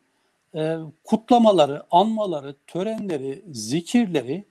e, 0.55 0.77
kutlamaları, 1.05 1.83
anmaları, 1.91 2.55
törenleri, 2.67 3.45
zikirleri 3.53 4.45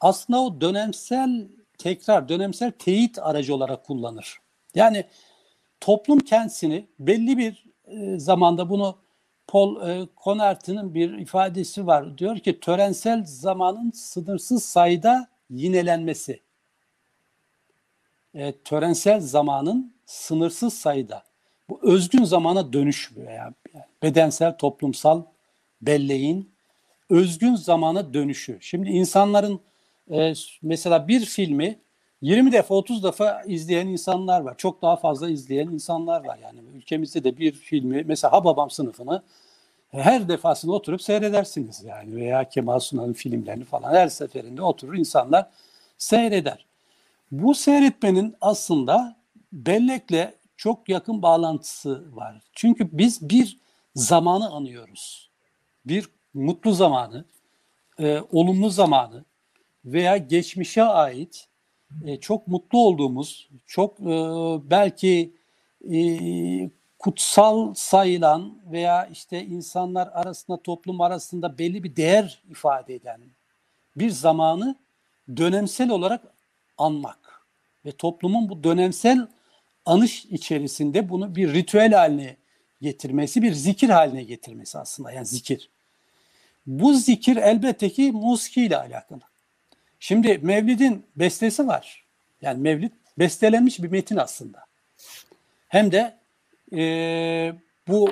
aslında 0.00 0.40
o 0.40 0.60
dönemsel 0.60 1.46
tekrar, 1.78 2.28
dönemsel 2.28 2.72
teyit 2.78 3.18
aracı 3.18 3.54
olarak 3.54 3.84
kullanır. 3.84 4.38
Yani 4.74 5.04
toplum 5.80 6.18
kendisini 6.18 6.86
belli 6.98 7.38
bir 7.38 7.64
e, 7.86 8.18
zamanda 8.18 8.70
bunu 8.70 8.96
Paul 9.46 9.88
e, 9.88 10.94
bir 10.94 11.18
ifadesi 11.18 11.86
var. 11.86 12.18
Diyor 12.18 12.38
ki 12.38 12.60
törensel 12.60 13.24
zamanın 13.26 13.90
sınırsız 13.90 14.64
sayıda 14.64 15.28
yinelenmesi. 15.50 16.40
E, 18.34 18.52
törensel 18.52 19.20
zamanın 19.20 19.94
sınırsız 20.06 20.74
sayıda. 20.74 21.24
Bu 21.68 21.80
özgün 21.82 22.24
zamana 22.24 22.72
dönüşmüyor. 22.72 23.32
Yani. 23.32 23.54
Bedensel, 24.02 24.58
toplumsal 24.58 25.22
belleğin 25.82 26.52
özgün 27.10 27.54
zamana 27.54 28.14
dönüşü. 28.14 28.58
Şimdi 28.60 28.88
insanların 28.90 29.60
e, 30.10 30.32
mesela 30.62 31.08
bir 31.08 31.24
filmi 31.24 31.78
20 32.22 32.52
defa 32.52 32.74
30 32.74 33.04
defa 33.04 33.42
izleyen 33.42 33.86
insanlar 33.86 34.40
var. 34.40 34.54
Çok 34.56 34.82
daha 34.82 34.96
fazla 34.96 35.30
izleyen 35.30 35.68
insanlar 35.68 36.24
var 36.24 36.38
yani. 36.42 36.58
Ülkemizde 36.76 37.24
de 37.24 37.38
bir 37.38 37.52
filmi 37.52 38.04
mesela 38.06 38.32
Hababam 38.32 38.70
sınıfını 38.70 39.22
her 39.90 40.28
defasında 40.28 40.72
oturup 40.72 41.02
seyredersiniz 41.02 41.84
yani 41.84 42.16
veya 42.16 42.48
Kemal 42.48 42.78
Sunal'ın 42.78 43.12
filmlerini 43.12 43.64
falan 43.64 43.94
her 43.94 44.08
seferinde 44.08 44.62
oturur 44.62 44.94
insanlar 44.94 45.46
seyreder. 45.98 46.66
Bu 47.32 47.54
seyretmenin 47.54 48.36
aslında 48.40 49.16
bellekle 49.52 50.34
çok 50.56 50.88
yakın 50.88 51.22
bağlantısı 51.22 52.16
var. 52.16 52.40
Çünkü 52.52 52.88
biz 52.92 53.28
bir 53.28 53.58
zamanı 53.94 54.50
anıyoruz. 54.50 55.30
Bir 55.86 56.08
mutlu 56.34 56.72
zamanı, 56.72 57.24
e, 57.98 58.20
olumlu 58.32 58.70
zamanı 58.70 59.24
veya 59.84 60.16
geçmişe 60.16 60.82
ait 60.82 61.48
e, 62.04 62.16
çok 62.20 62.48
mutlu 62.48 62.78
olduğumuz, 62.78 63.48
çok 63.66 64.00
e, 64.00 64.14
belki 64.70 65.34
e, 65.92 65.96
kutsal 66.98 67.74
sayılan 67.74 68.58
veya 68.72 69.06
işte 69.06 69.44
insanlar 69.44 70.06
arasında, 70.06 70.62
toplum 70.62 71.00
arasında 71.00 71.58
belli 71.58 71.84
bir 71.84 71.96
değer 71.96 72.42
ifade 72.50 72.94
eden 72.94 73.20
bir 73.96 74.10
zamanı 74.10 74.76
dönemsel 75.36 75.90
olarak 75.90 76.22
anmak 76.78 77.46
ve 77.84 77.92
toplumun 77.92 78.48
bu 78.48 78.64
dönemsel 78.64 79.26
anış 79.86 80.24
içerisinde 80.24 81.08
bunu 81.08 81.36
bir 81.36 81.54
ritüel 81.54 81.92
haline 81.92 82.36
getirmesi, 82.80 83.42
bir 83.42 83.52
zikir 83.52 83.88
haline 83.88 84.22
getirmesi 84.22 84.78
aslında 84.78 85.12
yani 85.12 85.26
zikir. 85.26 85.70
Bu 86.66 86.94
zikir 86.94 87.36
elbette 87.36 87.90
ki 87.90 88.12
musiki 88.12 88.64
ile 88.64 88.76
alakalı. 88.76 89.31
Şimdi 90.04 90.38
Mevlid'in 90.38 91.06
bestesi 91.16 91.66
var. 91.66 92.04
Yani 92.40 92.60
Mevlid 92.60 92.92
bestelenmiş 93.18 93.82
bir 93.82 93.88
metin 93.88 94.16
aslında. 94.16 94.64
Hem 95.68 95.92
de 95.92 96.14
e, 96.76 97.52
bu 97.88 98.10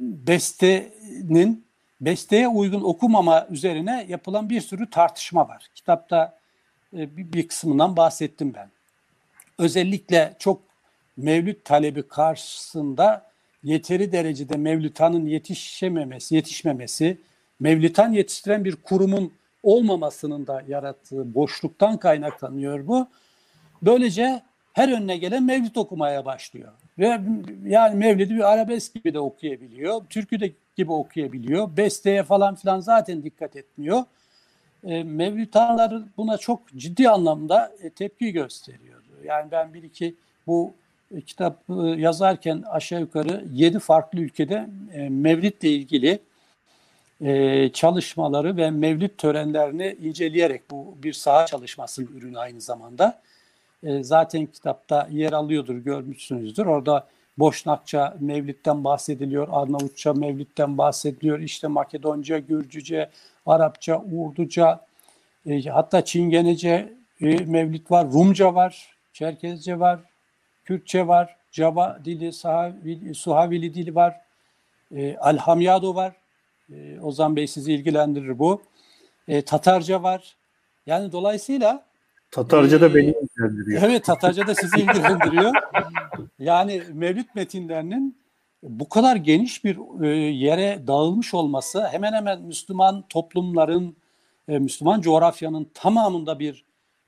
bestenin 0.00 1.66
besteye 2.00 2.48
uygun 2.48 2.82
okumama 2.82 3.46
üzerine 3.50 4.06
yapılan 4.08 4.50
bir 4.50 4.60
sürü 4.60 4.90
tartışma 4.90 5.48
var. 5.48 5.66
Kitapta 5.74 6.38
e, 6.96 7.16
bir, 7.16 7.32
bir 7.32 7.48
kısmından 7.48 7.96
bahsettim 7.96 8.54
ben. 8.54 8.70
Özellikle 9.58 10.36
çok 10.38 10.62
mevlüt 11.16 11.64
talebi 11.64 12.08
karşısında 12.08 13.30
yeteri 13.62 14.12
derecede 14.12 14.56
mevlütanın 14.56 15.26
yetişememesi, 15.26 16.34
yetişmemesi, 16.34 17.18
mevlütan 17.60 18.12
yetiştiren 18.12 18.64
bir 18.64 18.76
kurumun 18.76 19.32
olmamasının 19.62 20.46
da 20.46 20.62
yarattığı 20.68 21.34
boşluktan 21.34 21.96
kaynaklanıyor 21.96 22.86
bu. 22.86 23.06
Böylece 23.82 24.42
her 24.72 24.88
önüne 24.88 25.16
gelen 25.16 25.42
mevlid 25.42 25.76
okumaya 25.76 26.24
başlıyor. 26.24 26.72
Ve 26.98 27.20
yani 27.66 27.94
mevlidi 27.94 28.34
bir 28.34 28.52
arabesk 28.52 28.94
gibi 28.94 29.14
de 29.14 29.18
okuyabiliyor, 29.18 30.06
türkü 30.10 30.40
de 30.40 30.52
gibi 30.76 30.92
okuyabiliyor. 30.92 31.76
Besteye 31.76 32.22
falan 32.22 32.54
filan 32.54 32.80
zaten 32.80 33.22
dikkat 33.22 33.56
etmiyor. 33.56 34.04
E, 34.84 35.02
mevlütanlar 35.02 36.02
buna 36.16 36.38
çok 36.38 36.68
ciddi 36.76 37.08
anlamda 37.08 37.72
e, 37.82 37.90
tepki 37.90 38.32
gösteriyordu. 38.32 39.08
Yani 39.24 39.50
ben 39.50 39.74
bir 39.74 39.82
iki 39.82 40.14
bu 40.46 40.74
kitap 41.26 41.62
yazarken 41.96 42.62
aşağı 42.70 43.00
yukarı 43.00 43.44
yedi 43.52 43.78
farklı 43.78 44.18
ülkede 44.18 44.68
e, 44.92 45.08
mevlidle 45.08 45.68
ilgili 45.68 46.18
e, 47.22 47.70
çalışmaları 47.72 48.56
ve 48.56 48.70
mevlid 48.70 49.10
törenlerini 49.18 49.96
inceleyerek 50.02 50.70
bu 50.70 50.94
bir 51.02 51.12
saha 51.12 51.46
çalışmasının 51.46 52.08
ürünü 52.16 52.38
aynı 52.38 52.60
zamanda. 52.60 53.20
E, 53.82 54.02
zaten 54.02 54.46
kitapta 54.46 55.08
yer 55.10 55.32
alıyordur, 55.32 55.76
görmüşsünüzdür. 55.76 56.66
Orada 56.66 57.06
Boşnakça 57.38 58.16
Mevlid'den 58.20 58.84
bahsediliyor, 58.84 59.48
Arnavutça 59.52 60.12
Mevlid'den 60.12 60.78
bahsediliyor, 60.78 61.38
işte 61.38 61.68
Makedonca, 61.68 62.38
Gürcüce, 62.38 63.10
Arapça, 63.46 64.02
Urduca, 64.12 64.86
e, 65.46 65.62
hatta 65.62 66.04
Çingenece 66.04 66.92
e, 67.20 67.26
Mevlid 67.26 67.90
var, 67.90 68.12
Rumca 68.12 68.54
var, 68.54 68.96
Çerkezce 69.12 69.80
var, 69.80 70.00
Kürtçe 70.64 71.06
var, 71.06 71.36
Java 71.52 71.98
dili, 72.04 72.32
Sahavili, 72.32 73.14
Suhavili 73.14 73.74
dili 73.74 73.94
var, 73.94 74.20
e, 74.96 75.16
Alhamyado 75.16 75.94
var. 75.94 76.21
E, 76.72 77.00
Ozan 77.00 77.36
Bey 77.36 77.46
sizi 77.46 77.72
ilgilendirir 77.72 78.38
bu. 78.38 78.62
E, 79.28 79.42
Tatarca 79.42 80.02
var. 80.02 80.36
Yani 80.86 81.12
dolayısıyla 81.12 81.86
Tatarca 82.30 82.80
da 82.80 82.86
ee, 82.86 82.94
beni 82.94 83.14
ilgilendiriyor. 83.22 83.82
Evet 83.82 84.04
Tatarca 84.04 84.46
da 84.46 84.54
sizi 84.54 84.76
ilgilendiriyor. 84.80 85.52
yani 86.38 86.82
Mevlüt 86.92 87.34
metinlerinin 87.34 88.22
bu 88.62 88.88
kadar 88.88 89.16
geniş 89.16 89.64
bir 89.64 90.02
e, 90.04 90.08
yere 90.16 90.86
dağılmış 90.86 91.34
olması 91.34 91.86
hemen 91.86 92.12
hemen 92.12 92.42
Müslüman 92.42 93.04
toplumların, 93.08 93.96
e, 94.48 94.58
Müslüman 94.58 95.00
coğrafyanın 95.00 95.70
tamamında 95.74 96.38
bir 96.38 96.64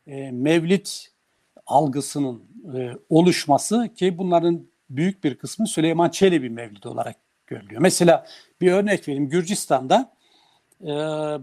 e, 0.07 0.31
Mevlid 0.31 0.87
algısının 1.67 2.43
oluşması 3.09 3.89
ki 3.95 4.19
bunların 4.19 4.67
büyük 4.91 5.25
bir 5.25 5.35
kısmı 5.35 5.67
Süleyman 5.67 6.11
Çelebi 6.11 6.51
Mevlidi 6.51 6.89
olarak 6.89 7.17
görülüyor. 7.47 7.81
Mesela 7.81 8.27
bir 8.65 8.73
örnek 8.73 9.09
vereyim. 9.09 9.29
Gürcistan'da 9.29 10.13
e, 10.83 10.87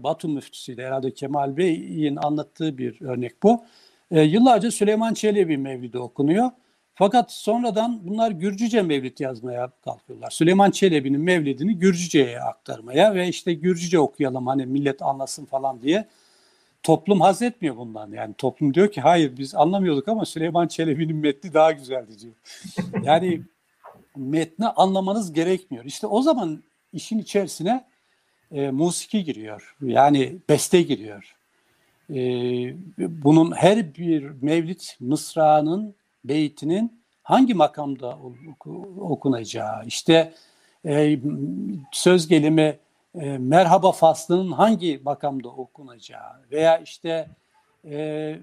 Batum 0.02 0.32
müftüsüyle 0.32 0.86
herhalde 0.86 1.14
Kemal 1.14 1.56
Bey'in 1.56 2.16
anlattığı 2.16 2.78
bir 2.78 3.00
örnek 3.00 3.42
bu. 3.42 3.64
E, 4.10 4.20
yıllarca 4.20 4.70
Süleyman 4.70 5.14
Çelebi 5.14 5.58
Mevlidi 5.58 5.98
okunuyor. 5.98 6.50
Fakat 6.94 7.32
sonradan 7.32 8.00
bunlar 8.04 8.30
Gürcüce 8.30 8.82
mevlid 8.82 9.18
yazmaya 9.18 9.70
kalkıyorlar. 9.84 10.30
Süleyman 10.30 10.70
Çelebi'nin 10.70 11.20
mevlidini 11.20 11.78
Gürcüce'ye 11.78 12.40
aktarmaya 12.40 13.14
ve 13.14 13.28
işte 13.28 13.54
Gürcüce 13.54 13.98
okuyalım 13.98 14.46
hani 14.46 14.66
millet 14.66 15.02
anlasın 15.02 15.44
falan 15.44 15.82
diye. 15.82 16.08
Toplum 16.82 17.20
haz 17.20 17.42
etmiyor 17.42 17.76
bundan. 17.76 18.12
Yani 18.12 18.34
toplum 18.34 18.74
diyor 18.74 18.92
ki 18.92 19.00
hayır 19.00 19.36
biz 19.36 19.54
anlamıyorduk 19.54 20.08
ama 20.08 20.24
Süleyman 20.24 20.68
Çelebi'nin 20.68 21.16
metni 21.16 21.54
daha 21.54 21.72
güzeldi 21.72 22.12
diyor. 22.20 22.34
Yani 23.02 23.42
metni 24.16 24.66
anlamanız 24.66 25.32
gerekmiyor. 25.32 25.84
İşte 25.84 26.06
o 26.06 26.22
zaman 26.22 26.62
işin 26.92 27.18
içerisine 27.18 27.84
e, 28.50 28.70
musiki 28.70 29.24
giriyor. 29.24 29.76
Yani 29.82 30.36
beste 30.48 30.82
giriyor. 30.82 31.36
E, 32.10 32.16
bunun 32.98 33.52
her 33.52 33.94
bir 33.94 34.30
mevlid 34.42 34.80
mısrağının, 35.00 35.94
beytinin 36.24 37.02
hangi 37.22 37.54
makamda 37.54 38.18
okunacağı, 39.00 39.86
işte 39.86 40.32
e, 40.86 41.18
söz 41.92 42.28
gelimi 42.28 42.78
e, 43.14 43.38
merhaba 43.38 43.92
faslının 43.92 44.52
hangi 44.52 45.00
makamda 45.04 45.48
okunacağı 45.48 46.32
veya 46.50 46.78
işte 46.78 47.28
e, 47.84 48.38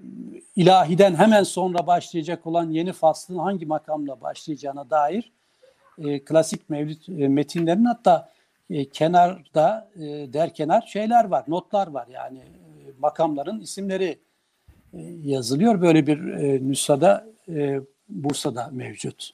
ilahiden 0.56 1.14
hemen 1.14 1.42
sonra 1.42 1.86
başlayacak 1.86 2.46
olan 2.46 2.70
yeni 2.70 2.92
faslın 2.92 3.38
hangi 3.38 3.66
makamla 3.66 4.20
başlayacağına 4.20 4.90
dair 4.90 5.32
e, 5.98 6.24
klasik 6.24 6.70
mevlid 6.70 7.20
e, 7.20 7.28
metinlerin 7.28 7.84
hatta 7.84 8.32
e, 8.70 8.88
kenarda 8.88 9.90
e, 9.96 10.32
der 10.32 10.54
kenar 10.54 10.82
şeyler 10.82 11.24
var, 11.24 11.44
notlar 11.48 11.86
var 11.86 12.06
yani 12.10 12.38
e, 12.38 12.90
makamların 12.98 13.60
isimleri 13.60 14.18
e, 14.94 14.98
yazılıyor. 15.24 15.80
Böyle 15.80 16.06
bir 16.06 16.26
e, 16.26 16.68
nüshada 16.68 17.26
e, 17.48 17.80
Bursa'da 18.08 18.70
mevcut. 18.72 19.30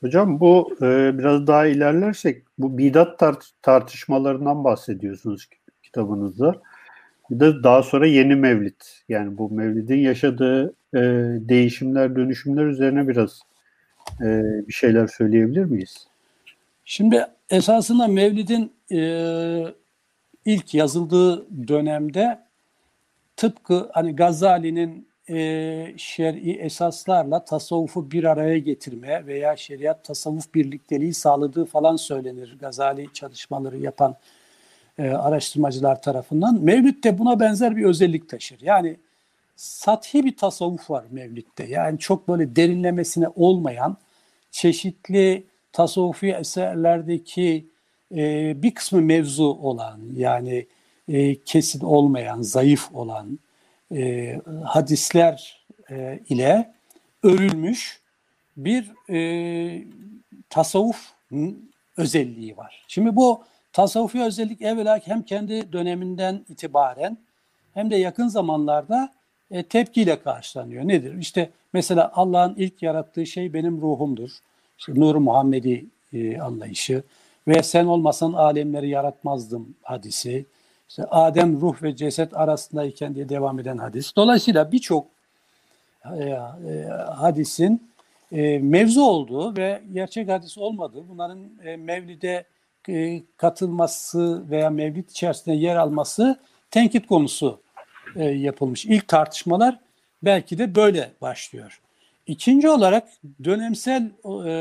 Hocam 0.00 0.40
bu 0.40 0.76
e, 0.82 1.18
biraz 1.18 1.46
daha 1.46 1.66
ilerlersek 1.66 2.42
bu 2.58 2.78
bidat 2.78 3.18
tart- 3.18 3.50
tartışmalarından 3.62 4.64
bahsediyorsunuz 4.64 5.48
kitabınızda. 5.82 6.62
Bir 7.30 7.40
de 7.40 7.62
daha 7.62 7.82
sonra 7.82 8.06
yeni 8.06 8.34
mevlid 8.34 8.80
yani 9.08 9.38
bu 9.38 9.50
mevlidin 9.50 9.98
yaşadığı 9.98 10.74
e, 10.94 11.00
değişimler, 11.48 12.16
dönüşümler 12.16 12.64
üzerine 12.64 13.08
biraz 13.08 13.40
e, 14.20 14.42
bir 14.68 14.72
şeyler 14.72 15.06
söyleyebilir 15.06 15.64
miyiz? 15.64 16.08
Şimdi 16.84 17.26
esasında 17.50 18.08
Mevlid'in 18.08 18.72
e, 18.92 19.74
ilk 20.44 20.74
yazıldığı 20.74 21.46
dönemde 21.68 22.38
tıpkı 23.36 23.90
hani 23.92 24.16
Gazali'nin 24.16 25.08
e, 25.30 25.94
şer'i 25.96 26.50
esaslarla 26.50 27.44
tasavvufu 27.44 28.10
bir 28.10 28.24
araya 28.24 28.58
getirme 28.58 29.26
veya 29.26 29.56
şeriat 29.56 30.04
tasavvuf 30.04 30.54
birlikteliği 30.54 31.14
sağladığı 31.14 31.64
falan 31.64 31.96
söylenir. 31.96 32.56
Gazali 32.60 33.12
çalışmaları 33.12 33.78
yapan 33.78 34.16
e, 34.98 35.08
araştırmacılar 35.10 36.02
tarafından. 36.02 36.62
Mevlid 36.62 37.04
de 37.04 37.18
buna 37.18 37.40
benzer 37.40 37.76
bir 37.76 37.84
özellik 37.84 38.28
taşır. 38.28 38.58
Yani 38.60 38.96
sathi 39.56 40.24
bir 40.24 40.36
tasavvuf 40.36 40.90
var 40.90 41.04
Mevlid'de. 41.10 41.64
Yani 41.64 41.98
çok 41.98 42.28
böyle 42.28 42.56
derinlemesine 42.56 43.28
olmayan 43.36 43.96
çeşitli 44.50 45.44
tasavvufi 45.76 46.32
eserlerdeki 46.32 47.66
e, 48.14 48.54
bir 48.62 48.74
kısmı 48.74 49.02
mevzu 49.02 49.44
olan 49.44 50.00
yani 50.16 50.66
e, 51.08 51.40
kesin 51.40 51.80
olmayan, 51.80 52.42
zayıf 52.42 52.94
olan 52.94 53.38
e, 53.94 54.40
hadisler 54.64 55.66
e, 55.90 56.20
ile 56.28 56.74
örülmüş 57.22 58.00
bir 58.56 58.92
e, 59.10 59.84
tasavvuf 60.50 61.12
özelliği 61.96 62.56
var. 62.56 62.84
Şimdi 62.88 63.16
bu 63.16 63.44
tasavvufi 63.72 64.22
özellik 64.22 64.62
evvela 64.62 65.00
hem 65.04 65.22
kendi 65.22 65.72
döneminden 65.72 66.44
itibaren 66.48 67.18
hem 67.74 67.90
de 67.90 67.96
yakın 67.96 68.28
zamanlarda 68.28 69.12
e, 69.50 69.62
tepkiyle 69.62 70.22
karşılanıyor. 70.22 70.88
Nedir? 70.88 71.18
İşte 71.18 71.50
mesela 71.72 72.12
Allah'ın 72.14 72.54
ilk 72.54 72.82
yarattığı 72.82 73.26
şey 73.26 73.52
benim 73.52 73.80
ruhumdur. 73.80 74.30
İşte 74.78 74.92
Nur 74.94 75.14
Muhammedi 75.14 75.86
e, 76.12 76.38
anlayışı 76.38 77.02
ve 77.48 77.62
sen 77.62 77.86
olmasan 77.86 78.32
alemleri 78.32 78.88
yaratmazdım 78.88 79.74
hadisi. 79.82 80.46
İşte 80.88 81.04
Adem 81.04 81.60
ruh 81.60 81.82
ve 81.82 81.96
ceset 81.96 82.36
arasındayken 82.36 83.14
diye 83.14 83.28
devam 83.28 83.58
eden 83.58 83.78
hadis. 83.78 84.16
Dolayısıyla 84.16 84.72
birçok 84.72 85.06
e, 86.04 86.24
e, 86.24 86.84
hadisin 87.16 87.90
e, 88.32 88.58
mevzu 88.58 89.02
olduğu 89.02 89.56
ve 89.56 89.82
gerçek 89.92 90.28
hadis 90.28 90.58
olmadığı, 90.58 91.08
bunların 91.08 91.38
e, 91.64 91.76
mevlide 91.76 92.44
e, 92.88 93.22
katılması 93.36 94.50
veya 94.50 94.70
mevlid 94.70 95.08
içerisinde 95.08 95.54
yer 95.54 95.76
alması 95.76 96.40
tenkit 96.70 97.06
konusu 97.06 97.60
e, 98.16 98.24
yapılmış. 98.24 98.86
İlk 98.86 99.08
tartışmalar 99.08 99.78
belki 100.22 100.58
de 100.58 100.74
böyle 100.74 101.10
başlıyor. 101.20 101.80
İkinci 102.26 102.68
olarak 102.68 103.08
dönemsel 103.44 104.10
e, 104.46 104.52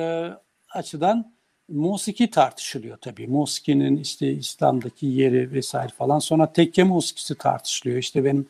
açıdan 0.73 1.35
musiki 1.69 2.31
tartışılıyor 2.31 2.97
tabii. 2.97 3.27
Musikinin 3.27 3.97
işte 3.97 4.31
İslam'daki 4.31 5.05
yeri 5.05 5.51
vesaire 5.51 5.91
falan. 5.97 6.19
Sonra 6.19 6.53
tekke 6.53 6.83
musikisi 6.83 7.35
tartışılıyor. 7.35 7.97
İşte 7.97 8.23
benim 8.23 8.47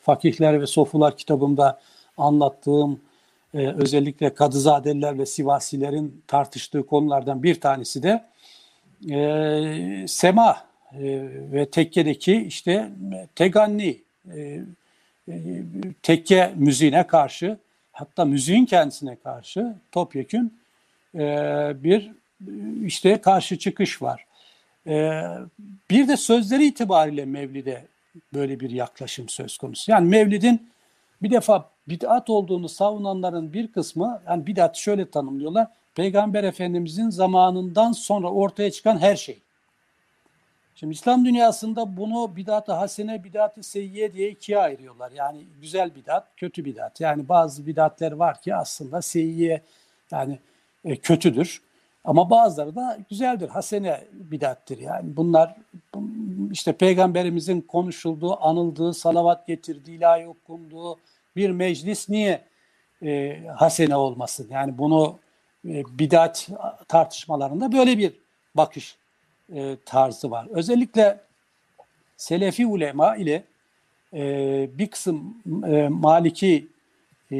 Fakihler 0.00 0.60
ve 0.60 0.66
Sofular 0.66 1.16
kitabımda 1.16 1.80
anlattığım 2.16 3.00
e, 3.54 3.66
özellikle 3.66 4.34
Kadızadeliler 4.34 5.18
ve 5.18 5.26
Sivasilerin 5.26 6.22
tartıştığı 6.26 6.86
konulardan 6.86 7.42
bir 7.42 7.60
tanesi 7.60 8.02
de 8.02 8.24
e, 9.10 10.04
sema 10.08 10.56
e, 10.92 11.28
ve 11.52 11.70
tekkedeki 11.70 12.36
işte 12.36 12.90
teganni 13.34 14.02
e, 14.34 14.60
e, 15.28 15.34
tekke 16.02 16.52
müziğine 16.56 17.06
karşı 17.06 17.58
hatta 17.96 18.24
müziğin 18.24 18.64
kendisine 18.64 19.16
karşı 19.16 19.74
topyekün 19.92 20.58
e, 21.14 21.72
bir 21.84 22.12
işte 22.84 23.20
karşı 23.20 23.58
çıkış 23.58 24.02
var. 24.02 24.26
E, 24.86 25.22
bir 25.90 26.08
de 26.08 26.16
sözleri 26.16 26.66
itibariyle 26.66 27.24
Mevlid'e 27.24 27.84
böyle 28.34 28.60
bir 28.60 28.70
yaklaşım 28.70 29.28
söz 29.28 29.58
konusu. 29.58 29.90
Yani 29.90 30.08
Mevlid'in 30.08 30.70
bir 31.22 31.30
defa 31.30 31.70
bid'at 31.88 32.30
olduğunu 32.30 32.68
savunanların 32.68 33.52
bir 33.52 33.72
kısmı 33.72 34.22
yani 34.28 34.46
bid'at 34.46 34.76
şöyle 34.76 35.10
tanımlıyorlar. 35.10 35.68
Peygamber 35.94 36.44
Efendimizin 36.44 37.10
zamanından 37.10 37.92
sonra 37.92 38.30
ortaya 38.30 38.70
çıkan 38.70 38.98
her 38.98 39.16
şey. 39.16 39.38
Şimdi 40.80 40.92
İslam 40.92 41.24
dünyasında 41.24 41.96
bunu 41.96 42.36
bidat-ı 42.36 42.72
hasene, 42.72 43.24
bidat-ı 43.24 43.62
seyyiye 43.62 44.12
diye 44.12 44.30
ikiye 44.30 44.58
ayırıyorlar. 44.58 45.12
Yani 45.12 45.44
güzel 45.60 45.94
bidat, 45.94 46.28
kötü 46.36 46.64
bidat. 46.64 47.00
Yani 47.00 47.28
bazı 47.28 47.66
bidatler 47.66 48.12
var 48.12 48.42
ki 48.42 48.54
aslında 48.54 49.02
seyyiye 49.02 49.62
yani 50.10 50.38
e, 50.84 50.96
kötüdür. 50.96 51.62
Ama 52.04 52.30
bazıları 52.30 52.76
da 52.76 52.98
güzeldir, 53.10 53.48
hasene 53.48 54.04
bidattir. 54.12 54.78
Yani 54.78 55.16
bunlar 55.16 55.56
işte 56.52 56.72
peygamberimizin 56.72 57.60
konuşulduğu, 57.60 58.44
anıldığı, 58.44 58.94
salavat 58.94 59.46
getirdiği, 59.46 59.96
ilahi 59.96 60.26
okunduğu 60.26 60.98
bir 61.36 61.50
meclis 61.50 62.08
niye 62.08 62.44
e, 63.02 63.40
hasene 63.56 63.96
olmasın? 63.96 64.48
Yani 64.50 64.78
bunu 64.78 65.18
e, 65.64 65.84
bidat 65.98 66.48
tartışmalarında 66.88 67.72
böyle 67.72 67.98
bir 67.98 68.12
bakış 68.54 68.96
e, 69.54 69.76
tarzı 69.84 70.30
var. 70.30 70.46
Özellikle 70.50 71.20
Selefi 72.16 72.66
ulema 72.66 73.16
ile 73.16 73.44
e, 74.14 74.68
bir 74.78 74.86
kısım 74.86 75.36
e, 75.66 75.88
Maliki 75.88 76.66
e, 77.32 77.38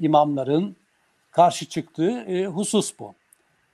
imamların 0.00 0.76
karşı 1.30 1.66
çıktığı 1.66 2.10
e, 2.10 2.46
husus 2.46 2.98
bu. 2.98 3.14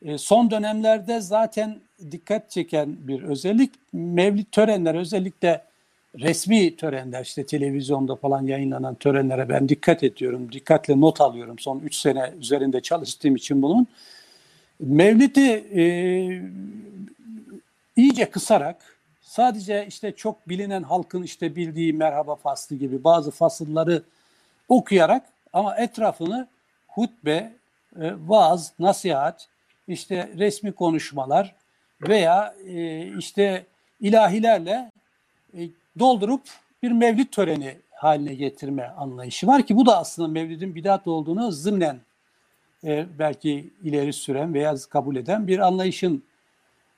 E, 0.05 0.19
son 0.19 0.51
dönemlerde 0.51 1.21
zaten 1.21 1.79
dikkat 2.11 2.51
çeken 2.51 2.97
bir 2.99 3.23
özellik 3.23 3.71
mevlid 3.93 4.47
törenleri 4.53 4.99
özellikle 4.99 5.65
resmi 6.19 6.77
törenler 6.77 7.23
işte 7.23 7.47
televizyonda 7.47 8.17
falan 8.17 8.47
yayınlanan 8.47 8.95
törenlere 8.95 9.49
ben 9.49 9.69
dikkat 9.69 10.03
ediyorum. 10.03 10.53
Dikkatle 10.53 11.01
not 11.01 11.21
alıyorum. 11.21 11.59
Son 11.59 11.81
3 11.81 11.95
sene 11.95 12.33
üzerinde 12.41 12.81
çalıştığım 12.81 13.37
için 13.37 13.63
bunun. 13.63 13.87
Mevlid'i 14.81 15.51
e, 15.75 15.83
iyice 17.97 18.31
kısarak 18.31 18.95
sadece 19.21 19.87
işte 19.89 20.13
çok 20.13 20.49
bilinen 20.49 20.83
halkın 20.83 21.23
işte 21.23 21.57
bildiği 21.57 21.93
merhaba 21.93 22.37
faslı 22.37 22.77
gibi 22.77 23.05
bazı 23.05 23.31
fasılları 23.31 24.03
okuyarak 24.69 25.27
ama 25.53 25.77
etrafını 25.77 26.49
hutbe, 26.89 27.53
e, 28.01 28.13
vaaz, 28.27 28.73
nasihat, 28.79 29.49
işte 29.89 30.31
resmi 30.39 30.73
konuşmalar 30.73 31.55
veya 32.09 32.55
e, 32.67 33.07
işte 33.19 33.67
ilahilerle 34.01 34.91
e, 35.55 35.61
doldurup 35.99 36.43
bir 36.83 36.91
mevlid 36.91 37.29
töreni 37.29 37.77
haline 37.91 38.35
getirme 38.35 38.87
anlayışı 38.97 39.47
var 39.47 39.67
ki 39.67 39.77
bu 39.77 39.87
da 39.87 39.99
aslında 39.99 40.29
mevlidin 40.29 40.75
bidat 40.75 41.07
olduğunu 41.07 41.53
zımnen 41.53 42.01
belki 43.19 43.71
ileri 43.83 44.13
süren 44.13 44.55
veya 44.55 44.75
kabul 44.91 45.17
eden 45.17 45.47
bir 45.47 45.59
anlayışın 45.59 46.25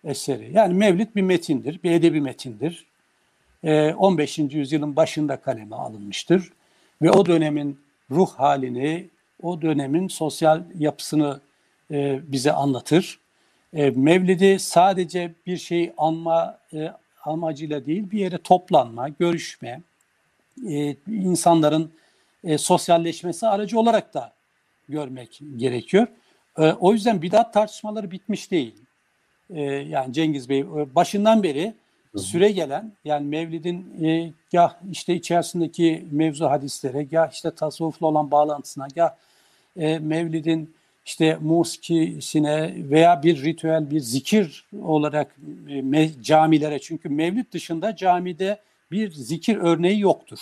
eseri. 0.06 0.50
Yani 0.52 0.74
mevlid 0.74 1.08
bir 1.16 1.22
metindir, 1.22 1.82
bir 1.82 1.90
edebi 1.90 2.20
metindir. 2.20 2.86
E, 3.64 3.94
15. 3.94 4.38
yüzyılın 4.38 4.96
başında 4.96 5.36
kaleme 5.36 5.76
alınmıştır 5.76 6.52
ve 7.02 7.10
o 7.10 7.26
dönemin 7.26 7.80
ruh 8.10 8.30
halini, 8.30 9.08
o 9.42 9.62
dönemin 9.62 10.08
sosyal 10.08 10.62
yapısını 10.78 11.40
e, 11.90 12.20
bize 12.32 12.52
anlatır. 12.52 13.18
E, 13.74 13.90
Mevlid'i 13.90 14.58
sadece 14.58 15.32
bir 15.46 15.56
şey 15.56 15.92
anma 15.96 16.58
e, 16.72 16.92
amacıyla 17.24 17.86
değil 17.86 18.10
bir 18.10 18.18
yere 18.18 18.38
toplanma, 18.38 19.08
görüşme, 19.08 19.80
insanların 21.08 21.92
sosyalleşmesi 22.58 23.46
aracı 23.46 23.80
olarak 23.80 24.14
da 24.14 24.32
görmek 24.88 25.40
gerekiyor. 25.56 26.06
O 26.80 26.92
yüzden 26.92 27.22
bidat 27.22 27.54
tartışmaları 27.54 28.10
bitmiş 28.10 28.50
değil. 28.50 28.74
E, 29.50 29.62
yani 29.62 30.12
Cengiz 30.12 30.48
Bey 30.48 30.60
e, 30.60 30.94
başından 30.94 31.42
beri 31.42 31.74
süre 32.16 32.50
gelen 32.50 32.92
yani 33.04 33.26
Mevlid'in 33.26 34.04
e, 34.04 34.32
ya 34.52 34.80
işte 34.92 35.14
içerisindeki 35.14 36.04
mevzu 36.10 36.46
hadislere 36.46 37.06
ya 37.10 37.26
işte 37.26 37.50
tasavvufla 37.50 38.06
olan 38.06 38.30
bağlantısına 38.30 38.88
ya 38.96 39.16
e, 39.76 39.98
Mevlid'in 39.98 40.74
işte 41.06 41.38
muskisine 41.40 42.74
veya 42.76 43.22
bir 43.22 43.42
ritüel, 43.42 43.90
bir 43.90 44.00
zikir 44.00 44.64
olarak 44.82 45.36
e, 45.94 46.22
camilere. 46.22 46.78
Çünkü 46.78 47.08
mevlid 47.08 47.52
dışında 47.52 47.96
camide 47.96 48.60
bir 48.90 49.12
zikir 49.12 49.56
örneği 49.56 50.00
yoktur. 50.00 50.38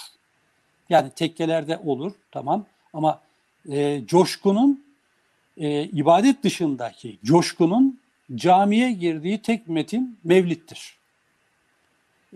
Yani 0.88 1.10
tekkelerde 1.10 1.78
olur 1.84 2.12
tamam. 2.30 2.66
Ama 2.92 3.20
e, 3.70 4.02
coşkunun 4.06 4.84
e, 5.56 5.82
ibadet 5.84 6.42
dışındaki 6.42 7.18
coşkunun 7.24 7.98
camiye 8.34 8.92
girdiği 8.92 9.42
tek 9.42 9.68
metin 9.68 10.18
mevlittir. 10.24 10.96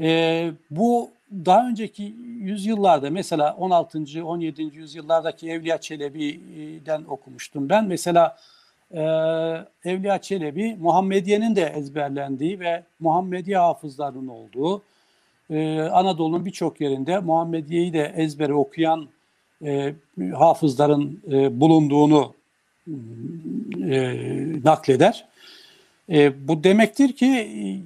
E, 0.01 0.51
bu 0.71 1.11
daha 1.33 1.69
önceki 1.69 2.15
yüzyıllarda 2.41 3.11
mesela 3.11 3.55
16. 3.59 4.25
17. 4.25 4.63
yüzyıllardaki 4.63 5.51
Evliya 5.51 5.79
Çelebi'den 5.79 7.05
okumuştum 7.05 7.69
ben. 7.69 7.85
Mesela 7.85 8.37
e, 8.91 9.01
Evliya 9.85 10.19
Çelebi 10.19 10.77
Muhammediye'nin 10.81 11.57
de 11.57 11.63
ezberlendiği 11.63 12.61
ve 12.61 12.83
Muhammediye 13.01 13.59
hafızlarının 13.59 14.29
olduğu 14.29 14.83
e, 15.51 15.81
Anadolu'nun 15.81 16.45
birçok 16.45 16.81
yerinde 16.81 17.19
Muhammediye'yi 17.19 17.93
de 17.93 18.13
ezbere 18.17 18.55
okuyan 18.55 19.09
e, 19.65 19.95
hafızların 20.35 21.23
e, 21.33 21.61
bulunduğunu 21.61 22.35
e, 23.91 24.17
nakleder. 24.65 25.29
E, 26.11 26.49
bu 26.49 26.65
demektir 26.65 27.13
ki 27.13 27.27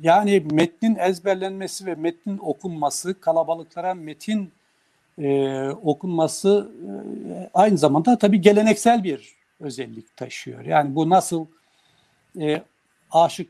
yani 0.03 0.47
metnin 0.51 0.97
ezberlenmesi 0.97 1.87
ve 1.87 1.95
metnin 1.95 2.39
okunması, 2.39 3.21
kalabalıklara 3.21 3.95
metin 3.95 4.53
e, 5.19 5.61
okunması 5.69 6.71
e, 7.31 7.51
aynı 7.55 7.79
zamanda 7.79 8.19
tabii 8.19 8.41
geleneksel 8.41 9.05
bir 9.05 9.35
özellik 9.61 10.17
taşıyor. 10.17 10.65
Yani 10.65 10.95
bu 10.95 11.11
nasıl 11.11 11.47
e, 12.41 12.63
aşık 13.11 13.49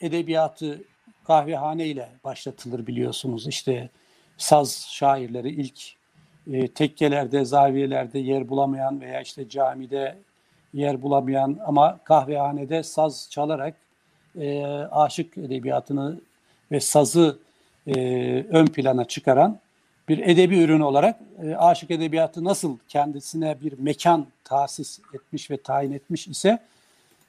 edebiyatı 0.00 0.84
kahvehane 1.24 1.86
ile 1.86 2.08
başlatılır 2.24 2.86
biliyorsunuz. 2.86 3.48
İşte 3.48 3.88
saz 4.38 4.86
şairleri 4.90 5.48
ilk 5.50 5.94
e, 6.52 6.68
tekkelerde, 6.68 7.44
zaviyelerde 7.44 8.18
yer 8.18 8.48
bulamayan 8.48 9.00
veya 9.00 9.20
işte 9.20 9.48
camide 9.48 10.18
yer 10.74 11.02
bulamayan 11.02 11.58
ama 11.66 11.98
kahvehanede 12.04 12.82
saz 12.82 13.28
çalarak 13.30 13.74
e, 14.38 14.64
aşık 14.90 15.38
edebiyatını 15.38 16.20
ve 16.72 16.80
sazı 16.80 17.38
e, 17.86 17.92
ön 18.50 18.66
plana 18.66 19.04
çıkaran 19.04 19.58
bir 20.08 20.18
edebi 20.18 20.58
ürün 20.58 20.80
olarak 20.80 21.20
e, 21.42 21.54
aşık 21.54 21.90
edebiyatı 21.90 22.44
nasıl 22.44 22.78
kendisine 22.88 23.60
bir 23.60 23.78
mekan 23.78 24.26
tahsis 24.44 25.00
etmiş 25.14 25.50
ve 25.50 25.56
tayin 25.56 25.92
etmiş 25.92 26.28
ise 26.28 26.58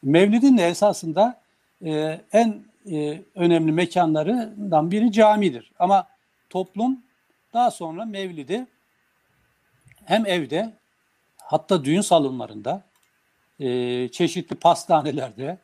Mevlid'in 0.03 0.57
de 0.57 0.67
esasında 0.67 1.41
e, 1.85 2.21
en 2.33 2.63
e, 2.91 3.21
önemli 3.35 3.71
mekanlarından 3.71 4.91
biri 4.91 5.11
camidir. 5.11 5.71
Ama 5.79 6.07
toplum 6.49 6.99
daha 7.53 7.71
sonra 7.71 8.05
Mevlid'i 8.05 8.67
hem 10.05 10.25
evde 10.25 10.73
hatta 11.37 11.85
düğün 11.85 12.01
salonlarında 12.01 12.83
e, 13.59 13.67
çeşitli 14.09 14.55
pastanelerde 14.55 15.57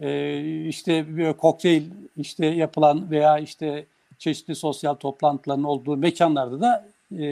e, 0.00 0.40
işte 0.68 1.16
böyle 1.16 1.32
kokteyl 1.32 1.82
işte 2.16 2.46
yapılan 2.46 3.10
veya 3.10 3.38
işte 3.38 3.86
çeşitli 4.18 4.54
sosyal 4.54 4.94
toplantıların 4.94 5.64
olduğu 5.64 5.96
mekanlarda 5.96 6.60
da 6.60 6.88
e, 7.22 7.26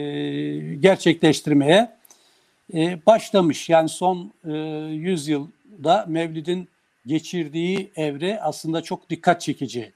gerçekleştirmeye 0.75 1.97
e, 2.73 3.05
başlamış. 3.05 3.69
Yani 3.69 3.89
son 3.89 4.31
e, 4.45 4.51
100 4.51 5.27
yılda 5.27 6.05
Mevlid'in 6.07 6.67
geçirdiği 7.05 7.91
evre 7.95 8.39
aslında 8.41 8.81
çok 8.81 9.09
dikkat 9.09 9.41
çekici 9.41 9.91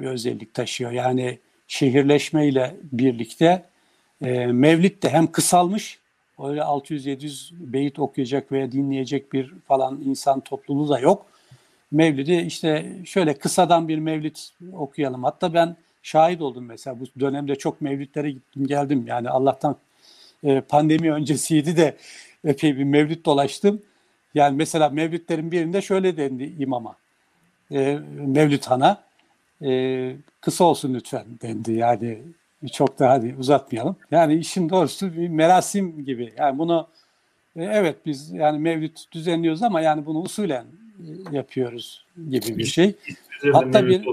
bir 0.00 0.06
özellik 0.06 0.54
taşıyor. 0.54 0.90
Yani 0.92 1.38
şehirleşmeyle 1.68 2.76
birlikte 2.92 3.64
e, 4.24 4.46
Mevlid 4.46 5.02
de 5.02 5.08
hem 5.08 5.32
kısalmış, 5.32 5.98
öyle 6.42 6.60
600-700 6.60 7.50
beyit 7.52 7.98
okuyacak 7.98 8.52
veya 8.52 8.72
dinleyecek 8.72 9.32
bir 9.32 9.54
falan 9.66 10.00
insan 10.04 10.40
topluluğu 10.40 10.88
da 10.88 10.98
yok. 10.98 11.26
Mevlid'i 11.94 12.36
işte 12.36 12.96
şöyle 13.04 13.34
kısadan 13.34 13.88
bir 13.88 13.98
mevlid 13.98 14.36
okuyalım. 14.72 15.24
Hatta 15.24 15.54
ben 15.54 15.76
şahit 16.02 16.42
oldum 16.42 16.64
mesela 16.64 17.00
bu 17.00 17.20
dönemde 17.20 17.56
çok 17.56 17.80
mevlütlere 17.80 18.30
gittim 18.30 18.66
geldim. 18.66 19.04
Yani 19.06 19.30
Allah'tan 19.30 19.76
e, 20.44 20.60
pandemi 20.60 21.12
öncesiydi 21.12 21.76
de 21.76 21.96
epey 22.44 22.78
bir 22.78 22.84
mevlüt 22.84 23.24
dolaştım. 23.26 23.82
Yani 24.34 24.56
mesela 24.56 24.88
mevlütlerin 24.88 25.52
birinde 25.52 25.82
şöyle 25.82 26.16
dendi 26.16 26.54
imama. 26.58 26.96
E, 27.72 27.98
Mevlüt 28.26 28.66
Han'a 28.66 29.02
e, 29.62 30.12
kısa 30.40 30.64
olsun 30.64 30.94
lütfen 30.94 31.24
dendi. 31.42 31.72
Yani 31.72 32.18
çok 32.72 32.98
daha 32.98 33.12
hadi 33.12 33.34
uzatmayalım. 33.38 33.96
Yani 34.10 34.34
işin 34.34 34.70
doğrusu 34.70 35.16
bir 35.16 35.28
merasim 35.28 36.04
gibi. 36.04 36.32
Yani 36.38 36.58
bunu 36.58 36.88
e, 37.56 37.64
evet 37.64 37.96
biz 38.06 38.30
yani 38.32 38.58
mevlüt 38.58 39.12
düzenliyoruz 39.12 39.62
ama 39.62 39.80
yani 39.80 40.06
bunu 40.06 40.18
usulen 40.18 40.64
yapıyoruz 41.30 42.04
gibi 42.30 42.58
bir 42.58 42.64
şey. 42.64 42.94
Hatta 43.52 43.86
bir 43.86 44.04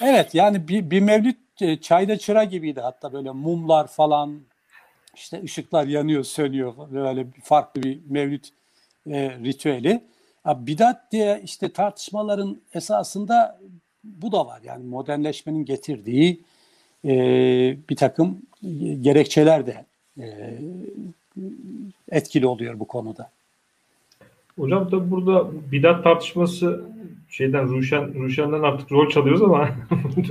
Evet 0.00 0.34
yani 0.34 0.68
bir, 0.68 0.90
bir 0.90 1.00
mevlüt 1.00 1.36
e, 1.60 1.76
çayda 1.76 2.18
çıra 2.18 2.44
gibiydi 2.44 2.80
hatta 2.80 3.12
böyle 3.12 3.30
mumlar 3.30 3.86
falan 3.86 4.40
işte 5.14 5.42
ışıklar 5.42 5.86
yanıyor 5.86 6.24
sönüyor 6.24 6.74
böyle 6.92 7.26
farklı 7.42 7.82
bir 7.82 7.98
mevlüt 8.08 8.48
e, 9.06 9.30
ritüeli. 9.30 10.00
Bidat 10.46 11.12
diye 11.12 11.40
işte 11.44 11.72
tartışmaların 11.72 12.60
esasında 12.74 13.60
bu 14.04 14.32
da 14.32 14.46
var 14.46 14.60
yani 14.64 14.84
modernleşmenin 14.84 15.64
getirdiği 15.64 16.40
e, 17.04 17.12
bir 17.88 17.96
takım 17.96 18.42
gerekçeler 19.00 19.66
de 19.66 19.84
e, 20.18 20.58
etkili 22.10 22.46
oluyor 22.46 22.80
bu 22.80 22.84
konuda. 22.84 23.30
Hocam 24.58 24.90
da 24.90 25.10
burada 25.10 25.50
bidat 25.72 26.04
tartışması 26.04 26.84
şeyden 27.28 27.68
Ruşen 27.68 28.14
Ruşen'den 28.14 28.62
artık 28.62 28.92
rol 28.92 29.08
çalıyoruz 29.08 29.42
ama 29.42 29.68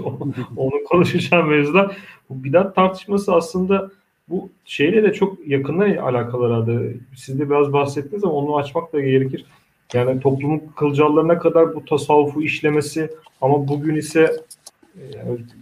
onu 0.58 0.84
konuşacağım 0.90 1.50
mevzuda. 1.50 1.92
Bu 2.30 2.44
bidat 2.44 2.76
tartışması 2.76 3.36
aslında 3.36 3.92
bu 4.30 4.50
şeyle 4.66 5.04
de 5.04 5.14
çok 5.14 5.48
yakından 5.48 5.98
alakalı 5.98 6.48
herhalde. 6.48 6.94
Siz 7.16 7.40
de 7.40 7.50
biraz 7.50 7.74
bahsettiniz 7.74 8.24
ama 8.24 8.34
onu 8.34 8.58
açmak 8.58 8.94
da 8.94 9.00
gerekir. 9.02 9.46
Yani 9.94 10.20
toplumun 10.20 10.62
kılcallarına 10.76 11.40
kadar 11.40 11.76
bu 11.76 11.86
tasavvufu 11.86 12.42
işlemesi 12.42 13.10
ama 13.42 13.68
bugün 13.68 13.96
ise 13.96 14.36
e, 14.98 15.04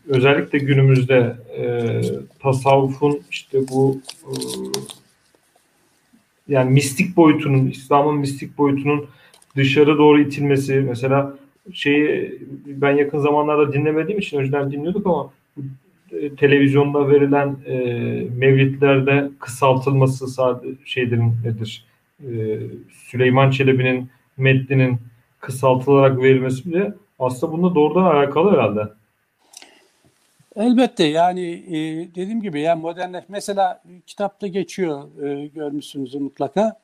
özellikle 0.08 0.60
günümüzde 0.60 1.36
e, 1.58 2.02
tasavvufun 2.40 3.22
işte 3.32 3.60
bu 3.72 4.00
e, 4.24 4.32
yani 6.48 6.72
mistik 6.72 7.18
boyutunun, 7.18 7.68
İslam'ın 7.68 8.20
mistik 8.20 8.58
boyutunun 8.58 9.06
dışarı 9.56 9.98
doğru 9.98 10.22
itilmesi 10.22 10.74
mesela 10.90 11.38
şeyi 11.74 12.40
ben 12.66 12.92
yakın 12.92 13.20
zamanlarda 13.20 13.74
dinlemediğim 13.74 14.20
için 14.20 14.38
önceden 14.38 14.72
dinliyorduk 14.72 15.08
ama 15.08 15.32
e, 16.12 16.36
televizyonda 16.36 17.10
verilen 17.10 17.56
e, 17.66 17.76
mevlitlerde 18.38 19.30
kısaltılması 19.40 20.28
sadece 20.28 20.74
şeydir 20.86 21.18
nedir? 21.18 21.86
E, 22.24 22.60
Süleyman 22.92 23.52
Çelebi'nin 23.52 24.10
metninin 24.38 24.98
kısaltılarak 25.40 26.22
verilmesi 26.22 26.66
bile 26.66 26.94
aslında 27.20 27.54
bununla 27.54 27.76
doğrudan 27.76 28.04
alakalı 28.04 28.52
herhalde. 28.52 28.97
Elbette 30.58 31.04
yani 31.04 31.42
e, 31.68 31.76
dediğim 32.16 32.42
gibi 32.42 32.62
yani 32.62 32.82
modernleş 32.82 33.24
mesela 33.28 33.84
kitapta 34.08 34.48
geçiyor 34.48 35.24
e, 35.24 35.48
görmüşsünüz 35.48 36.16
mutlaka. 36.16 36.80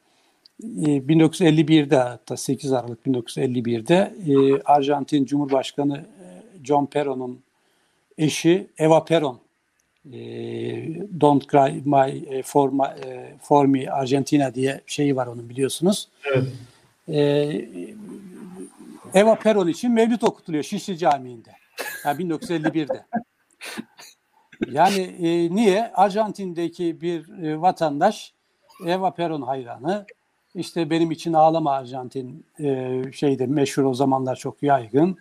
1951'de 0.62 1.98
hatta 1.98 2.38
8 2.38 2.74
Aralık 2.74 3.06
1951'de 3.06 4.14
e, 4.28 4.62
Arjantin 4.66 5.26
Cumhurbaşkanı 5.26 5.98
e, 5.98 6.26
John 6.66 6.86
Peron'un 6.86 7.40
eşi 8.18 8.68
Eva 8.78 9.06
Peron 9.06 9.40
e, 10.14 10.20
Don't 11.22 11.52
Cry 11.52 11.82
My 11.86 12.36
e, 12.36 12.44
for, 12.44 12.70
my, 12.70 13.08
e, 13.10 13.36
for 13.42 13.66
Me 13.66 13.90
Argentina 13.90 14.56
diye 14.56 14.82
şeyi 14.88 15.16
var 15.16 15.28
onun 15.28 15.50
biliyorsunuz. 15.50 16.10
Evet. 16.26 16.48
E, 17.10 17.20
Eva 19.14 19.36
Peron 19.36 19.68
için 19.68 19.92
mevlüt 19.92 20.24
okutuluyor 20.24 20.64
Şişli 20.64 20.98
Camii'nde. 20.98 21.52
Yani 22.06 22.24
1951'de. 22.24 23.06
Yani 24.72 25.02
e, 25.02 25.56
niye? 25.56 25.92
Arjantin'deki 25.94 27.02
bir 27.02 27.44
e, 27.44 27.62
vatandaş 27.62 28.34
Eva 28.86 29.12
Peron 29.12 29.42
hayranı 29.42 30.06
işte 30.56 30.90
benim 30.90 31.12
için 31.12 31.34
ağlama 31.34 31.72
Arjantin 31.72 32.46
e, 32.60 33.02
şeyde 33.12 33.46
meşhur 33.48 33.84
o 33.84 33.94
zamanlar 33.94 34.36
çok 34.36 34.64
yaygın. 34.64 35.18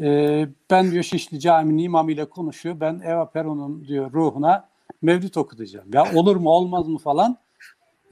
E, 0.00 0.48
ben 0.70 0.90
diyor 0.90 1.02
Şişli 1.02 1.40
Camii'nin 1.40 1.82
imamıyla 1.82 2.28
konuşuyor. 2.28 2.80
Ben 2.80 3.00
Eva 3.04 3.30
Peron'un 3.30 3.84
diyor 3.88 4.12
ruhuna 4.12 4.68
mevlüt 5.02 5.36
okutacağım. 5.36 5.88
Ya 5.92 6.14
olur 6.14 6.36
mu 6.36 6.50
olmaz 6.50 6.88
mı 6.88 6.98
falan. 6.98 7.36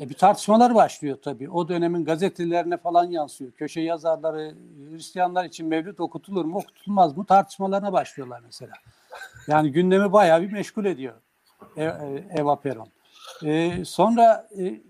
E, 0.01 0.09
bir 0.09 0.15
tartışmalar 0.15 0.75
başlıyor 0.75 1.19
tabii. 1.23 1.51
O 1.51 1.69
dönemin 1.69 2.05
gazetelerine 2.05 2.77
falan 2.77 3.05
yansıyor. 3.05 3.53
Köşe 3.53 3.81
yazarları 3.81 4.55
Hristiyanlar 4.91 5.45
için 5.45 5.67
mevlüt 5.67 6.01
okutulur 6.01 6.45
mu 6.45 6.59
okutulmaz 6.59 7.17
mı 7.17 7.25
tartışmalarına 7.25 7.93
başlıyorlar 7.93 8.41
mesela. 8.45 8.73
Yani 9.47 9.73
gündemi 9.73 10.13
bayağı 10.13 10.43
bir 10.43 10.53
meşgul 10.53 10.85
ediyor 10.85 11.15
e, 11.77 11.85
e, 11.85 12.25
Eva 12.31 12.57
Peron. 12.57 12.89
E, 13.45 13.85
sonra 13.85 14.49
e, 14.59 14.81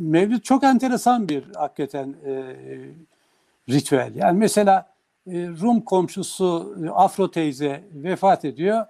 Mevlüt 0.00 0.44
çok 0.44 0.64
enteresan 0.64 1.28
bir 1.28 1.44
hakikaten 1.54 2.14
e, 2.26 2.54
ritüel. 3.68 4.12
Yani 4.14 4.38
mesela 4.38 4.88
e, 5.26 5.48
Rum 5.48 5.80
komşusu 5.80 6.76
Afro 6.94 7.30
teyze 7.30 7.84
vefat 7.92 8.44
ediyor. 8.44 8.86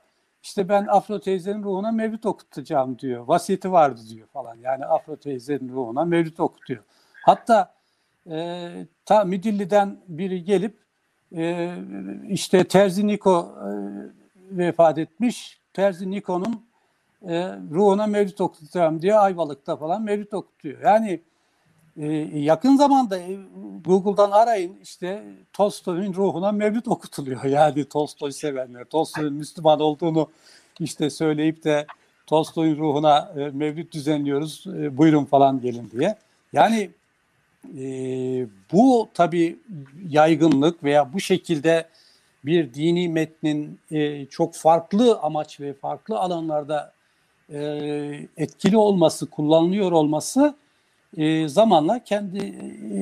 İşte 0.49 0.69
ben 0.69 0.87
Afro 0.87 1.21
teyzenin 1.21 1.63
ruhuna 1.63 1.93
mevlüt 1.93 2.27
okutacağım 2.27 2.99
diyor. 2.99 3.29
Vasiyeti 3.29 3.73
vardı 3.73 4.01
diyor 4.11 4.27
falan. 4.27 4.57
Yani 4.57 4.85
Afro 4.85 5.17
teyzenin 5.17 5.69
ruhuna 5.69 6.05
mevlüt 6.05 6.41
okutuyor. 6.41 6.83
Hatta 7.23 7.75
e, 8.31 8.71
ta 9.05 9.25
Midilli'den 9.25 9.97
biri 10.09 10.45
gelip 10.45 10.79
e, 11.37 11.75
işte 12.29 12.65
Terzi 12.65 13.07
Niko 13.07 13.59
e, 13.59 13.69
vefat 14.59 14.99
etmiş. 14.99 15.61
Terzi 15.73 16.11
Niko'nun 16.11 16.67
e, 17.23 17.47
ruhuna 17.71 18.07
mevlüt 18.07 18.41
okutacağım 18.41 19.03
diye 19.03 19.15
Ayvalık'ta 19.15 19.77
falan 19.77 20.03
mevlüt 20.03 20.35
okutuyor. 20.35 20.83
Yani 20.83 21.23
yakın 22.35 22.77
zamanda 22.77 23.19
e, 23.19 23.39
Google'dan 23.85 24.31
arayın 24.31 24.77
işte 24.83 25.25
Tolstoy'un 25.53 26.15
ruhuna 26.15 26.53
mevlüt 26.53 26.89
okutuluyor. 26.89 27.45
Yani 27.59 27.85
Tolstoy 27.85 28.33
sevenler, 28.33 28.85
Tolstoy'un 28.85 29.35
Müslüman 29.35 29.81
olduğunu 29.81 30.29
işte 30.81 31.11
söyleyip 31.11 31.65
de 31.65 31.87
Tolstoy'un 32.27 32.77
ruhuna 32.77 33.33
e, 33.37 33.51
mevlüt 33.51 33.93
düzenliyoruz 33.93 34.65
e, 34.67 34.97
buyurun 34.97 35.25
falan 35.25 35.61
gelin 35.61 35.91
diye. 35.91 36.17
Yani 36.53 36.91
bu 38.73 39.09
tabii 39.15 39.59
yaygınlık 40.09 40.85
veya 40.85 41.13
bu 41.13 41.21
şekilde 41.21 41.89
bir 42.45 42.75
dini 42.75 43.09
metnin 43.09 43.81
çok 44.31 44.55
farklı 44.55 45.19
amaç 45.19 45.61
ve 45.61 45.75
farklı 45.75 46.19
alanlarda 46.19 46.93
etkili 48.37 48.77
olması, 48.77 49.31
kullanılıyor 49.31 49.93
olması 49.93 50.55
e, 51.17 51.49
zamanla 51.49 52.05
kendi 52.05 52.39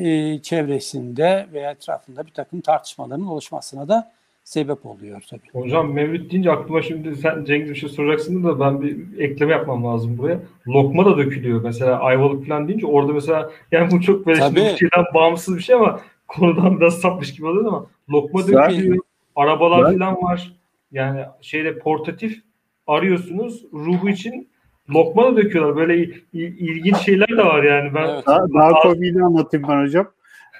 e, 0.08 0.38
çevresinde 0.42 1.46
veya 1.52 1.70
etrafında 1.70 2.26
bir 2.26 2.30
takım 2.30 2.60
tartışmaların 2.60 3.26
oluşmasına 3.26 3.88
da 3.88 4.12
sebep 4.44 4.86
oluyor 4.86 5.22
tabii. 5.30 5.48
Hocam 5.52 5.92
Mevlüt 5.92 6.32
deyince 6.32 6.52
aklıma 6.52 6.82
şimdi 6.82 7.16
sen 7.16 7.44
Cengiz 7.44 7.70
bir 7.70 7.74
şey 7.74 7.88
soracaksın 7.88 8.44
da 8.44 8.60
ben 8.60 8.82
bir 8.82 9.18
ekleme 9.18 9.52
yapmam 9.52 9.84
lazım 9.84 10.18
buraya. 10.18 10.40
Lokma 10.68 11.06
da 11.06 11.18
dökülüyor 11.18 11.62
mesela 11.62 12.00
Ayvalık 12.00 12.46
falan 12.46 12.68
deyince 12.68 12.86
orada 12.86 13.12
mesela 13.12 13.50
yani 13.72 13.90
bu 13.90 14.00
çok 14.00 14.26
böyle 14.26 14.40
şimdi 14.40 14.56
bir 14.56 14.76
şeyden 14.76 15.04
bağımsız 15.14 15.56
bir 15.56 15.62
şey 15.62 15.74
ama 15.74 16.00
konudan 16.28 16.80
biraz 16.80 16.94
sapmış 17.00 17.34
gibi 17.34 17.46
oluyor 17.46 17.66
ama 17.66 17.86
lokma 18.10 18.46
dökülüyor. 18.46 18.98
Arabalar 19.36 19.84
ben... 19.84 19.98
falan 19.98 20.22
var. 20.22 20.52
Yani 20.92 21.24
şeyde 21.40 21.78
portatif 21.78 22.42
arıyorsunuz 22.86 23.64
ruhu 23.72 24.08
için 24.08 24.48
lokma 24.90 25.32
da 25.32 25.36
döküyorlar. 25.36 25.76
Böyle 25.76 26.10
ilginç 26.32 26.96
şeyler 26.96 27.28
de 27.28 27.44
var 27.44 27.62
yani. 27.62 27.94
Ben 27.94 28.08
evet. 28.08 28.26
daha, 28.26 28.40
daha 28.54 28.72
komiğini 28.80 29.24
anlatayım 29.24 29.68
ben 29.68 29.82
hocam. 29.82 30.12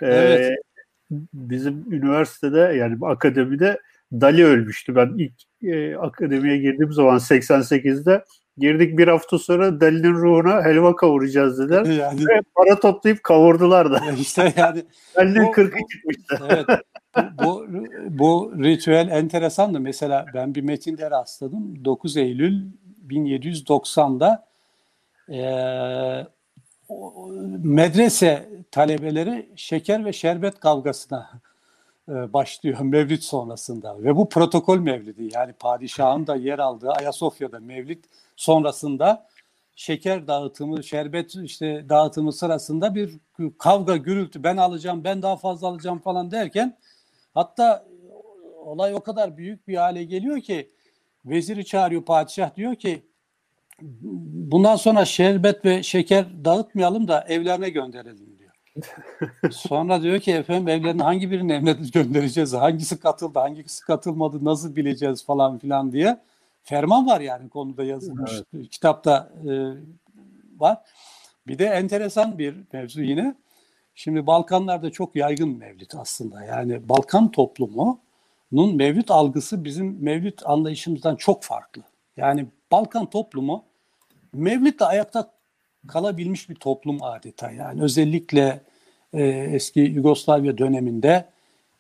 Ee, 0.03 0.07
evet. 0.07 0.59
Bizim 1.33 1.93
üniversitede 1.93 2.59
yani 2.59 2.97
akademide 3.03 3.79
Dali 4.12 4.45
ölmüştü. 4.45 4.97
Ben 4.97 5.12
ilk 5.18 5.33
e, 5.62 5.97
akademiye 5.97 6.59
girdiğim 6.59 6.93
zaman 6.93 7.18
88'de 7.18 8.24
girdik 8.59 8.99
bir 8.99 9.09
hafta 9.09 9.39
sonra 9.39 9.81
Dali'nin 9.81 10.14
ruhuna 10.14 10.64
helva 10.64 10.97
kavuracağız 10.97 11.59
dediler. 11.59 11.85
Yani, 11.97 12.20
Ve 12.20 12.41
para 12.55 12.81
toplayıp 12.81 13.22
kavurdular 13.22 13.93
da. 13.93 14.01
İşte 14.20 14.53
yani 14.57 14.83
Dali'nin 15.16 15.53
40'ı 15.53 15.89
çıkmıştı. 15.93 16.39
Evet. 16.49 16.66
Bu, 17.45 17.66
bu, 17.68 17.87
bu 18.09 18.64
ritüel 18.64 19.09
enteresan 19.09 19.74
da 19.74 19.81
mesela 19.81 20.27
ben 20.35 20.55
bir 20.55 20.62
metinde 20.62 21.11
rastladım. 21.11 21.85
9 21.85 22.16
Eylül 22.16 22.62
1790'da 23.09 24.46
e, 25.28 25.40
medrese 27.64 28.48
talebeleri 28.70 29.48
şeker 29.57 30.04
ve 30.04 30.12
şerbet 30.12 30.61
kavgasına 30.61 31.30
e, 32.09 32.32
başlıyor 32.32 32.80
Mevlid 32.80 33.22
sonrasında. 33.22 34.02
Ve 34.02 34.16
bu 34.16 34.28
protokol 34.28 34.78
Mevlidi 34.78 35.28
yani 35.34 35.52
padişahın 35.52 36.26
da 36.26 36.36
yer 36.36 36.59
aldığı 36.59 36.90
Ayasofya'da 36.90 37.61
Mevlid 37.61 38.04
sonrasında 38.36 39.26
şeker 39.76 40.26
dağıtımı, 40.26 40.84
şerbet 40.84 41.34
işte 41.34 41.88
dağıtımı 41.88 42.32
sırasında 42.32 42.94
bir 42.94 43.11
kavga, 43.59 43.96
gürültü 43.96 44.42
ben 44.42 44.57
alacağım, 44.57 45.04
ben 45.04 45.22
daha 45.22 45.36
fazla 45.36 45.68
alacağım 45.68 45.98
falan 45.98 46.30
derken 46.30 46.76
hatta 47.34 47.84
olay 48.64 48.94
o 48.94 49.00
kadar 49.00 49.36
büyük 49.36 49.68
bir 49.68 49.76
hale 49.76 50.04
geliyor 50.04 50.40
ki 50.40 50.70
veziri 51.27 51.64
çağırıyor 51.64 52.03
padişah 52.03 52.57
diyor 52.57 52.74
ki 52.74 53.03
bundan 53.81 54.77
sonra 54.77 55.05
şerbet 55.05 55.64
ve 55.64 55.83
şeker 55.83 56.45
dağıtmayalım 56.45 57.09
da 57.09 57.24
evlerine 57.29 57.70
gönderelim 57.70 58.39
diyor. 58.39 58.47
Sonra 59.51 60.03
diyor 60.03 60.20
ki 60.20 60.33
efendim 60.33 60.68
evlerine 60.68 61.03
hangi 61.03 61.31
birini 61.31 61.53
evine 61.53 61.72
göndereceğiz? 61.72 62.53
Hangisi 62.53 63.01
katıldı, 63.01 63.39
hangisi 63.39 63.85
katılmadı, 63.85 64.45
nasıl 64.45 64.77
bileceğiz 64.77 65.24
falan 65.24 65.59
filan 65.59 65.93
diye. 65.93 66.20
Ferman 66.62 67.07
var 67.07 67.20
yani 67.20 67.49
konuda 67.49 67.85
yazılmış. 67.85 68.33
Evet. 68.55 68.70
Kitapta 68.70 69.33
e, 69.49 69.53
var. 70.57 70.79
Bir 71.47 71.59
de 71.59 71.64
enteresan 71.64 72.39
bir 72.39 72.57
mevzu 72.72 73.03
yine. 73.03 73.35
Şimdi 73.95 74.27
Balkanlarda 74.27 74.91
çok 74.91 75.16
yaygın 75.16 75.59
mevlüt 75.59 75.95
aslında. 75.95 76.45
Yani 76.45 76.89
Balkan 76.89 77.31
toplumunun 78.57 78.76
mevlüt 78.76 79.11
algısı 79.11 79.64
bizim 79.64 80.02
mevlüt 80.02 80.46
anlayışımızdan 80.46 81.16
çok 81.16 81.44
farklı. 81.44 81.82
Yani 82.16 82.46
Balkan 82.72 83.11
toplumu 83.11 83.64
Mevlid'le 84.32 84.82
ayakta 84.82 85.30
kalabilmiş 85.88 86.48
bir 86.48 86.54
toplum 86.54 87.02
adeta. 87.02 87.50
Yani 87.50 87.82
özellikle 87.82 88.61
e, 89.12 89.22
eski 89.52 89.80
Yugoslavya 89.80 90.59
döneminde 90.59 91.28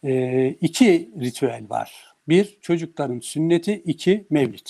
e, 0.04 0.48
iki 0.48 1.10
ritüel 1.20 1.64
var. 1.68 2.14
Bir 2.28 2.58
çocukların 2.60 3.20
sünneti, 3.20 3.82
iki 3.86 4.26
mevlid. 4.30 4.66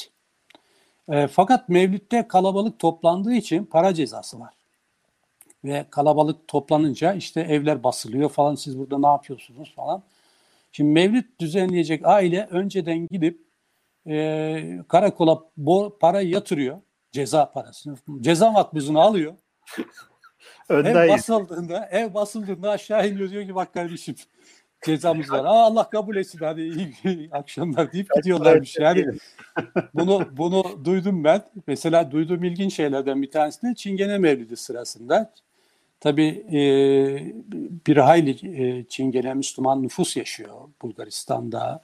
E, 1.09 1.27
fakat 1.27 1.69
mevlütte 1.69 2.29
kalabalık 2.29 2.79
toplandığı 2.79 3.35
için 3.35 3.65
para 3.65 3.95
cezası 3.95 4.41
var. 4.41 4.55
Ve 5.65 5.87
kalabalık 5.91 6.49
toplanınca 6.49 7.15
işte 7.15 7.41
evler 7.41 7.83
basılıyor 7.83 8.31
falan 8.31 8.55
siz 8.55 8.79
burada 8.79 8.99
ne 8.99 9.07
yapıyorsunuz 9.07 9.75
falan. 9.77 10.03
Şimdi 10.77 10.93
mevlid 10.93 11.25
düzenleyecek 11.41 12.07
aile 12.07 12.49
önceden 12.51 13.07
gidip 13.11 13.41
e, 14.07 14.79
karakola 14.89 15.43
bo, 15.57 15.99
para 15.99 16.21
yatırıyor 16.21 16.81
ceza 17.13 17.53
parasını. 17.53 17.97
Ceza 18.21 18.51
makbuzunu 18.51 19.01
alıyor. 19.01 19.35
ev 20.71 21.09
basıldığında, 21.09 21.87
ev 21.87 22.15
basıldığında 22.15 22.71
aşağı 22.71 23.09
iniyor 23.09 23.31
diyor 23.31 23.47
ki 23.47 23.55
bak 23.55 23.75
kardeşim 23.75 24.15
cezamız 24.85 25.31
var. 25.31 25.45
Aa, 25.45 25.65
Allah 25.65 25.91
kabul 25.91 26.17
etsin 26.17 26.39
hadi 26.39 26.63
iyi 27.05 27.29
akşamlar 27.33 27.93
deyip 27.93 28.09
gidiyorlarmış. 28.17 28.77
Yani 28.79 29.07
bunu 29.95 30.29
bunu 30.33 30.85
duydum 30.85 31.25
ben. 31.25 31.43
Mesela 31.67 32.11
duyduğum 32.11 32.45
ilginç 32.45 32.75
şeylerden 32.75 33.23
bir 33.23 33.31
tanesi 33.31 33.63
de 33.63 33.75
Çingene 33.75 34.19
Mevlidi 34.19 34.57
sırasında. 34.57 35.33
Tabii 36.01 36.47
e, 36.53 36.61
bir 37.87 37.97
hayli 37.97 38.31
e, 38.63 38.85
Çingene 38.85 39.35
Müslüman 39.35 39.83
nüfus 39.83 40.17
yaşıyor 40.17 40.55
Bulgaristan'da, 40.83 41.83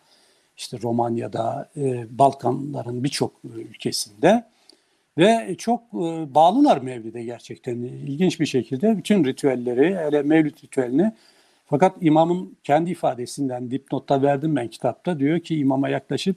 işte 0.57 0.79
Romanya'da, 0.83 1.71
e, 1.77 2.19
Balkanların 2.19 3.05
birçok 3.05 3.33
ülkesinde. 3.45 4.45
Ve 5.19 5.55
çok 5.59 5.81
e, 5.81 6.35
bağlılar 6.35 6.79
Mevlid'e 6.79 7.23
gerçekten 7.23 7.77
ilginç 7.77 8.41
bir 8.41 8.47
şekilde 8.47 8.99
bütün 8.99 9.25
ritüelleri, 9.25 9.97
hele 9.97 10.23
Mevlid 10.23 10.63
ritüelini 10.63 11.13
fakat 11.67 11.97
imamın 12.01 12.57
kendi 12.65 12.91
ifadesinden 12.91 13.71
dipnotta 13.71 14.23
verdim 14.23 14.57
ben 14.57 14.69
kitapta. 14.69 15.19
Diyor 15.19 15.41
ki 15.41 15.57
imama 15.57 15.89
yaklaşıp 15.89 16.37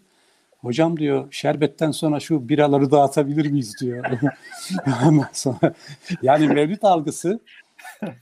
hocam 0.57 0.99
diyor 0.99 1.27
şerbetten 1.31 1.91
sonra 1.91 2.19
şu 2.19 2.49
biraları 2.49 2.91
dağıtabilir 2.91 3.51
miyiz? 3.51 3.75
diyor. 3.81 4.05
Yani 6.21 6.47
Mevlid 6.47 6.83
algısı 6.83 7.39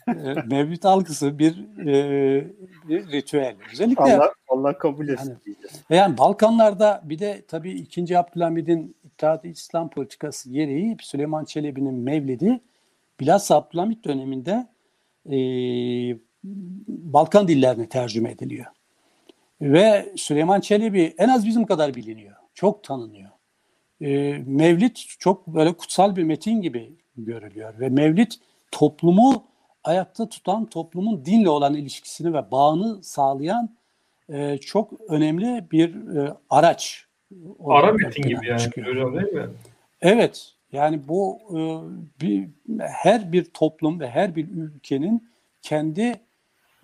e, 0.07 0.33
Mevlid 0.45 0.83
algısı 0.83 1.39
bir, 1.39 1.79
e, 1.79 2.47
bir 2.87 3.11
ritüel. 3.11 3.55
Özellikle 3.73 4.03
Allah, 4.03 4.33
Allah 4.47 4.77
kabul 4.77 5.07
etsin. 5.07 5.37
Yani, 5.89 5.99
yani 5.99 6.17
Balkanlarda 6.17 7.01
bir 7.03 7.19
de 7.19 7.45
tabii 7.47 7.71
2. 7.71 8.17
Abdülhamid'in 8.17 8.95
İttihat 9.13 9.45
İslam 9.45 9.89
politikası 9.89 10.49
gereği 10.49 10.97
Süleyman 11.01 11.45
Çelebi'nin 11.45 11.93
Mevlidi 11.93 12.59
bilhassa 13.19 13.55
Abdülhamid 13.55 14.03
döneminde 14.03 14.67
e, 15.25 15.37
Balkan 16.87 17.47
dillerine 17.47 17.89
tercüme 17.89 18.31
ediliyor. 18.31 18.65
Ve 19.61 20.13
Süleyman 20.15 20.59
Çelebi 20.59 21.13
en 21.17 21.29
az 21.29 21.45
bizim 21.45 21.65
kadar 21.65 21.95
biliniyor. 21.95 22.35
Çok 22.53 22.83
tanınıyor. 22.83 23.29
E, 24.01 24.37
Mevlid 24.45 24.95
çok 24.95 25.47
böyle 25.47 25.73
kutsal 25.73 26.15
bir 26.15 26.23
metin 26.23 26.61
gibi 26.61 26.93
görülüyor. 27.17 27.79
Ve 27.79 27.89
Mevlid 27.89 28.31
toplumu 28.71 29.45
ayakta 29.83 30.29
tutan, 30.29 30.65
toplumun 30.65 31.25
dinle 31.25 31.49
olan 31.49 31.75
ilişkisini 31.75 32.33
ve 32.33 32.51
bağını 32.51 33.03
sağlayan 33.03 33.69
e, 34.29 34.57
çok 34.57 34.93
önemli 35.09 35.65
bir 35.71 36.17
e, 36.17 36.33
araç. 36.49 37.05
Ara 37.65 37.91
metin 37.91 38.23
gibi 38.23 38.47
yani 38.47 38.59
çıkıyor. 38.59 38.87
öyle 38.87 39.21
değil 39.21 39.33
mi? 39.33 39.49
Evet. 40.01 40.53
Yani 40.71 41.07
bu 41.07 41.39
e, 41.49 41.59
bir, 42.21 42.47
her 42.79 43.31
bir 43.31 43.45
toplum 43.45 43.99
ve 43.99 44.09
her 44.09 44.35
bir 44.35 44.47
ülkenin 44.47 45.29
kendi 45.61 46.15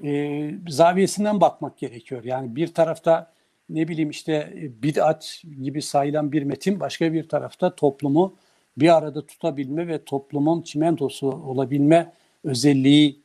e, 0.04 0.52
zaviyesinden 0.68 1.42
bakmak 1.42 1.78
gerekiyor. 1.78 2.24
Yani 2.24 2.56
bir 2.56 2.74
tarafta 2.74 3.32
ne 3.70 3.88
bileyim 3.88 4.10
işte 4.10 4.34
e, 4.34 4.84
bid'at 4.84 5.44
gibi 5.62 5.82
sayılan 5.82 6.32
bir 6.32 6.44
metin 6.44 6.80
başka 6.80 7.14
bir 7.14 7.30
tarafta 7.30 7.76
toplumu 7.76 8.36
bir 8.78 8.98
arada 8.98 9.26
tutabilme 9.26 9.88
ve 9.88 10.04
toplumun 10.04 10.62
çimentosu 10.62 11.28
olabilme 11.28 12.12
özelliği 12.44 13.22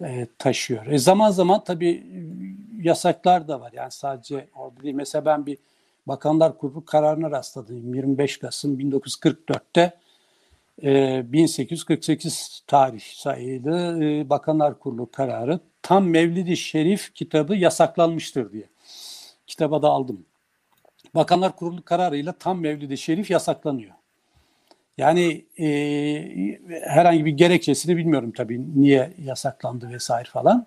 e, 0.00 0.26
taşıyor. 0.38 0.86
E 0.86 0.98
zaman 0.98 1.30
zaman 1.30 1.64
tabii 1.64 2.06
yasaklar 2.82 3.48
da 3.48 3.60
var. 3.60 3.72
Yani 3.72 3.90
sadece 3.90 4.48
orada 4.54 4.82
değil. 4.82 4.94
Mesela 4.94 5.24
ben 5.24 5.46
bir 5.46 5.58
Bakanlar 6.06 6.58
Kurulu 6.58 6.84
kararına 6.84 7.30
rastladım. 7.30 7.94
25 7.94 8.38
Kasım 8.38 8.80
1944'te 8.80 9.98
e, 10.82 11.22
1848 11.32 12.62
tarih 12.66 13.00
sayılı 13.00 14.04
e, 14.04 14.30
Bakanlar 14.30 14.78
Kurulu 14.78 15.10
kararı 15.10 15.60
tam 15.82 16.08
Mevlid-i 16.08 16.56
Şerif 16.56 17.14
kitabı 17.14 17.56
yasaklanmıştır 17.56 18.52
diye. 18.52 18.68
Kitaba 19.46 19.82
da 19.82 19.88
aldım. 19.88 20.26
Bakanlar 21.14 21.56
Kurulu 21.56 21.82
kararıyla 21.84 22.32
tam 22.32 22.60
Mevlid-i 22.60 22.98
Şerif 22.98 23.30
yasaklanıyor. 23.30 23.94
Yani 24.98 25.44
e, 25.58 25.66
herhangi 26.82 27.24
bir 27.24 27.32
gerekçesini 27.32 27.96
bilmiyorum 27.96 28.32
tabii 28.36 28.80
niye 28.80 29.12
yasaklandı 29.24 29.90
vesaire 29.90 30.28
falan. 30.28 30.66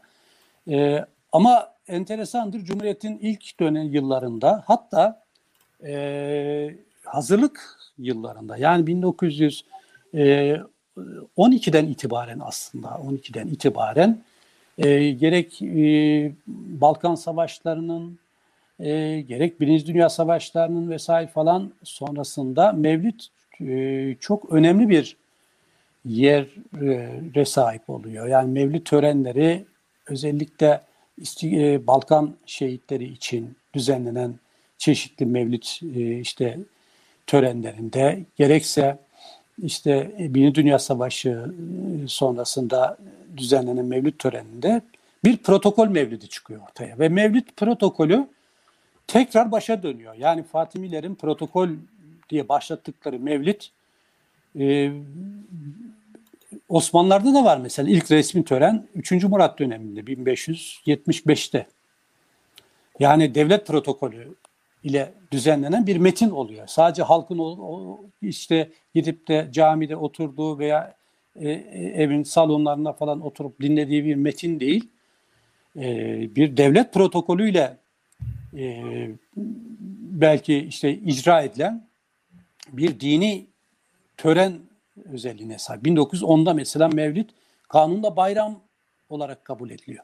E, 0.69 1.05
Ama 1.31 1.73
enteresandır 1.87 2.63
Cumhuriyet'in 2.63 3.17
ilk 3.17 3.59
dönem 3.59 3.93
yıllarında 3.93 4.63
hatta 4.67 5.23
e, 5.85 6.75
hazırlık 7.03 7.77
yıllarında 7.97 8.57
yani 8.57 8.85
1912'den 8.85 11.85
e, 11.85 11.89
itibaren 11.89 12.39
aslında 12.39 12.87
12'den 12.87 13.47
itibaren 13.47 14.23
e, 14.77 15.11
gerek 15.11 15.61
e, 15.61 16.31
Balkan 16.47 17.15
Savaşları'nın 17.15 18.19
e, 18.79 19.21
gerek 19.21 19.61
Birinci 19.61 19.87
Dünya 19.87 20.09
Savaşları'nın 20.09 20.89
vesaire 20.89 21.27
falan 21.27 21.73
sonrasında 21.83 22.71
Mevlüt 22.71 23.27
e, 23.61 24.15
çok 24.19 24.51
önemli 24.51 24.89
bir 24.89 25.17
yere 26.05 27.45
sahip 27.45 27.89
oluyor. 27.89 28.27
Yani 28.27 28.51
Mevlüt 28.51 28.85
törenleri 28.85 29.65
özellikle 30.07 30.81
e, 31.43 31.87
Balkan 31.87 32.35
şehitleri 32.45 33.05
için 33.05 33.55
düzenlenen 33.73 34.35
çeşitli 34.77 35.25
Mevlüt 35.25 35.79
e, 35.95 36.19
işte 36.19 36.57
törenlerinde 37.27 38.19
gerekse 38.37 38.97
işte 39.63 40.11
Birinci 40.19 40.55
Dünya 40.55 40.79
Savaşı 40.79 41.45
sonrasında 42.07 42.97
düzenlenen 43.37 43.85
Mevlüt 43.85 44.19
töreninde 44.19 44.81
bir 45.23 45.37
protokol 45.37 45.87
mevlidi 45.87 46.29
çıkıyor 46.29 46.61
ortaya. 46.69 46.99
Ve 46.99 47.09
Mevlüt 47.09 47.57
protokolü 47.57 48.27
tekrar 49.07 49.51
başa 49.51 49.83
dönüyor. 49.83 50.13
Yani 50.13 50.43
Fatimilerin 50.43 51.15
protokol 51.15 51.69
diye 52.29 52.49
başlattıkları 52.49 53.19
Mevlid 53.19 53.61
e, 54.59 54.91
Osmanlılar'da 56.69 57.33
da 57.33 57.43
var 57.43 57.57
mesela 57.57 57.89
ilk 57.89 58.11
resmi 58.11 58.43
tören 58.43 58.87
3. 58.95 59.11
Murat 59.11 59.59
döneminde 59.59 59.99
1575'te. 59.99 61.67
Yani 62.99 63.35
devlet 63.35 63.67
protokolü 63.67 64.35
ile 64.83 65.13
düzenlenen 65.31 65.87
bir 65.87 65.97
metin 65.97 66.29
oluyor. 66.29 66.67
Sadece 66.67 67.03
halkın 67.03 67.37
o, 67.37 67.43
o 67.43 68.01
işte 68.21 68.69
gidip 68.95 69.27
de 69.27 69.49
camide 69.51 69.95
oturduğu 69.95 70.59
veya 70.59 70.95
e, 71.35 71.49
evin 71.95 72.23
salonlarına 72.23 72.93
falan 72.93 73.21
oturup 73.21 73.61
dinlediği 73.61 74.05
bir 74.05 74.15
metin 74.15 74.59
değil. 74.59 74.89
E, 75.75 75.85
bir 76.35 76.57
devlet 76.57 76.93
protokolüyle 76.93 77.77
e, 78.57 78.81
belki 80.11 80.57
işte 80.57 80.93
icra 80.93 81.41
edilen 81.41 81.86
bir 82.71 82.99
dini 82.99 83.47
tören 84.17 84.59
özelliğine 85.05 85.59
sahip. 85.59 85.85
1910'da 85.85 86.53
mesela 86.53 86.87
Mevlid 86.87 87.29
kanunda 87.69 88.15
bayram 88.15 88.59
olarak 89.09 89.45
kabul 89.45 89.69
ediliyor. 89.69 90.03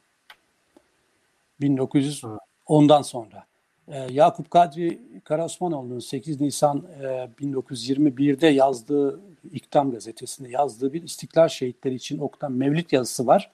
1910'dan 1.62 3.02
sonra. 3.02 3.46
Ee, 3.88 4.08
Yakup 4.12 4.52
Kadri 4.52 5.00
Karaosmanoğlu'nun 5.24 6.00
8 6.00 6.42
Nisan 6.42 6.84
e, 7.02 7.06
1921'de 7.42 8.48
yazdığı 8.48 9.20
İktam 9.52 9.92
gazetesinde 9.92 10.50
yazdığı 10.50 10.94
bir 10.94 11.04
İstiklal 11.04 11.48
Şehitleri 11.48 11.96
için 11.96 12.20
okutan 12.20 12.52
Mevlid 12.52 12.92
yazısı 12.92 13.28
var. 13.28 13.52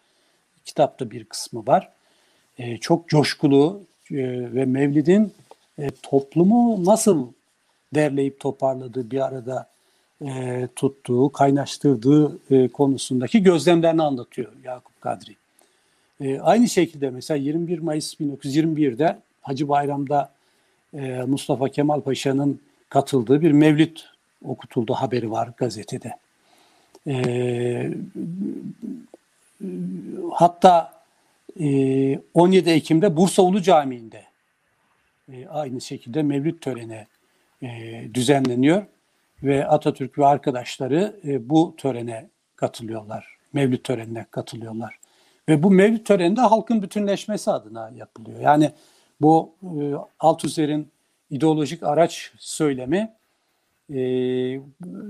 Kitapta 0.66 1.12
bir 1.12 1.24
kısmı 1.24 1.68
var. 1.68 1.92
E, 2.58 2.78
çok 2.78 3.10
coşkulu 3.10 3.82
e, 4.12 4.18
ve 4.54 4.66
Mevlid'in 4.66 5.34
e, 5.78 5.90
toplumu 6.04 6.86
nasıl 6.86 7.28
derleyip 7.96 8.40
toparladığı, 8.40 9.12
bir 9.12 9.26
arada 9.26 9.70
e, 10.26 10.68
tuttuğu, 10.76 11.32
kaynaştırdığı 11.32 12.40
e, 12.52 12.68
konusundaki 12.68 13.44
gözlemlerini 13.44 14.04
anlatıyor 14.04 14.52
Yakup 14.64 15.02
Kadri. 15.02 15.36
E, 16.22 16.40
aynı 16.40 16.70
şekilde 16.70 17.10
mesela 17.10 17.38
21 17.38 17.80
Mayıs 17.80 18.14
1921'de 18.14 19.20
Hacı 19.42 19.70
Bayram'da 19.70 20.32
e, 20.94 21.24
Mustafa 21.28 21.70
Kemal 21.70 22.02
Paşa'nın 22.02 22.60
katıldığı 22.90 23.42
bir 23.42 23.52
mevlid 23.52 23.98
okutuldu 24.46 24.94
haberi 24.94 25.32
var 25.32 25.52
gazetede. 25.58 26.14
E, 27.08 27.94
hatta 30.34 30.94
e, 31.60 32.20
17 32.34 32.70
Ekim'de 32.70 33.18
Bursa 33.18 33.42
Ulu 33.42 33.62
Camii'nde 33.62 34.24
e, 35.34 35.48
aynı 35.48 35.82
şekilde 35.82 36.24
mevlid 36.24 36.60
töreni 36.60 37.08
e, 37.62 38.04
düzenleniyor 38.14 38.86
ve 39.44 39.68
Atatürk 39.68 40.20
ve 40.20 40.26
arkadaşları 40.26 41.16
e, 41.24 41.50
bu 41.50 41.76
törene 41.78 42.30
katılıyorlar. 42.56 43.38
Mevlüt 43.54 43.84
törenine 43.84 44.26
katılıyorlar. 44.32 45.00
Ve 45.50 45.64
bu 45.64 45.72
mevlüt 45.72 46.06
töreninde 46.06 46.42
halkın 46.42 46.82
bütünleşmesi 46.82 47.52
adına 47.52 47.92
yapılıyor. 47.96 48.40
Yani 48.40 48.72
bu 49.22 49.54
e, 49.64 49.94
Altuzer'in 50.20 50.88
ideolojik 51.30 51.84
araç 51.84 52.32
söylemi 52.38 53.14
e, 53.94 54.02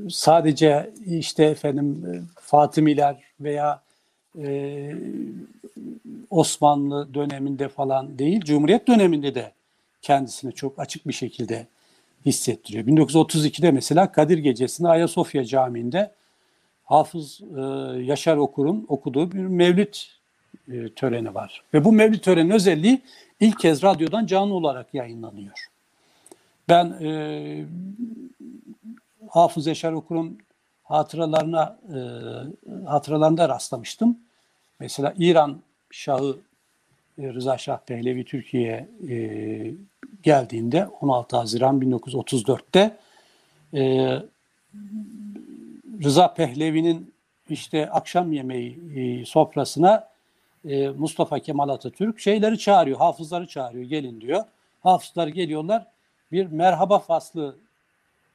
sadece 0.10 0.94
işte 1.06 1.44
efendim 1.46 2.06
e, 2.14 2.42
Fatimiler 2.42 3.16
veya 3.40 3.82
e, 4.38 4.96
Osmanlı 6.30 7.14
döneminde 7.14 7.70
falan 7.70 8.20
değil, 8.20 8.42
Cumhuriyet 8.42 8.88
döneminde 8.88 9.36
de 9.36 9.52
kendisini 10.02 10.54
çok 10.54 10.80
açık 10.80 11.08
bir 11.08 11.14
şekilde 11.14 11.68
hissettiriyor. 12.26 12.86
1932'de 12.86 13.72
mesela 13.72 14.12
Kadir 14.12 14.38
Gecesi'nde 14.38 14.88
Ayasofya 14.88 15.46
Camii'nde 15.46 16.12
Hafız 16.86 17.42
e, 17.58 17.62
Yaşar 18.02 18.38
Okur'un 18.38 18.86
okuduğu 18.88 19.32
bir 19.32 19.46
mevlüt 19.46 20.20
e, 20.72 20.90
töreni 20.90 21.34
var. 21.34 21.64
Ve 21.74 21.86
bu 21.86 21.92
mevlüt 21.92 22.24
töreni 22.24 22.54
özelliği 22.54 23.02
ilk 23.40 23.60
kez 23.60 23.84
radyodan 23.84 24.26
canlı 24.26 24.54
olarak 24.54 24.94
yayınlanıyor. 24.94 25.68
Ben 26.70 26.86
e, 26.86 27.66
Hafız 29.30 29.68
Yaşar 29.68 29.92
Okur'un 29.94 30.40
hatıralarına 30.84 31.78
e, 31.96 32.00
hatıralarında 32.86 33.50
rastlamıştım. 33.50 34.18
Mesela 34.80 35.14
İran 35.18 35.60
Şahı 35.92 36.38
e, 37.18 37.34
Rıza 37.34 37.58
Şah 37.58 37.78
Pehlevi 37.78 38.26
Türkiye'ye 38.26 38.88
e, 39.10 39.18
geldiğinde 40.24 40.88
16 41.02 41.38
Haziran 41.38 41.82
1934'te 41.82 42.98
e, 43.74 44.16
Rıza 46.04 46.34
Pehlevi'nin 46.34 47.14
işte 47.50 47.90
akşam 47.90 48.32
yemeği 48.32 48.80
e, 48.96 49.26
sofrasına 49.26 50.10
e, 50.66 50.90
Mustafa 50.90 51.40
Kemal 51.40 51.70
Atatürk 51.70 52.20
şeyleri 52.20 52.60
çağırıyor, 52.60 52.98
hafızları 52.98 53.48
çağırıyor, 53.48 53.84
gelin 53.84 54.22
diyor. 54.22 54.44
Hafızlar 54.84 55.28
geliyorlar, 55.28 55.86
bir 56.32 56.46
merhaba 56.46 57.00
faslı 57.00 57.56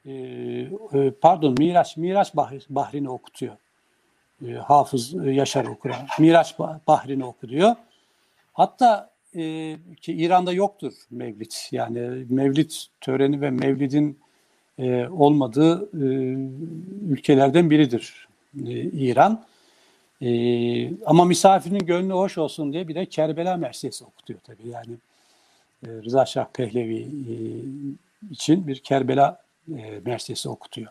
e, 0.07 0.12
e, 0.12 1.11
pardon 1.20 1.55
Miraç 1.59 1.97
Miraç 1.97 2.35
Bahri'ni 2.70 3.11
okutuyor. 3.11 3.57
E, 4.49 4.53
Hafız 4.53 5.14
Yaşar 5.14 5.64
Okura. 5.64 6.07
Miraç 6.18 6.59
Bahri'ni 6.87 7.24
okutuyor. 7.24 7.76
Hatta 8.53 9.11
e, 9.37 9.76
ki 10.01 10.12
İran'da 10.12 10.53
yoktur 10.53 10.93
Mevlid. 11.11 11.53
Yani 11.72 12.26
Mevlid 12.28 12.70
töreni 13.01 13.41
ve 13.41 13.51
Mevlid'in 13.51 14.18
e, 14.78 15.07
olmadığı 15.07 15.89
e, 15.93 16.07
ülkelerden 17.09 17.70
biridir 17.70 18.28
e, 18.66 18.70
İran. 18.80 19.45
E, 20.22 20.28
ama 21.07 21.24
misafirin 21.24 21.78
gönlü 21.78 22.12
hoş 22.12 22.39
olsun 22.39 22.72
diye 22.72 22.89
bir 22.89 22.95
de 22.95 23.07
Kerbela 23.07 23.57
Mersiyesi 23.57 24.05
okutuyor 24.05 24.41
tabii. 24.41 24.68
Yani 24.68 24.95
e, 25.87 25.89
Rıza 26.05 26.26
Şah 26.26 26.47
Pehlevi 26.53 27.01
e, 27.01 27.35
için 28.30 28.66
bir 28.66 28.78
Kerbela 28.78 29.43
e, 29.76 30.01
Mersiyesi 30.07 30.49
okutuyor. 30.49 30.89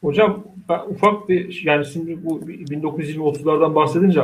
Hocam 0.00 0.44
ufak 0.88 1.28
bir 1.28 1.62
yani 1.64 1.86
şimdi 1.86 2.24
bu 2.24 2.40
1920-30'lardan 2.40 3.74
bahsedince 3.74 4.22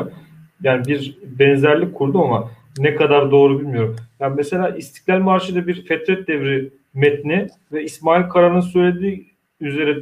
yani 0.62 0.84
bir 0.86 1.18
benzerlik 1.38 1.94
kurdum 1.94 2.22
ama 2.22 2.50
ne 2.78 2.94
kadar 2.94 3.30
doğru 3.30 3.60
bilmiyorum. 3.60 3.96
Yani 4.20 4.34
mesela 4.36 4.68
İstiklal 4.68 5.18
Marşı'da 5.18 5.66
bir 5.66 5.84
Fetret 5.86 6.28
Devri 6.28 6.70
metni 6.94 7.46
ve 7.72 7.84
İsmail 7.84 8.28
Kara'nın 8.28 8.60
söylediği 8.60 9.26
üzere 9.60 9.96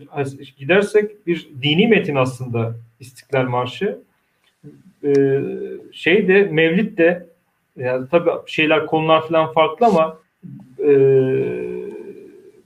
gidersek 0.58 1.26
bir 1.26 1.48
dini 1.62 1.88
metin 1.88 2.16
aslında 2.16 2.74
İstiklal 3.00 3.48
Marşı. 3.48 3.98
Ee, 5.04 5.40
şey 5.92 6.28
de 6.28 6.42
Mevlid 6.42 6.98
de 6.98 7.26
yani 7.76 8.06
tabii 8.10 8.30
şeyler 8.46 8.86
konular 8.86 9.28
falan 9.28 9.52
farklı 9.52 9.86
ama 9.86 10.18
e, 10.78 10.90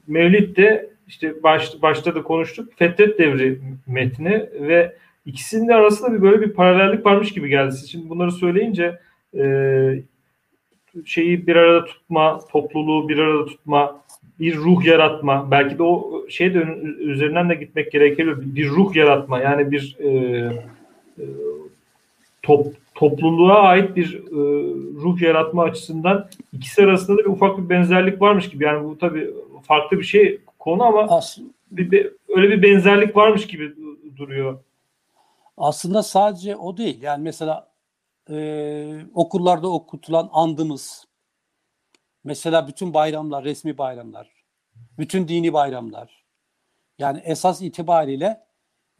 Mevlid 0.06 0.56
de 0.56 0.90
işte 1.08 1.42
baş, 1.42 1.82
başta 1.82 2.14
da 2.14 2.22
konuştuk 2.22 2.72
Fetret 2.76 3.18
Devri 3.18 3.58
metni 3.86 4.46
ve 4.60 4.96
ikisinin 5.26 5.68
arasında 5.68 6.12
bir 6.12 6.22
böyle 6.22 6.40
bir 6.40 6.52
paralellik 6.52 7.06
varmış 7.06 7.32
gibi 7.32 7.48
geldi. 7.48 7.74
Şimdi 7.90 8.08
bunları 8.08 8.32
söyleyince 8.32 8.98
e, 9.34 10.02
şeyi 11.04 11.46
bir 11.46 11.56
arada 11.56 11.84
tutma, 11.84 12.40
topluluğu 12.52 13.08
bir 13.08 13.18
arada 13.18 13.46
tutma, 13.46 14.00
bir 14.40 14.56
ruh 14.56 14.84
yaratma. 14.84 15.50
Belki 15.50 15.78
de 15.78 15.82
o 15.82 16.22
şey 16.28 16.54
de 16.54 16.58
üzerinden 16.98 17.48
de 17.48 17.54
gitmek 17.54 17.92
gerekiyor. 17.92 18.36
Bir 18.40 18.68
ruh 18.68 18.96
yaratma. 18.96 19.40
Yani 19.40 19.70
bir 19.70 19.96
e, 20.00 20.08
e, 21.18 21.24
top, 22.42 22.66
topluluğa 22.94 23.62
ait 23.62 23.96
bir 23.96 24.14
e, 24.14 24.30
ruh 25.02 25.22
yaratma 25.22 25.62
açısından 25.62 26.28
ikisi 26.52 26.82
arasında 26.84 27.16
da 27.18 27.20
bir 27.24 27.30
ufak 27.30 27.58
bir 27.58 27.68
benzerlik 27.68 28.20
varmış 28.22 28.48
gibi. 28.48 28.64
Yani 28.64 28.84
bu 28.88 28.98
tabii 28.98 29.30
farklı 29.62 29.98
bir 29.98 30.04
şey 30.04 30.40
konu 30.58 30.82
ama 30.82 31.02
As- 31.02 31.38
bir, 31.70 31.90
bir- 31.90 32.10
öyle 32.36 32.50
bir 32.50 32.62
benzerlik 32.62 33.16
varmış 33.16 33.46
gibi 33.46 33.64
du- 33.64 34.16
duruyor. 34.16 34.58
aslında 35.56 36.02
sadece 36.02 36.56
o 36.56 36.76
değil. 36.76 37.02
Yani 37.02 37.22
mesela 37.22 37.67
e, 38.30 39.06
okullarda 39.14 39.68
okutulan 39.68 40.28
andımız, 40.32 41.04
mesela 42.24 42.68
bütün 42.68 42.94
bayramlar, 42.94 43.44
resmi 43.44 43.78
bayramlar, 43.78 44.30
bütün 44.98 45.28
dini 45.28 45.52
bayramlar. 45.52 46.24
Yani 46.98 47.22
esas 47.24 47.62
itibariyle 47.62 48.46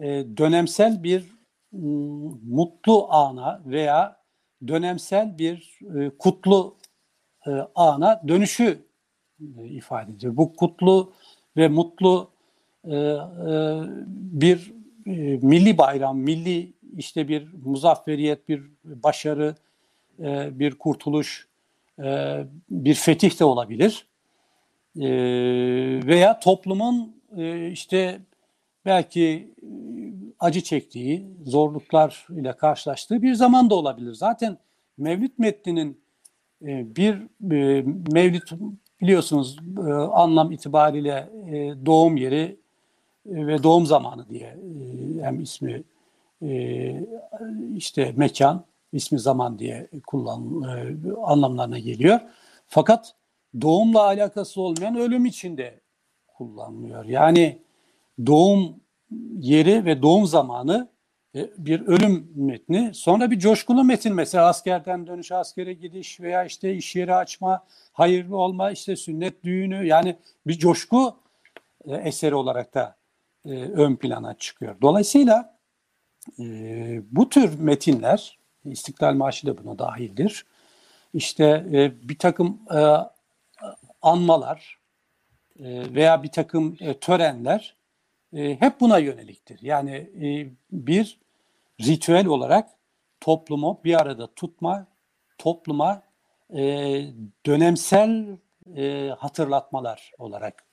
e, 0.00 0.06
dönemsel 0.36 1.02
bir 1.02 1.20
m, 1.72 1.80
mutlu 2.42 3.12
ana 3.12 3.62
veya 3.66 4.16
dönemsel 4.68 5.38
bir 5.38 5.78
e, 5.98 6.10
kutlu 6.18 6.76
e, 7.46 7.50
ana 7.74 8.22
dönüşü 8.28 8.86
e, 9.58 9.68
ifade 9.68 10.12
ediyor. 10.12 10.36
Bu 10.36 10.52
kutlu 10.56 11.12
ve 11.56 11.68
mutlu 11.68 12.30
e, 12.84 12.96
e, 12.96 13.16
bir 14.16 14.72
e, 15.06 15.10
milli 15.42 15.78
bayram, 15.78 16.18
milli 16.18 16.72
işte 16.98 17.28
bir 17.28 17.48
muzafferiyet, 17.64 18.48
bir 18.48 18.62
başarı, 18.84 19.54
e, 20.20 20.58
bir 20.58 20.74
kurtuluş, 20.74 21.48
e, 22.02 22.38
bir 22.70 22.94
fetih 22.94 23.40
de 23.40 23.44
olabilir. 23.44 24.06
E, 25.00 25.08
veya 26.06 26.40
toplumun 26.40 27.16
e, 27.36 27.70
işte 27.70 28.20
belki 28.84 29.54
e, 29.62 29.68
acı 30.40 30.60
çektiği, 30.60 31.26
zorluklar 31.46 32.26
ile 32.30 32.52
karşılaştığı 32.52 33.22
bir 33.22 33.34
zaman 33.34 33.70
da 33.70 33.74
olabilir. 33.74 34.12
Zaten 34.12 34.58
Mevlid 34.98 35.32
metninin 35.38 36.00
e, 36.62 36.96
bir 36.96 37.14
e, 37.52 37.84
Mevlid 38.12 38.42
biliyorsunuz 39.00 39.56
e, 39.78 39.90
anlam 39.92 40.52
itibariyle 40.52 41.30
e, 41.46 41.86
doğum 41.86 42.16
yeri 42.16 42.56
e, 43.26 43.46
ve 43.46 43.62
doğum 43.62 43.86
zamanı 43.86 44.28
diye 44.28 44.46
e, 44.48 45.22
hem 45.22 45.40
ismi 45.40 45.82
işte 47.76 48.12
mekan, 48.16 48.64
ismi 48.92 49.18
zaman 49.18 49.58
diye 49.58 49.88
kullan 50.06 50.62
e, 50.62 50.96
anlamlarına 51.24 51.78
geliyor. 51.78 52.20
Fakat 52.66 53.14
doğumla 53.60 54.02
alakası 54.02 54.60
olmayan 54.60 54.96
ölüm 54.96 55.26
içinde 55.26 55.80
kullanılıyor. 56.26 57.04
Yani 57.04 57.58
doğum 58.26 58.80
yeri 59.38 59.84
ve 59.84 60.02
doğum 60.02 60.26
zamanı 60.26 60.88
e, 61.34 61.50
bir 61.58 61.86
ölüm 61.86 62.30
metni. 62.34 62.90
Sonra 62.94 63.30
bir 63.30 63.38
coşkulu 63.38 63.84
metin 63.84 64.14
mesela 64.14 64.46
askerden 64.46 65.06
dönüş, 65.06 65.32
askere 65.32 65.72
gidiş 65.72 66.20
veya 66.20 66.44
işte 66.44 66.74
iş 66.74 66.96
yeri 66.96 67.14
açma, 67.14 67.64
hayırlı 67.92 68.36
olma, 68.36 68.70
işte 68.70 68.96
sünnet 68.96 69.44
düğünü 69.44 69.86
yani 69.86 70.16
bir 70.46 70.58
coşku 70.58 71.16
e, 71.84 71.94
eseri 71.94 72.34
olarak 72.34 72.74
da 72.74 72.96
ön 73.74 73.96
plana 73.96 74.34
çıkıyor. 74.34 74.76
Dolayısıyla 74.82 75.57
e, 76.40 77.02
bu 77.10 77.28
tür 77.28 77.58
metinler, 77.58 78.38
İstiklal 78.64 79.14
Marşı 79.14 79.46
da 79.46 79.64
buna 79.64 79.78
dahildir. 79.78 80.46
İşte 81.14 81.44
e, 81.72 82.08
bir 82.08 82.18
takım 82.18 82.60
e, 82.74 82.80
anmalar 84.02 84.78
e, 85.58 85.94
veya 85.94 86.22
bir 86.22 86.32
takım 86.32 86.76
e, 86.80 86.98
törenler 86.98 87.76
e, 88.36 88.60
hep 88.60 88.80
buna 88.80 88.98
yöneliktir. 88.98 89.58
Yani 89.62 89.94
e, 89.94 90.50
bir 90.72 91.18
ritüel 91.80 92.26
olarak 92.26 92.68
toplumu 93.20 93.80
bir 93.84 94.00
arada 94.00 94.34
tutma, 94.34 94.86
topluma 95.38 96.02
e, 96.50 96.60
dönemsel 97.46 98.36
e, 98.76 99.08
hatırlatmalar 99.18 100.12
olarak 100.18 100.64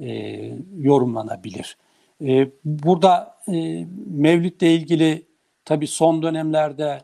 e, 0.00 0.08
yorumlanabilir. 0.76 1.76
E, 2.22 2.50
burada 2.64 3.38
e, 3.48 3.86
Mevlid'le 4.06 4.62
ilgili 4.62 5.26
tabii 5.64 5.86
son 5.86 6.22
dönemlerde 6.22 7.02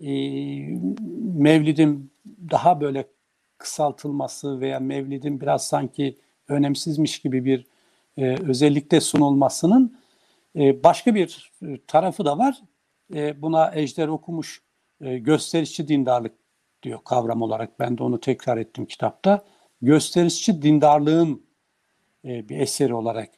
e, 0.00 0.10
Mevlid'in 1.34 2.12
daha 2.50 2.80
böyle 2.80 3.06
kısaltılması 3.58 4.60
veya 4.60 4.80
Mevlid'in 4.80 5.40
biraz 5.40 5.66
sanki 5.66 6.18
önemsizmiş 6.48 7.18
gibi 7.18 7.44
bir 7.44 7.66
e, 8.16 8.36
özellikle 8.36 9.00
sunulmasının 9.00 9.98
e, 10.56 10.82
başka 10.84 11.14
bir 11.14 11.52
e, 11.62 11.78
tarafı 11.86 12.24
da 12.24 12.38
var. 12.38 12.62
E, 13.14 13.42
buna 13.42 13.72
Ejder 13.74 14.08
okumuş 14.08 14.62
e, 15.00 15.18
gösterişçi 15.18 15.88
dindarlık 15.88 16.32
diyor 16.82 16.98
kavram 17.04 17.42
olarak. 17.42 17.80
Ben 17.80 17.98
de 17.98 18.02
onu 18.02 18.20
tekrar 18.20 18.56
ettim 18.56 18.86
kitapta. 18.86 19.44
Gösterişçi 19.82 20.62
dindarlığın 20.62 21.46
e, 22.24 22.48
bir 22.48 22.58
eseri 22.60 22.94
olarak 22.94 23.30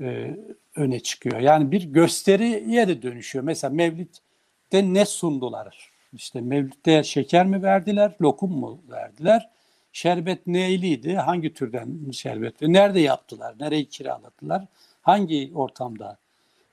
e, 0.00 0.36
öne 0.78 1.00
çıkıyor. 1.00 1.40
Yani 1.40 1.72
bir 1.72 1.82
gösteriye 1.82 2.88
de 2.88 3.02
dönüşüyor. 3.02 3.44
Mesela 3.44 3.74
Mevlid'de 3.74 4.94
ne 4.94 5.04
sundular? 5.06 5.90
İşte 6.12 6.40
Mevlid'de 6.40 7.02
şeker 7.02 7.46
mi 7.46 7.62
verdiler, 7.62 8.12
lokum 8.22 8.52
mu 8.52 8.80
verdiler? 8.90 9.50
Şerbet 9.92 10.46
neyliydi? 10.46 11.16
Hangi 11.16 11.54
türden 11.54 12.10
şerbet? 12.12 12.62
Ve 12.62 12.72
nerede 12.72 13.00
yaptılar? 13.00 13.54
Nereyi 13.60 13.88
kiraladılar? 13.88 14.64
Hangi 15.02 15.52
ortamda 15.54 16.18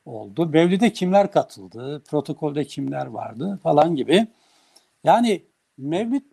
oldu? 0.05 0.45
Mevlid'e 0.45 0.93
kimler 0.93 1.31
katıldı? 1.31 2.03
Protokolde 2.09 2.65
kimler 2.65 3.05
vardı? 3.05 3.59
Falan 3.63 3.95
gibi. 3.95 4.27
Yani 5.03 5.43
Mevlid 5.77 6.23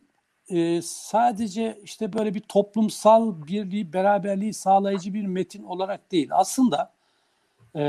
e, 0.48 0.82
sadece 0.82 1.80
işte 1.84 2.12
böyle 2.12 2.34
bir 2.34 2.40
toplumsal 2.40 3.46
birliği, 3.46 3.92
beraberliği 3.92 4.54
sağlayıcı 4.54 5.14
bir 5.14 5.26
metin 5.26 5.62
olarak 5.62 6.12
değil. 6.12 6.28
Aslında 6.30 6.91
e, 7.76 7.82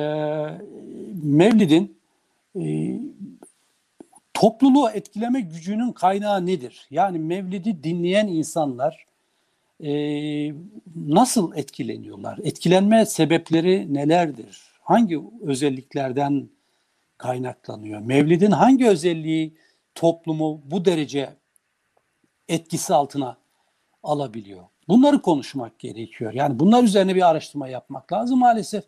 Mevlid'in 1.23 1.97
e, 2.59 2.63
topluluğu 4.33 4.89
etkileme 4.89 5.41
gücünün 5.41 5.91
kaynağı 5.91 6.45
nedir? 6.45 6.87
Yani 6.91 7.19
Mevlid'i 7.19 7.83
dinleyen 7.83 8.27
insanlar 8.27 9.05
e, 9.83 9.91
nasıl 10.95 11.55
etkileniyorlar? 11.55 12.39
Etkilenme 12.43 13.05
sebepleri 13.05 13.93
nelerdir? 13.93 14.61
Hangi 14.81 15.21
özelliklerden 15.41 16.49
kaynaklanıyor? 17.17 17.99
Mevlid'in 17.99 18.51
hangi 18.51 18.87
özelliği 18.87 19.53
toplumu 19.95 20.61
bu 20.65 20.85
derece 20.85 21.29
etkisi 22.47 22.93
altına 22.93 23.37
alabiliyor? 24.03 24.63
Bunları 24.87 25.21
konuşmak 25.21 25.79
gerekiyor. 25.79 26.33
Yani 26.33 26.59
bunlar 26.59 26.83
üzerine 26.83 27.15
bir 27.15 27.29
araştırma 27.29 27.67
yapmak 27.67 28.13
lazım. 28.13 28.39
Maalesef 28.39 28.83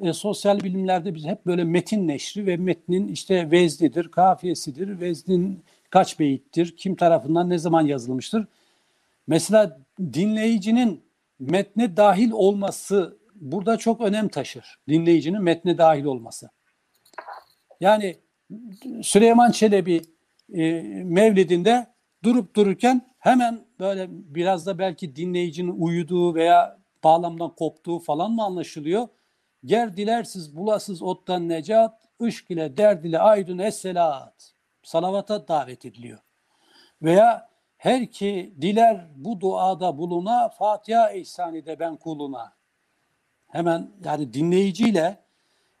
e, 0.00 0.12
sosyal 0.12 0.60
bilimlerde 0.60 1.14
biz 1.14 1.24
hep 1.24 1.46
böyle 1.46 1.64
metin 1.64 2.08
neşri 2.08 2.46
ve 2.46 2.56
metnin 2.56 3.08
işte 3.08 3.50
veznidir, 3.50 4.08
kafiyesidir, 4.08 5.00
veznin 5.00 5.64
kaç 5.90 6.18
beyittir, 6.18 6.76
kim 6.76 6.96
tarafından 6.96 7.50
ne 7.50 7.58
zaman 7.58 7.86
yazılmıştır. 7.86 8.46
Mesela 9.26 9.78
dinleyicinin 10.12 11.02
metne 11.38 11.96
dahil 11.96 12.30
olması 12.30 13.16
burada 13.34 13.76
çok 13.76 14.00
önem 14.00 14.28
taşır. 14.28 14.78
Dinleyicinin 14.88 15.42
metne 15.42 15.78
dahil 15.78 16.04
olması. 16.04 16.50
Yani 17.80 18.16
Süleyman 19.02 19.50
Çelebi 19.50 20.02
e, 20.54 20.82
Mevlid'inde 21.04 21.86
durup 22.24 22.56
dururken 22.56 23.02
hemen 23.18 23.60
böyle 23.80 24.06
biraz 24.10 24.66
da 24.66 24.78
belki 24.78 25.16
dinleyicinin 25.16 25.80
uyuduğu 25.80 26.34
veya 26.34 26.78
bağlamdan 27.04 27.54
koptuğu 27.54 27.98
falan 27.98 28.32
mı 28.32 28.42
anlaşılıyor? 28.42 29.08
Ger 29.64 29.96
dilersiz 29.96 30.56
bulasız 30.56 31.02
ottan 31.02 31.48
necat, 31.48 32.00
ışk 32.22 32.50
ile 32.50 32.76
derd 32.76 33.04
ile 33.04 33.18
aydın 33.18 33.58
esselat. 33.58 34.52
Salavata 34.82 35.48
davet 35.48 35.84
ediliyor. 35.84 36.18
Veya 37.02 37.48
her 37.76 38.06
ki 38.06 38.54
diler 38.60 39.06
bu 39.16 39.40
duada 39.40 39.98
buluna, 39.98 40.48
Fatiha 40.48 41.12
ihsani 41.12 41.66
de 41.66 41.78
ben 41.78 41.96
kuluna. 41.96 42.52
Hemen 43.48 43.90
yani 44.04 44.32
dinleyiciyle 44.32 45.18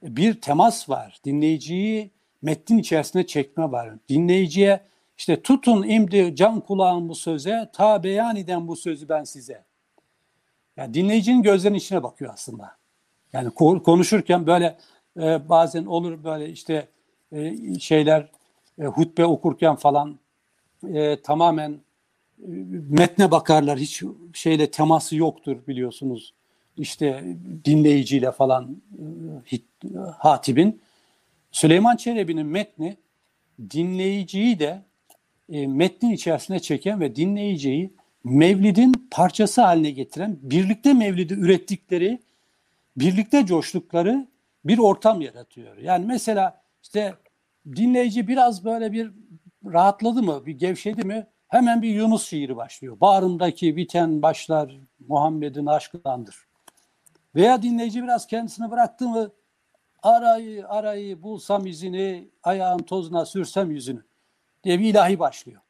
bir 0.02 0.40
temas 0.40 0.88
var. 0.88 1.20
Dinleyiciyi 1.24 2.10
metnin 2.42 2.78
içerisine 2.78 3.26
çekme 3.26 3.72
var. 3.72 3.90
Dinleyiciye 4.08 4.80
işte 5.18 5.42
tutun 5.42 5.82
imdi 5.82 6.36
can 6.36 6.60
kulağın 6.60 7.08
bu 7.08 7.14
söze, 7.14 7.70
ta 7.72 8.02
beyan 8.02 8.36
eden 8.36 8.68
bu 8.68 8.76
sözü 8.76 9.08
ben 9.08 9.24
size. 9.24 9.64
Yani 10.76 10.94
dinleyicinin 10.94 11.42
gözlerinin 11.42 11.78
içine 11.78 12.02
bakıyor 12.02 12.32
aslında. 12.34 12.76
Yani 13.32 13.50
konuşurken 13.84 14.46
böyle 14.46 14.78
e, 15.20 15.48
bazen 15.48 15.84
olur 15.84 16.24
böyle 16.24 16.50
işte 16.50 16.88
e, 17.32 17.54
şeyler 17.78 18.30
e, 18.78 18.84
hutbe 18.84 19.26
okurken 19.26 19.76
falan 19.76 20.18
e, 20.88 21.22
tamamen 21.22 21.70
e, 21.70 22.48
metne 22.88 23.30
bakarlar. 23.30 23.78
Hiç 23.78 24.02
şeyle 24.32 24.70
teması 24.70 25.16
yoktur 25.16 25.56
biliyorsunuz. 25.68 26.34
İşte 26.78 27.24
dinleyiciyle 27.64 28.32
falan 28.32 28.82
e, 29.52 29.96
hatibin. 30.18 30.80
Süleyman 31.52 31.96
Çelebi'nin 31.96 32.46
metni 32.46 32.96
dinleyiciyi 33.70 34.58
de 34.58 34.82
e, 35.52 35.66
metnin 35.66 36.10
içerisine 36.10 36.60
çeken 36.60 37.00
ve 37.00 37.16
dinleyiciyi 37.16 37.90
Mevlid'in 38.24 39.08
parçası 39.10 39.62
haline 39.62 39.90
getiren, 39.90 40.38
birlikte 40.42 40.92
Mevlid'i 40.92 41.34
ürettikleri, 41.34 42.18
birlikte 42.96 43.46
coştukları 43.46 44.28
bir 44.64 44.78
ortam 44.78 45.20
yaratıyor. 45.20 45.76
Yani 45.76 46.06
mesela 46.06 46.62
işte 46.82 47.14
dinleyici 47.66 48.28
biraz 48.28 48.64
böyle 48.64 48.92
bir 48.92 49.12
rahatladı 49.64 50.22
mı, 50.22 50.46
bir 50.46 50.58
gevşedi 50.58 51.04
mi 51.04 51.26
hemen 51.48 51.82
bir 51.82 51.90
Yunus 51.90 52.28
şiiri 52.28 52.56
başlıyor. 52.56 53.00
Bağrımdaki 53.00 53.76
biten 53.76 54.22
başlar 54.22 54.76
Muhammed'in 55.08 55.66
aşkındandır. 55.66 56.46
Veya 57.34 57.62
dinleyici 57.62 58.02
biraz 58.02 58.26
kendisini 58.26 58.70
bıraktı 58.70 59.08
mı 59.08 59.30
arayı 60.02 60.68
arayı 60.68 61.22
bulsam 61.22 61.66
izini, 61.66 62.28
ayağın 62.42 62.78
tozuna 62.78 63.26
sürsem 63.26 63.70
yüzünü 63.70 64.04
diye 64.64 64.78
bir 64.78 64.84
ilahi 64.84 65.18
başlıyor. 65.18 65.60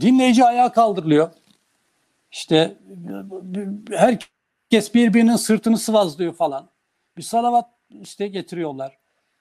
Dinleyici 0.00 0.44
ayağa 0.44 0.72
kaldırılıyor. 0.72 1.30
İşte 2.32 2.76
herkes 3.90 4.37
birbirinin 4.72 5.36
sırtını 5.36 5.78
sıvazlıyor 5.78 6.34
falan. 6.34 6.70
Bir 7.16 7.22
salavat 7.22 7.70
işte 7.90 8.28
getiriyorlar. 8.28 8.98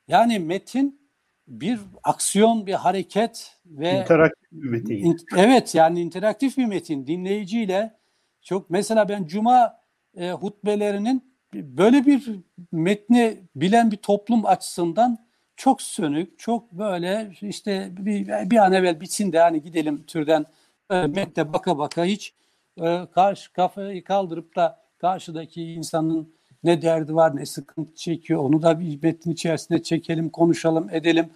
Yani 0.07 0.39
metin 0.39 1.07
bir 1.47 1.79
aksiyon, 2.03 2.67
bir 2.67 2.73
hareket 2.73 3.55
ve 3.65 4.01
interaktif 4.01 4.51
bir 4.51 4.69
metin. 4.69 4.95
In, 4.95 5.17
evet 5.37 5.75
yani 5.75 6.01
interaktif 6.01 6.57
bir 6.57 6.65
metin. 6.65 7.07
Dinleyiciyle 7.07 7.97
çok 8.41 8.69
mesela 8.69 9.09
ben 9.09 9.25
cuma 9.25 9.79
e, 10.17 10.31
hutbelerinin 10.31 11.33
böyle 11.53 12.05
bir 12.05 12.29
metni 12.71 13.37
bilen 13.55 13.91
bir 13.91 13.97
toplum 13.97 14.45
açısından 14.45 15.27
çok 15.55 15.81
sönük, 15.81 16.39
çok 16.39 16.71
böyle 16.71 17.31
işte 17.41 17.89
bir, 17.91 18.49
bir 18.49 18.57
an 18.57 18.73
evvel 18.73 19.01
bitsin 19.01 19.31
de 19.31 19.39
hani 19.39 19.61
gidelim 19.61 20.03
türden 20.03 20.45
e, 20.91 21.07
metne 21.07 21.53
baka 21.53 21.77
baka 21.77 22.05
hiç 22.05 22.33
e, 22.81 23.07
karşı 23.15 23.53
kafayı 23.53 24.03
kaldırıp 24.03 24.55
da 24.55 24.86
karşıdaki 24.97 25.63
insanın 25.63 26.33
ne 26.63 26.81
derdi 26.81 27.15
var, 27.15 27.35
ne 27.35 27.45
sıkıntı 27.45 27.95
çekiyor 27.95 28.43
onu 28.43 28.61
da 28.61 28.79
bir 28.79 29.03
metnin 29.03 29.33
içerisinde 29.33 29.83
çekelim, 29.83 30.29
konuşalım, 30.29 30.89
edelim. 30.91 31.29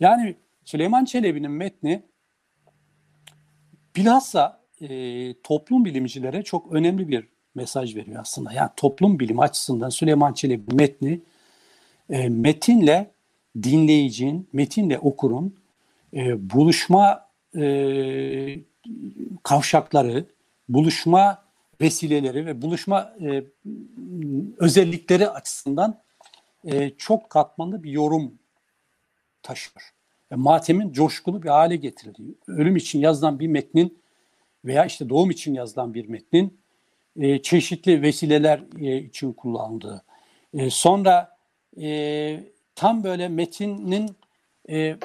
Yani 0.00 0.36
Süleyman 0.64 1.04
Çelebi'nin 1.04 1.50
metni 1.50 2.02
bilhassa 3.96 4.60
e, 4.80 4.88
toplum 5.42 5.84
bilimcilere 5.84 6.42
çok 6.42 6.72
önemli 6.72 7.08
bir 7.08 7.28
mesaj 7.54 7.96
veriyor 7.96 8.20
aslında. 8.20 8.52
Yani 8.52 8.70
toplum 8.76 9.18
bilimi 9.18 9.40
açısından 9.40 9.88
Süleyman 9.88 10.32
Çelebi 10.32 10.74
metni 10.74 11.20
e, 12.10 12.28
metinle 12.28 13.10
dinleyicinin, 13.62 14.48
metinle 14.52 14.98
okurun 14.98 15.56
e, 16.14 16.50
buluşma 16.50 17.28
e, 17.56 18.58
kavşakları, 19.42 20.24
buluşma 20.68 21.45
vesileleri 21.80 22.46
ve 22.46 22.62
buluşma 22.62 23.14
e, 23.20 23.44
özellikleri 24.58 25.28
açısından 25.28 26.00
e, 26.64 26.90
çok 26.90 27.30
katmanlı 27.30 27.82
bir 27.82 27.90
yorum 27.90 28.38
taşıyor. 29.42 29.90
E, 30.30 30.34
matemin 30.34 30.92
coşkulu 30.92 31.42
bir 31.42 31.48
hale 31.48 31.76
getirildiği, 31.76 32.34
ölüm 32.46 32.76
için 32.76 33.00
yazılan 33.00 33.40
bir 33.40 33.46
metnin 33.46 33.98
veya 34.64 34.84
işte 34.84 35.08
doğum 35.08 35.30
için 35.30 35.54
yazılan 35.54 35.94
bir 35.94 36.08
metnin 36.08 36.60
e, 37.16 37.42
çeşitli 37.42 38.02
vesileler 38.02 38.62
e, 38.80 38.98
için 38.98 39.32
kullanıldığı. 39.32 40.02
E, 40.54 40.70
sonra 40.70 41.36
e, 41.80 42.40
tam 42.74 43.04
böyle 43.04 43.28
metinin 43.28 44.16
e, 44.70 44.96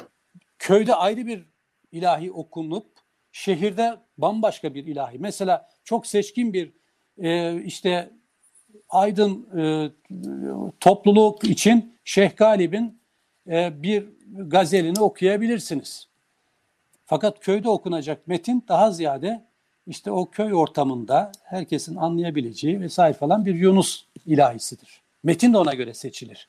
köyde 0.60 0.96
ayrı 0.96 1.28
bir 1.28 1.46
ilahi 1.92 2.32
okunup 2.32 2.86
şehirde 3.32 3.98
bambaşka 4.22 4.74
bir 4.74 4.86
ilahi. 4.86 5.20
Mesela 5.20 5.70
çok 5.84 6.08
seçkin 6.08 6.54
bir 6.54 6.72
e, 7.18 7.62
işte 7.64 8.10
aydın 8.90 9.48
e, 9.60 9.92
topluluk 10.80 11.44
için 11.44 11.98
Şeyh 12.04 12.36
Galip'in 12.38 13.00
e, 13.48 13.84
bir 13.84 14.06
gazelini 14.28 15.00
okuyabilirsiniz. 15.00 16.08
Fakat 17.06 17.40
köyde 17.40 17.70
okunacak 17.70 18.28
metin 18.28 18.66
daha 18.68 18.92
ziyade 18.92 19.46
işte 19.88 20.12
o 20.12 20.30
köy 20.30 20.54
ortamında 20.54 21.32
herkesin 21.44 21.96
anlayabileceği 21.96 22.82
vesaire 22.82 23.14
falan 23.14 23.46
bir 23.46 23.56
Yunus 23.56 24.06
ilahisidir. 24.26 25.02
Metin 25.24 25.54
de 25.54 25.58
ona 25.58 25.74
göre 25.74 25.94
seçilir. 25.94 26.48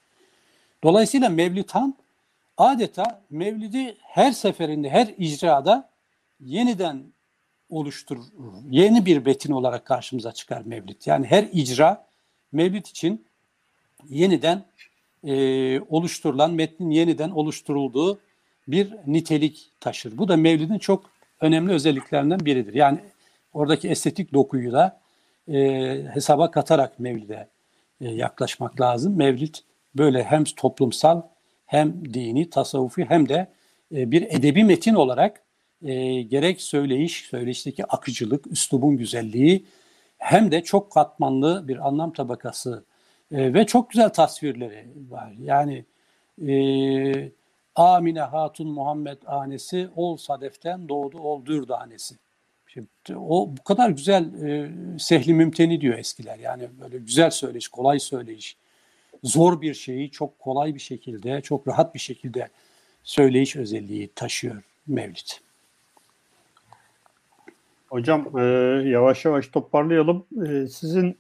Dolayısıyla 0.85 1.29
Mevlid 1.29 1.71
Han 1.71 1.95
adeta 2.57 3.23
Mevlid'i 3.31 3.97
her 4.01 4.33
seferinde, 4.33 4.91
her 4.91 5.15
icrada 5.19 5.91
yeniden 6.41 7.03
oluşturur. 7.73 8.25
Yeni 8.71 9.07
bir 9.07 9.25
betin 9.25 9.53
olarak 9.53 9.85
karşımıza 9.85 10.33
çıkar 10.33 10.63
Mevlid. 10.65 11.03
Yani 11.07 11.27
her 11.27 11.49
icra 11.53 12.07
Mevlid 12.53 12.87
için 12.87 13.27
yeniden 14.09 14.65
e, 15.25 15.81
oluşturulan, 15.81 16.53
metnin 16.53 16.91
yeniden 16.91 17.31
oluşturulduğu 17.31 18.19
bir 18.69 18.93
nitelik 19.07 19.71
taşır. 19.81 20.19
Bu 20.19 20.29
da 20.29 20.37
Mevlid'in 20.37 20.79
çok 20.79 21.05
önemli 21.41 21.73
özelliklerinden 21.73 22.41
biridir. 22.41 22.75
Yani 22.75 22.99
oradaki 23.53 23.89
estetik 23.89 24.33
dokuyu 24.33 24.73
da 24.73 25.01
e, 25.49 25.59
hesaba 26.15 26.51
katarak 26.51 26.99
Mevlid'e 26.99 27.49
e, 28.01 28.09
yaklaşmak 28.09 28.81
lazım. 28.81 29.17
Mevlid 29.17 29.55
böyle 29.95 30.25
hem 30.25 30.45
toplumsal 30.45 31.23
hem 31.67 32.15
dini, 32.15 32.51
tasavvufi 32.51 33.05
hem 33.05 33.29
de 33.29 33.47
e, 33.95 34.11
bir 34.11 34.23
edebi 34.23 34.65
metin 34.65 34.95
olarak 34.95 35.43
e, 35.85 36.23
gerek 36.23 36.63
söyleyiş, 36.63 37.27
söyleyişteki 37.31 37.85
akıcılık, 37.85 38.47
üslubun 38.47 38.97
güzelliği 38.97 39.65
hem 40.19 40.53
de 40.53 40.63
çok 40.63 40.93
katmanlı 40.93 41.69
bir 41.69 41.89
anlam 41.89 42.13
tabakası 42.13 42.85
e, 43.33 43.55
ve 43.55 43.67
çok 43.67 43.91
güzel 43.91 44.09
tasvirleri 44.09 44.87
var. 45.11 45.33
Yani 45.39 45.85
e, 46.49 47.33
Amine 47.75 48.21
Hatun 48.21 48.69
Muhammed 48.69 49.19
anesi 49.27 49.89
ol 49.97 50.17
sadeften 50.17 50.89
doğdu 50.89 51.19
ol 51.19 51.47
dürdanesi. 51.47 52.15
Şimdi, 52.67 52.89
o 53.17 53.51
bu 53.59 53.63
kadar 53.63 53.91
güzel 53.91 54.43
e, 54.45 54.71
sehli 54.99 55.35
mümteni 55.35 55.81
diyor 55.81 55.99
eskiler. 55.99 56.39
Yani 56.39 56.69
böyle 56.81 56.99
güzel 56.99 57.31
söyleyiş, 57.31 57.69
kolay 57.69 57.99
söyleyiş, 57.99 58.57
zor 59.25 59.61
bir 59.61 59.75
şeyi 59.75 60.11
çok 60.11 60.39
kolay 60.39 60.75
bir 60.75 60.81
şekilde, 60.81 61.41
çok 61.41 61.69
rahat 61.69 61.95
bir 61.95 62.01
şekilde 62.01 62.49
söyleyiş 63.03 63.57
özelliği 63.57 64.09
taşıyor 64.15 64.63
Mevlid. 64.87 65.29
Hocam 67.93 68.39
e, 68.39 68.43
yavaş 68.89 69.25
yavaş 69.25 69.49
toparlayalım. 69.49 70.27
E, 70.47 70.67
sizin 70.67 71.19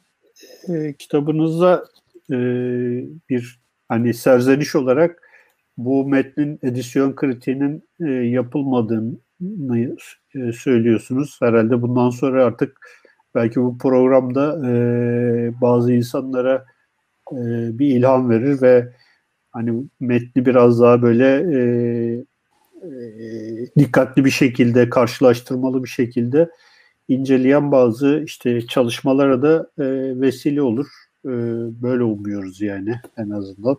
e, 0.68 0.94
kitabınızda 0.98 1.84
e, 2.30 2.36
bir 3.30 3.60
hani 3.88 4.14
serzeniş 4.14 4.74
olarak 4.76 5.22
bu 5.76 6.08
metnin 6.08 6.58
edisyon 6.62 7.14
kritiğinin 7.14 7.88
e, 8.00 8.10
yapılmadığını 8.10 9.96
e, 10.34 10.52
söylüyorsunuz. 10.52 11.38
Herhalde 11.42 11.82
bundan 11.82 12.10
sonra 12.10 12.44
artık 12.44 12.80
belki 13.34 13.60
bu 13.60 13.78
programda 13.78 14.68
e, 14.68 14.72
bazı 15.60 15.92
insanlara 15.92 16.66
e, 17.32 17.38
bir 17.78 17.86
ilham 17.96 18.30
verir 18.30 18.62
ve 18.62 18.92
hani 19.50 19.84
metni 20.00 20.46
biraz 20.46 20.80
daha 20.80 21.02
böyle 21.02 21.26
e, 21.58 22.24
dikkatli 23.78 24.24
bir 24.24 24.30
şekilde, 24.30 24.90
karşılaştırmalı 24.90 25.84
bir 25.84 25.88
şekilde 25.88 26.50
inceleyen 27.08 27.72
bazı 27.72 28.22
işte 28.26 28.66
çalışmalara 28.66 29.42
da 29.42 29.70
e, 29.78 29.84
vesile 30.20 30.62
olur. 30.62 30.86
E, 31.24 31.30
böyle 31.82 32.02
umuyoruz 32.02 32.60
yani 32.60 32.94
en 33.16 33.30
azından. 33.30 33.76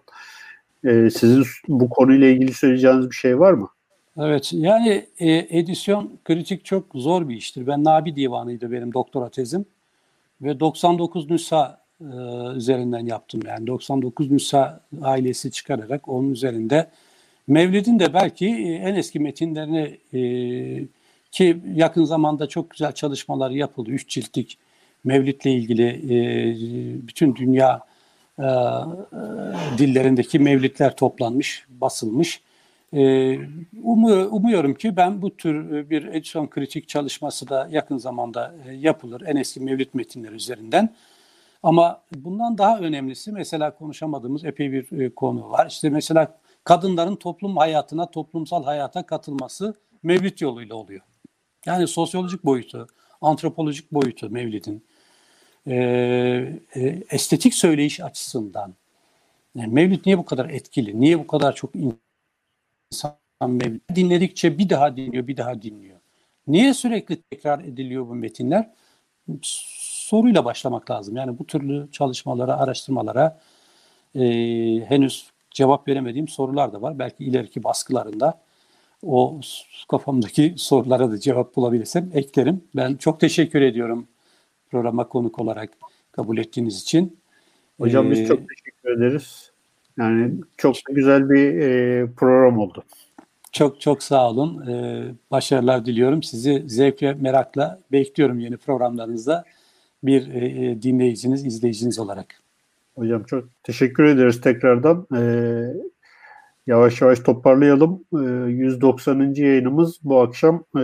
E, 0.84 1.10
sizin 1.10 1.46
bu 1.68 1.90
konuyla 1.90 2.28
ilgili 2.28 2.54
söyleyeceğiniz 2.54 3.10
bir 3.10 3.16
şey 3.16 3.40
var 3.40 3.54
mı? 3.54 3.70
Evet 4.18 4.50
yani 4.54 5.06
e, 5.20 5.48
edisyon 5.60 6.12
kritik 6.26 6.66
çok 6.66 6.86
zor 6.96 7.30
bir 7.30 7.36
iştir. 7.36 7.68
Ben 7.68 7.84
Nabi 7.84 8.16
Divanı'ydı 8.16 8.72
benim 8.72 8.94
doktora 8.94 9.30
tezim 9.30 9.66
ve 10.42 10.60
99 10.60 11.30
nüsha 11.30 11.82
e, 12.02 12.06
üzerinden 12.56 13.06
yaptım 13.06 13.42
yani 13.48 13.68
99 13.68 14.32
nüsha 14.32 14.80
ailesi 15.02 15.52
çıkararak 15.52 16.10
onun 16.10 16.32
üzerinde 16.32 16.88
Mevlid'in 17.48 18.00
de 18.00 18.14
belki 18.14 18.48
e, 18.48 18.74
en 18.74 18.96
eski 18.96 19.20
metinlerini 19.20 19.98
e, 20.14 20.20
ki 21.32 21.62
yakın 21.76 22.04
zamanda 22.04 22.48
çok 22.48 22.70
güzel 22.70 22.92
çalışmalar 22.92 23.52
yapıldı. 23.52 23.92
Üç 23.92 24.10
ciltlik 24.10 24.58
Mevlid'le 25.04 25.46
ilgili 25.46 25.88
e, 25.88 26.18
bütün 27.08 27.36
dünya 27.36 27.80
e, 28.40 28.46
dillerindeki 29.78 30.40
Mevlidler 30.40 30.96
toplanmış, 30.96 31.66
basılmış. 31.70 32.42
E, 32.94 33.38
umuyorum 34.32 34.74
ki 34.74 34.98
ben 34.98 35.22
bu 35.22 35.38
tür 35.38 35.90
bir 35.90 36.06
edisyon 36.06 36.48
kritik 36.48 36.88
çalışması 36.88 37.50
da 37.50 37.68
yakın 37.72 37.98
zamanda 37.98 38.56
e, 38.68 38.74
yapılır. 38.74 39.24
En 39.26 39.36
eski 39.36 39.60
Mevlid 39.60 39.90
metinleri 39.94 40.36
üzerinden. 40.36 40.90
Ama 41.64 42.02
bundan 42.16 42.58
daha 42.58 42.80
önemlisi 42.80 43.32
mesela 43.32 43.76
konuşamadığımız 43.76 44.46
epey 44.46 44.72
bir 44.72 45.00
e, 45.00 45.10
konu 45.10 45.50
var. 45.50 45.68
İşte 45.68 45.90
mesela 45.90 46.38
kadınların 46.64 47.16
toplum 47.16 47.58
hayatına, 47.58 48.12
toplumsal 48.12 48.64
hayata 48.64 49.06
katılması 49.06 49.76
mevlid 50.04 50.40
yoluyla 50.40 50.76
oluyor. 50.76 51.02
Yani 51.66 51.88
sosyolojik 51.88 52.46
boyutu, 52.46 52.88
antropolojik 53.22 53.92
boyutu 53.92 54.30
mevlidin, 54.30 54.86
e, 55.68 55.76
e, 56.76 57.04
estetik 57.10 57.54
söyleyiş 57.54 58.02
açısından 58.02 58.74
yani 59.56 59.74
mevlid 59.74 60.06
niye 60.06 60.18
bu 60.18 60.26
kadar 60.26 60.50
etkili, 60.50 61.02
niye 61.02 61.20
bu 61.20 61.28
kadar 61.28 61.56
çok 61.56 61.72
insan 61.76 63.18
mevlid 63.48 63.82
dinledikçe 63.96 64.58
bir 64.58 64.70
daha 64.70 64.98
dinliyor, 64.98 65.28
bir 65.28 65.38
daha 65.38 65.62
dinliyor. 65.62 66.00
Niye 66.48 66.74
sürekli 66.74 67.22
tekrar 67.22 67.60
ediliyor 67.60 68.08
bu 68.08 68.16
metinler? 68.16 68.72
Soruyla 69.42 70.46
başlamak 70.46 70.92
lazım. 70.92 71.16
Yani 71.16 71.40
bu 71.40 71.48
türlü 71.48 71.92
çalışmalara, 71.92 72.58
araştırmalara 72.58 73.40
e, 74.16 74.22
henüz 74.86 75.33
cevap 75.54 75.88
veremediğim 75.88 76.28
sorular 76.28 76.74
da 76.74 76.82
var. 76.82 77.00
Belki 77.00 77.24
ileriki 77.24 77.64
baskılarında 77.64 78.42
o 79.04 79.40
kafamdaki 79.90 80.54
sorulara 80.58 81.12
da 81.12 81.20
cevap 81.20 81.56
bulabilirsem 81.56 82.10
eklerim. 82.14 82.64
Ben 82.76 82.96
çok 82.96 83.20
teşekkür 83.20 83.62
ediyorum 83.62 84.08
programa 84.72 85.08
konuk 85.08 85.40
olarak 85.40 85.70
kabul 86.12 86.38
ettiğiniz 86.38 86.82
için. 86.82 87.18
Hocam 87.80 88.12
biz 88.12 88.20
Ee, 88.20 88.26
çok 88.26 88.40
teşekkür 88.50 88.98
ederiz. 88.98 89.52
Yani 89.98 90.34
çok 90.58 90.76
güzel 90.90 91.30
bir 91.30 91.60
e, 91.60 92.08
program 92.18 92.58
oldu. 92.60 92.84
Çok 93.52 93.82
çok 93.82 94.04
sağ 94.04 94.30
olun. 94.30 94.68
Ee, 94.68 95.04
başarılar 95.32 95.86
diliyorum. 95.86 96.24
Sizi 96.24 96.64
zevk 96.68 97.04
ve 97.04 97.14
merakla 97.14 97.80
bekliyorum 97.92 98.40
yeni 98.40 98.58
programlarınızda 98.58 99.44
bir 100.04 100.34
e, 100.34 100.82
dinleyiciniz, 100.82 101.46
izleyiciniz 101.46 102.00
olarak. 102.00 102.43
Hocam 102.96 103.24
çok 103.24 103.64
teşekkür 103.64 104.04
ederiz 104.04 104.42
tekrardan. 104.42 105.08
Ee, 105.16 105.74
yavaş 106.68 107.02
yavaş 107.02 107.20
toparlayalım. 107.20 108.04
Ee, 108.14 108.52
190. 108.52 109.34
yayınımız 109.36 110.00
bu 110.04 110.22
akşam 110.22 110.64
e, 110.78 110.84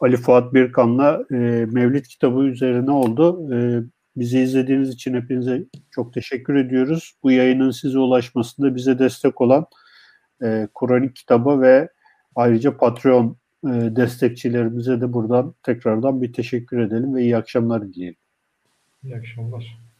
Ali 0.00 0.16
Fuat 0.16 0.54
Birkan'la 0.54 1.24
e, 1.30 1.34
Mevlid 1.72 2.04
kitabı 2.04 2.44
üzerine 2.44 2.90
oldu. 2.90 3.54
E, 3.54 3.82
bizi 4.16 4.40
izlediğiniz 4.40 4.88
için 4.88 5.14
hepinize 5.14 5.64
çok 5.90 6.14
teşekkür 6.14 6.54
ediyoruz. 6.54 7.14
Bu 7.22 7.30
yayının 7.30 7.70
size 7.70 7.98
ulaşmasında 7.98 8.74
bize 8.74 8.98
destek 8.98 9.40
olan 9.40 9.66
e, 10.42 10.68
Kur'anik 10.74 11.16
kitabı 11.16 11.60
ve 11.60 11.88
ayrıca 12.36 12.76
Patreon 12.76 13.36
e, 13.64 13.70
destekçilerimize 13.70 15.00
de 15.00 15.12
buradan 15.12 15.54
tekrardan 15.62 16.22
bir 16.22 16.32
teşekkür 16.32 16.78
edelim 16.78 17.14
ve 17.14 17.22
iyi 17.22 17.36
akşamlar 17.36 17.82
dileyelim. 17.82 18.18
İyi 19.04 19.16
akşamlar. 19.16 19.91